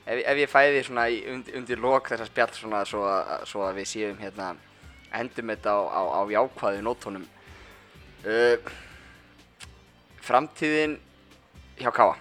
ef, 0.06 0.20
ef 0.22 0.40
ég 0.44 0.50
fæði 0.52 0.82
svona 0.86 1.06
undir, 1.34 1.56
undir 1.58 1.82
lok 1.82 2.10
þessa 2.12 2.26
spjall 2.28 2.52
svona 2.54 2.84
svo, 2.88 3.02
að- 3.08 3.46
svo 3.50 3.64
að 3.66 3.80
við 3.80 3.88
séum 3.92 4.20
hérna, 4.22 4.52
endum 5.18 5.50
þetta 5.54 5.74
á, 5.74 5.80
á, 5.90 6.02
á 6.14 6.20
jákvæðu 6.30 6.84
nótónum. 6.86 7.26
Uh, 8.26 8.58
framtíðin 10.26 10.96
hjá 11.78 11.90
Káa 11.94 12.16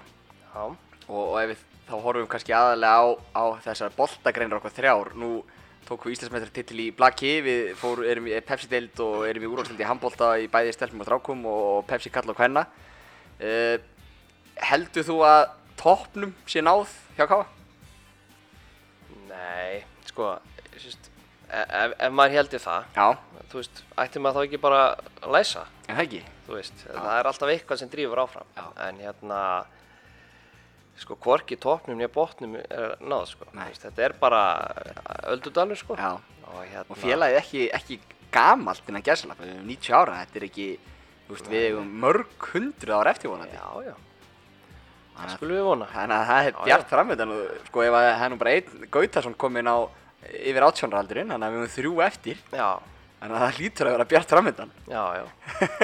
Já, 0.54 0.62
og, 0.64 1.22
og 1.22 1.38
ef 1.42 1.52
við 1.52 1.64
þá 1.88 1.94
horfum 2.04 2.28
kannski 2.32 2.54
aðalega 2.56 2.98
á, 3.02 3.06
á 3.38 3.44
þessar 3.66 3.94
boltagreinur 3.98 4.60
okkur 4.60 4.74
þrjár. 4.76 5.12
Nú 5.20 5.30
tókum 5.88 6.10
við 6.10 6.18
Íslandsmeistra 6.18 6.52
titil 6.56 6.80
í 6.84 6.88
Blaki, 6.96 7.38
við 7.46 7.70
fór, 7.80 8.02
erum 8.10 8.28
í 8.28 8.34
Pepsi-deild 8.44 9.00
og 9.06 9.22
erum 9.30 9.46
í 9.46 9.52
úrvalstild 9.52 9.80
í 9.84 9.88
handbolta 9.88 10.34
í 10.42 10.50
bæði 10.52 10.74
stelpum 10.76 11.04
og 11.04 11.08
strákum 11.08 11.46
og 11.48 11.86
Pepsi 11.88 12.12
kalla 12.12 12.34
og 12.34 12.42
hvenna. 12.42 12.66
Uh, 13.40 13.78
heldur 14.68 15.06
þú 15.08 15.20
að 15.28 15.46
toppnum 15.80 16.34
sé 16.50 16.62
náð 16.66 16.90
hjá 17.18 17.28
Káa? 17.30 17.46
nei, 19.30 19.84
sko, 20.10 20.34
sérst, 20.78 21.10
ef, 21.50 21.94
ef 22.00 22.12
maður 22.16 22.38
heldur 22.40 22.64
það, 22.64 22.86
Já, 22.98 23.08
þú 23.52 23.62
veist, 23.62 23.82
ætti 24.04 24.22
maður 24.24 24.40
þá 24.42 24.48
ekki 24.50 24.60
bara 24.64 24.82
að 25.22 25.32
læsa, 25.36 25.66
en 25.88 25.96
það 25.98 26.04
ekki. 26.08 26.22
þú 26.48 26.56
veist, 26.58 26.84
það 26.88 27.10
er 27.20 27.30
alltaf 27.32 27.52
eitthvað 27.54 27.82
sem 27.82 27.92
drýfur 27.94 28.22
áfram, 28.24 28.50
Já. 28.58 28.66
en 28.88 29.02
hérna, 29.04 29.42
sko, 30.98 31.18
hvorki 31.22 31.58
toppnum 31.62 32.00
nýja 32.00 32.10
botnum 32.14 32.58
er 32.60 32.96
náð, 33.04 33.26
sko, 33.36 33.50
veist, 33.54 33.86
þetta 33.86 34.06
er 34.10 34.18
bara 34.22 34.42
öldudalur, 35.36 35.80
sko, 35.80 35.98
Já, 36.00 36.12
og 36.48 36.60
hérna, 36.66 36.90
og 36.90 37.02
félagið 37.04 37.42
ekki, 37.44 37.64
ekki 37.78 38.00
gamalt 38.34 38.90
innan 38.92 39.06
gæsalappa, 39.06 39.44
við 39.46 39.56
erum 39.56 39.70
90 39.72 39.96
ára, 40.02 40.20
þetta 40.26 40.40
er 40.42 40.48
ekki, 40.50 40.68
þú 41.28 41.36
veist, 41.38 41.50
við 41.54 41.66
hefum 41.70 41.96
mörg 42.04 42.52
hundruð 42.54 42.98
ára 43.02 43.14
eftirvonandi. 43.16 43.56
já, 43.60 43.92
já, 43.92 43.96
það 45.18 45.34
skulum 45.38 45.58
við 45.58 45.66
vona, 45.68 45.88
Þannig 45.94 46.18
að 46.18 46.28
það 46.32 46.48
er 46.50 46.58
bjart 46.68 46.90
framöndan 46.94 47.34
og 47.36 47.68
sko 47.68 47.84
ef 47.88 47.98
að 47.98 48.08
það 48.10 48.26
er 48.28 48.34
nú 48.34 48.40
bara 48.42 48.56
einn 48.58 48.88
Gautason 48.98 49.38
kominn 49.44 49.70
á 49.72 49.78
yfir 50.28 50.66
átjónraldurinn, 50.68 51.32
þannig 51.34 51.48
að 51.48 51.54
við 51.56 51.62
höfum 51.64 51.76
þrjú 51.78 51.94
eftir, 52.08 52.42
já, 52.52 52.70
þannig 53.22 53.38
að 53.38 53.44
það 53.46 53.58
hlýtur 53.62 53.88
að 53.90 53.96
vera 53.98 54.08
bjart 54.14 54.34
framöndan. 54.36 54.72
já, 54.92 55.04
já, 55.18 55.26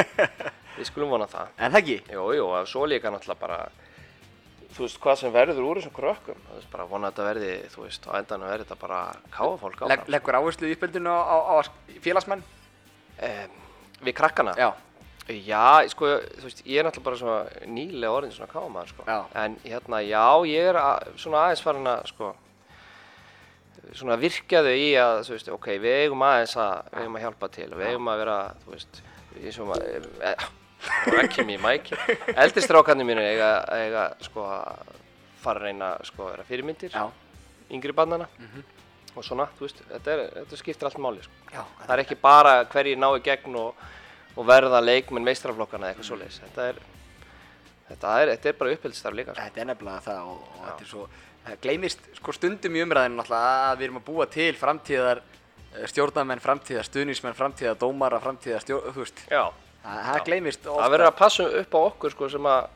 við 0.78 0.90
skulum 0.90 1.14
vona 1.16 1.28
það, 1.32 1.48
En 1.58 1.72
það 1.72 1.80
ekki? 1.84 1.98
jú, 2.16 2.28
jú, 2.40 2.46
og 2.50 2.68
svo 2.70 2.86
líka 2.90 3.12
náttúrulega 3.14 3.40
bara, 3.44 3.60
þú 4.74 4.86
veist, 4.88 5.00
hvað 5.04 5.20
sem 5.22 5.34
verður 5.36 5.68
úr 5.70 5.80
þessum 5.82 5.94
krökkum, 5.96 6.40
þú 6.50 6.58
veist, 6.58 6.70
bara 6.74 6.88
vona 6.90 7.10
að 7.10 7.14
þetta 7.14 7.28
verði, 7.30 7.52
þú 7.76 7.84
veist, 7.86 8.08
á 8.10 8.12
endanum 8.20 8.50
verði 8.50 8.66
þetta 8.66 8.80
bara 8.82 9.02
káfa 9.36 9.60
fólk 9.62 9.76
áfram. 9.78 9.92
Legg, 9.94 10.08
leggur 10.18 10.40
áherslu 10.40 10.70
í 10.72 10.74
uppbyldinu 10.78 11.14
á, 11.14 11.22
á, 11.22 11.38
á 11.54 11.56
félagsmenn? 12.04 12.44
Um, 13.24 13.60
við 14.04 14.18
krakkana? 14.18 14.56
Já. 14.58 14.72
Já, 15.32 15.88
sko, 15.88 16.10
þú 16.36 16.44
veist, 16.50 16.64
ég 16.68 16.82
er 16.82 16.84
náttúrulega 16.84 17.06
bara 17.06 17.18
svona 17.20 17.68
nýlega 17.72 18.12
orðin 18.12 18.34
svona 18.36 18.52
kámaður, 18.52 18.90
sko. 18.92 19.04
Já. 19.08 19.20
En 19.40 19.54
hérna, 19.64 20.02
já, 20.04 20.26
ég 20.50 20.72
er 20.74 20.80
að, 20.82 21.14
svona 21.24 21.46
aðeins 21.46 21.64
farin 21.64 21.88
að, 21.88 22.02
sko, 22.12 22.32
svona 23.96 24.18
virkja 24.20 24.64
þau 24.66 24.74
í 24.76 24.90
að, 25.00 25.22
þú 25.30 25.36
veist, 25.38 25.54
ok, 25.56 25.70
við 25.86 25.96
eigum 26.02 26.26
aðeins 26.28 26.58
að, 26.60 26.92
við 26.92 27.06
eigum 27.06 27.16
að 27.20 27.26
hjálpa 27.28 27.50
til, 27.56 27.70
við 27.72 27.94
eigum 27.94 28.12
að 28.12 28.20
vera, 28.26 28.38
þú 28.66 28.76
veist, 28.76 29.02
ég 29.46 29.56
sem 29.56 29.74
að, 29.78 29.88
e, 30.28 30.36
ekki 31.24 31.48
mér 31.48 31.64
mæki, 31.70 32.02
eldri 32.44 32.66
strákarnir 32.68 33.08
mínu 33.08 33.24
eiga, 33.24 33.50
eiga, 33.80 34.06
sko, 34.28 34.44
að 34.60 34.94
fara 35.44 35.64
að 35.64 35.70
reyna, 35.70 35.96
sko, 36.04 36.28
að 36.28 36.36
vera 36.36 36.50
fyrirmyndir, 36.52 37.00
Já. 37.00 37.08
yngri 37.72 37.96
barnana, 37.96 38.28
og 39.16 39.24
svona, 39.24 39.48
þú 39.56 39.70
veist, 39.70 39.84
þetta, 39.88 40.18
er, 40.18 40.28
þetta 40.42 40.60
skiptir 40.66 40.92
allt 40.92 41.00
máli, 41.00 41.24
sko. 41.24 41.44
Já. 41.56 41.64
Það 41.86 41.96
er 41.96 42.04
ekki 42.04 42.20
bara 42.20 42.58
hverjir 42.76 43.00
ná 43.00 43.14
í 43.16 43.24
gegn 43.24 43.62
og, 43.64 43.92
og 44.34 44.48
verða 44.50 44.82
leikmenn 44.84 45.26
meistaraflokkana 45.28 45.88
eða 45.90 45.94
eitthvað 45.94 46.10
svoleiðis. 46.10 46.40
Þetta 46.44 46.68
er, 46.72 46.82
þetta 47.90 48.16
er, 48.20 48.32
þetta 48.34 48.50
er 48.52 48.58
bara 48.62 48.76
upphildsstarf 48.78 49.18
líka. 49.20 49.36
Sko. 49.36 49.46
Þetta 49.46 49.64
er 49.64 49.70
nefnilega 49.70 50.06
það 50.08 50.32
og, 50.32 50.46
og 50.50 50.68
þetta 50.68 50.86
er 50.86 50.92
svo, 50.92 51.08
það 51.46 51.60
gleymist 51.66 52.08
sko 52.20 52.36
stundum 52.38 52.78
í 52.78 52.86
umræðinu 52.86 53.20
náttúrulega 53.20 53.66
að 53.70 53.82
við 53.82 53.90
erum 53.90 54.00
að 54.02 54.08
búa 54.10 54.30
til 54.34 54.52
framtíðar 54.60 55.24
eh, 55.24 55.84
stjórnarmenn, 55.92 56.44
framtíðar 56.44 56.90
stuðnismenn, 56.90 57.38
framtíðar 57.38 57.82
dómara, 57.82 58.22
framtíðar 58.24 58.66
stjórn, 58.66 58.96
þú 58.96 59.06
veist, 59.06 59.26
Já. 59.30 59.44
það, 59.84 60.00
það 60.10 60.24
gleymist 60.30 60.66
ofta. 60.66 60.80
Það 60.82 60.96
verður 60.96 61.12
að 61.12 61.20
passa 61.22 61.50
upp 61.62 61.78
á 61.78 61.80
okkur 61.84 62.16
sko 62.18 62.32
sem 62.34 62.50
að 62.54 62.72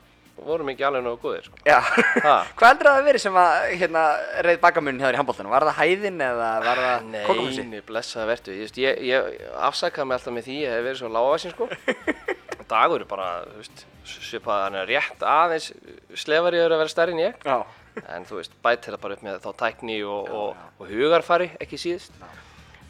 vorum 0.46 0.70
ekki 0.72 0.86
alveg 0.88 1.04
nógu 1.06 1.20
góðir. 1.24 1.48
Sko. 1.48 1.60
Já, 1.66 1.80
hvað 2.58 2.70
heldur 2.70 2.90
það 2.90 3.00
að 3.00 3.08
verið 3.08 3.24
sem 3.24 3.40
að 3.42 3.56
hérna 3.82 4.04
reyð 4.48 4.60
bakamunni 4.64 5.02
hjá 5.02 5.08
þér 5.08 5.18
í 5.18 5.22
handbóltanum? 5.22 5.54
Var 5.56 5.66
það 5.68 5.80
hæðin 5.82 6.24
eða 6.28 6.50
var 6.66 6.82
það 6.84 7.18
kokumhúsi? 7.30 7.66
nei, 7.72 7.82
blessaði 7.88 8.30
vertu. 8.32 8.58
Ég, 8.58 8.78
ég, 8.84 9.02
ég 9.10 9.58
afsakaði 9.70 10.08
mig 10.10 10.20
alltaf 10.20 10.36
með 10.38 10.48
því 10.48 10.58
að 10.58 10.64
ég 10.68 10.76
hef 10.76 10.88
verið 10.88 11.02
svo 11.02 11.12
lágavaxin 11.16 11.56
sko. 11.56 11.70
Dagur 12.72 13.04
er 13.04 13.10
bara, 13.10 13.28
þú 13.48 13.62
veist, 13.62 13.84
svipað 14.28 14.64
hann 14.66 14.80
er 14.82 14.90
rétt 14.90 15.22
aðeins 15.24 15.70
slefari 16.20 16.60
að 16.60 16.74
vera 16.76 16.92
stærri 16.92 17.16
en 17.16 17.22
ég. 17.24 17.38
Já. 17.48 17.62
En 18.14 18.26
þú 18.28 18.42
veist, 18.42 18.58
bætir 18.64 18.94
það 18.94 19.04
bara 19.06 19.16
upp 19.18 19.24
með 19.26 19.38
þá 19.46 19.52
tækni 19.62 20.02
og, 20.06 20.28
og, 20.30 20.66
og 20.78 20.92
hugarfari, 20.92 21.48
ekki 21.64 21.80
síðust. 21.82 22.18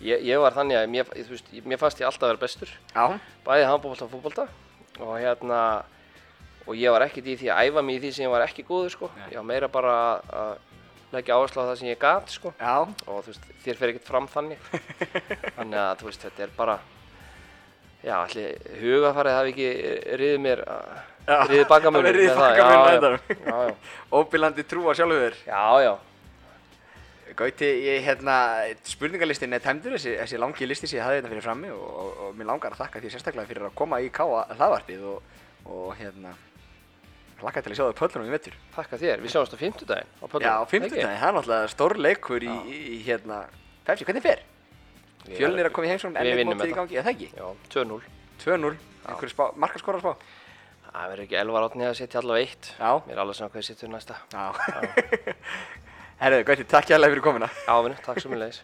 Ég, 0.03 0.21
ég 0.27 0.41
var 0.41 0.53
þannig 0.53 0.77
að 0.77 0.89
mér, 0.93 1.11
veist, 1.29 1.53
mér 1.65 1.79
fannst 1.81 2.01
ég 2.01 2.09
alltaf 2.09 2.27
að 2.27 2.33
vera 2.33 2.43
bestur. 2.43 2.73
Já. 2.93 3.05
bæði 3.45 3.69
handbólta 3.69 4.05
og 4.05 4.11
fútbolta 4.11 4.47
og 4.97 5.13
hérna 5.21 5.61
og 6.67 6.75
ég 6.75 6.91
var 6.91 7.05
ekkert 7.07 7.27
í 7.31 7.37
því 7.39 7.49
að 7.53 7.69
æfa 7.71 7.83
mig 7.87 7.97
í 7.97 8.01
því 8.05 8.11
sem 8.17 8.25
ég 8.27 8.33
var 8.33 8.43
ekki 8.45 8.65
góður 8.67 8.91
sko. 8.93 9.09
Ég 9.31 9.37
var 9.39 9.47
meira 9.47 9.67
bara 9.71 9.95
að- 10.27 10.57
leggja 11.13 11.37
áherslu 11.39 11.63
á 11.63 11.67
það 11.71 11.77
sem 11.79 11.87
ég 11.87 11.99
gat 12.01 12.29
sko. 12.35 12.51
Já. 12.59 12.75
og 13.07 13.21
þú 13.23 13.31
veist, 13.31 13.45
þér 13.63 13.77
fer 13.79 13.89
ekkert 13.93 14.09
fram 14.11 14.27
þannig. 14.27 14.59
Þannig 15.57 15.79
að 15.79 15.93
þú 16.01 16.09
veist, 16.09 16.25
þetta 16.27 16.43
er 16.43 16.51
bara 16.57 16.75
já, 18.03 18.15
allir 18.25 18.57
hugafarið 18.81 19.37
hafi 19.37 19.53
ekki 19.53 19.69
riðið 20.19 20.41
mér 20.43 20.61
riðið 21.51 21.63
bakamunum 21.71 22.05
hafi 22.09 22.17
riðið 22.17 22.41
bakamuninn 22.41 23.07
á 23.07 23.15
já, 23.15 23.21
já, 23.47 23.71
já, 23.71 23.75
Óbílandi 24.19 24.63
trú 24.67 24.83
á 24.87 24.93
sjálfu 24.99 25.17
þér. 25.23 25.39
já, 25.47 25.63
já, 25.87 25.93
Gauti, 27.37 27.67
ég 27.85 28.01
hérna, 28.05 28.35
spurningalistin 28.87 29.53
er 29.53 29.61
tæmdur, 29.61 29.93
þessi, 29.97 30.13
þessi 30.17 30.39
langi 30.41 30.65
listi 30.69 30.87
sem 30.89 30.97
ég 30.97 31.03
hafði 31.05 31.19
hérna 31.19 31.31
fyrir 31.33 31.43
frammi 31.45 31.69
og, 31.75 31.83
og, 32.01 32.13
og 32.27 32.37
mér 32.39 32.47
langar 32.49 32.73
að 32.73 32.79
þakka 32.85 33.01
því 33.03 33.11
sérstaklega 33.13 33.49
fyrir 33.51 33.67
að 33.67 33.75
koma 33.77 33.99
í 34.01 34.07
káa 34.15 34.45
hlaðvarpið 34.55 35.03
og, 35.11 35.35
og 35.67 35.91
hérna, 35.99 36.31
hlakka 37.41 37.63
til 37.63 37.71
að 37.71 37.77
sjá 37.77 37.83
það 37.85 37.97
pöllunum 38.01 38.27
í 38.27 38.33
vettur. 38.33 38.55
þakka 38.75 38.99
þér, 39.01 39.23
við 39.23 39.33
sjáumst 39.33 39.53
á 39.53 39.57
fimmtudaginn 39.61 40.11
á 40.17 40.25
pöllunum, 40.25 40.47
Já, 40.47 40.53
á 40.57 40.61
ekki? 40.63 40.71
fimmtudaginn, 40.73 41.17
það 41.21 41.27
er 41.27 41.35
náttúrulega 41.37 41.71
stór 41.73 41.97
leikur 42.01 42.45
í, 42.47 42.53
í, 42.65 42.77
í 42.95 42.99
hérna, 43.05 43.39
Pepsi, 43.87 44.07
hvernig 44.07 44.25
fer? 44.25 44.43
Fjölnir 45.27 45.65
er 45.65 45.69
að 45.69 45.75
koma 45.75 45.87
í 45.87 45.91
heimsókn, 45.91 46.15
við 46.15 46.21
enn 46.21 46.31
eitt 46.31 46.39
vinnum 46.41 46.59
mótið 46.61 46.73
í 46.73 46.77
gangi, 46.77 46.97
eða 46.97 47.07
það 47.07 47.13
ekki? 47.13 47.29
Já, 47.37 47.47
2-0 47.73 48.01
2-0, 48.43 48.73
einhverju 49.07 49.33
spá, 49.33 49.43
markaskóra 49.59 50.01
spá? 50.01 50.13
Það 50.87 51.11
verður 51.11 51.23
ekki 51.27 51.37
elvar 51.37 51.65
átni 51.67 51.85
að 51.85 51.97
setja 51.99 52.21
allavega 52.21 52.47
eitt 52.47 52.69
Já. 52.79 52.91
Mér 53.05 53.13
er 53.13 53.21
alveg 53.21 53.37
saman 53.37 53.51
hvað 53.53 53.61
ég 53.61 53.67
setja 53.67 53.89
næsta 53.91 54.15
Já. 54.33 54.45
Herðu, 56.21 56.45
Gauti, 56.47 56.65
takk 56.65 56.89
hjá 56.89 56.97
fyrir 56.97 57.21
komuna. 57.21 57.49
Ávinni, 57.69 57.99
takk 58.01 58.21
svo 58.23 58.31
mjög 58.31 58.41
leiðis 58.41 58.61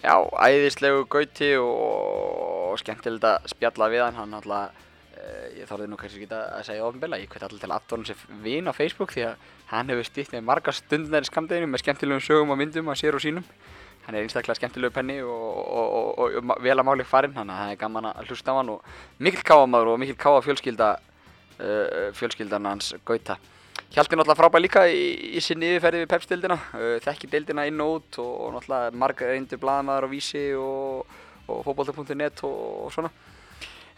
Já, 0.00 0.14
æðislegu 0.46 1.02
Gauti 1.12 1.50
og 1.60 2.78
skemmtilegt 2.80 3.26
að 3.28 3.50
spjalla 3.52 3.90
við 3.92 4.04
hann, 4.06 4.16
hann 4.16 4.38
alltaf, 4.38 4.86
ég 5.58 5.68
þorði 5.68 5.88
nú 5.90 5.98
kannski 6.00 6.22
ekki 6.22 6.36
að 6.36 6.64
segja 6.68 6.86
ofinbilla, 6.86 7.18
ég 7.20 7.30
hveti 7.30 7.46
allir 7.46 7.60
til 7.62 7.74
aðdórum 7.74 8.06
sem 8.08 8.40
vin 8.44 8.70
á 8.70 8.72
Facebook 8.72 9.12
því 9.14 9.26
að 9.28 9.44
hann 9.70 9.92
hefur 9.92 10.08
stýtt 10.08 10.32
með 10.34 10.46
marga 10.48 10.74
stundar 10.74 11.26
í 11.26 11.28
skamdeginu 11.28 11.68
með 11.70 11.82
skemmtilegum 11.84 12.24
sögum 12.24 12.54
og 12.54 12.60
myndum 12.60 12.90
að 12.92 13.00
sér 13.02 13.18
og 13.18 13.24
sínum. 13.24 13.46
Hann 14.06 14.16
er 14.16 14.24
einstaklega 14.24 14.56
skemmtilegu 14.58 14.94
penni 14.94 15.18
og, 15.22 15.30
og, 15.30 15.94
og, 16.18 16.36
og, 16.40 16.52
vel 16.64 16.76
að 16.76 16.86
máli 16.88 17.06
farinn, 17.06 17.34
þannig 17.36 17.54
að 17.54 17.62
það 17.62 17.72
er 17.74 17.80
gaman 17.82 18.10
að 18.10 18.30
hlusta 18.30 18.54
á 18.54 18.58
hann 18.58 18.72
og 18.72 18.92
mikill 19.20 19.46
káamaður 19.50 19.92
og 19.92 20.00
mikill 20.02 20.18
káa 20.20 20.44
fjölskylda, 20.46 20.90
uh, 21.60 22.06
fjölskyldan 22.16 22.70
hans 22.70 22.94
Gauta. 23.06 23.36
Hjalti 23.90 24.16
náttúrulega 24.16 24.38
frábær 24.38 24.62
líka 24.62 24.86
í, 24.86 25.36
í 25.36 25.42
sinni 25.42 25.74
yfirferði 25.74 26.04
við 26.04 26.12
Pepsi-deildina, 26.14 26.56
uh, 26.78 26.96
þekki 27.04 27.30
deildina 27.34 27.66
inn 27.68 27.82
og 27.84 27.98
út 27.98 28.20
og, 28.22 28.54
náttúrulega 28.56 28.96
marga 29.02 29.28
reyndur 29.30 29.60
blaðamaður 29.62 30.08
á 30.08 30.12
Vísi 30.14 30.46
og, 30.56 31.18
og, 31.50 31.68
og 31.68 32.94
svona. 32.94 33.12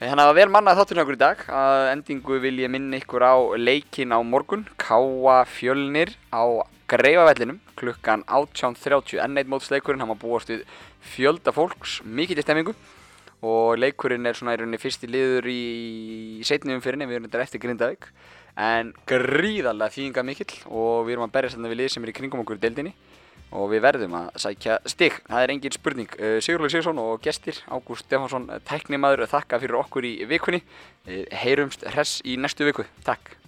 Þannig 0.02 0.18
að 0.18 0.18
það 0.18 0.28
var 0.28 0.34
vel 0.34 0.50
mannað 0.50 0.78
þátturinn 0.80 1.00
okkur 1.04 1.14
í 1.14 1.18
dag. 1.20 1.42
Að 1.54 1.88
endingu 1.92 2.38
vil 2.42 2.56
ég 2.58 2.70
minna 2.74 2.98
ykkur 2.98 3.22
á 3.22 3.34
leikin 3.54 4.10
á 4.10 4.18
morgun, 4.26 4.64
Káa 4.74 5.44
Fjölnir 5.46 6.10
á 6.34 6.42
Greifavellinum 6.90 7.60
klukkan 7.78 8.24
18.30. 8.26 9.20
Enn 9.22 9.38
eitt 9.38 9.52
mótsleikurinn, 9.52 10.02
hann 10.02 10.10
má 10.10 10.18
búast 10.18 10.50
við 10.50 10.64
fjölda 11.06 11.54
fólks, 11.54 12.00
mikill 12.02 12.42
í 12.42 12.42
stemmingu. 12.42 12.74
Og 13.46 13.78
leikurinn 13.78 14.26
er 14.26 14.34
svona 14.34 14.56
í 14.56 14.58
rauninni 14.58 14.82
fyrsti 14.82 15.06
liður 15.06 15.46
í 15.54 15.62
setni 16.50 16.74
umfyrinni, 16.74 17.06
við 17.06 17.20
erum 17.20 17.30
þetta 17.30 17.46
eftir 17.46 17.62
Grindavík. 17.62 18.10
En 18.58 18.90
gríðarlega 19.06 19.94
þýðinga 20.00 20.26
mikill 20.26 20.50
og 20.66 21.06
við 21.06 21.14
erum 21.14 21.28
að 21.28 21.36
berja 21.38 21.54
sérna 21.54 21.70
við 21.70 21.84
lið 21.84 21.94
sem 21.94 22.02
er 22.02 22.10
í 22.10 22.18
kringum 22.18 22.42
okkur 22.42 22.58
í 22.58 22.64
deildinni 22.66 22.96
og 23.52 23.68
við 23.72 23.84
verðum 23.84 24.16
að 24.18 24.30
sækja 24.44 24.78
stig, 24.88 25.18
það 25.28 25.44
er 25.44 25.54
engin 25.54 25.76
spurning. 25.76 26.16
Sigurlaug 26.44 26.72
Sigursson 26.72 27.02
og 27.02 27.20
gestir 27.24 27.60
Ágúst 27.68 28.06
Stefánsson, 28.08 28.48
tæknimaður, 28.68 29.26
þakka 29.30 29.60
fyrir 29.62 29.78
okkur 29.82 30.08
í 30.08 30.16
vikunni. 30.30 30.64
Uh, 31.02 31.24
heyrumst 31.44 31.86
hress 31.92 32.20
í 32.24 32.38
næstu 32.40 32.68
viku, 32.68 32.86
takk 33.06 33.41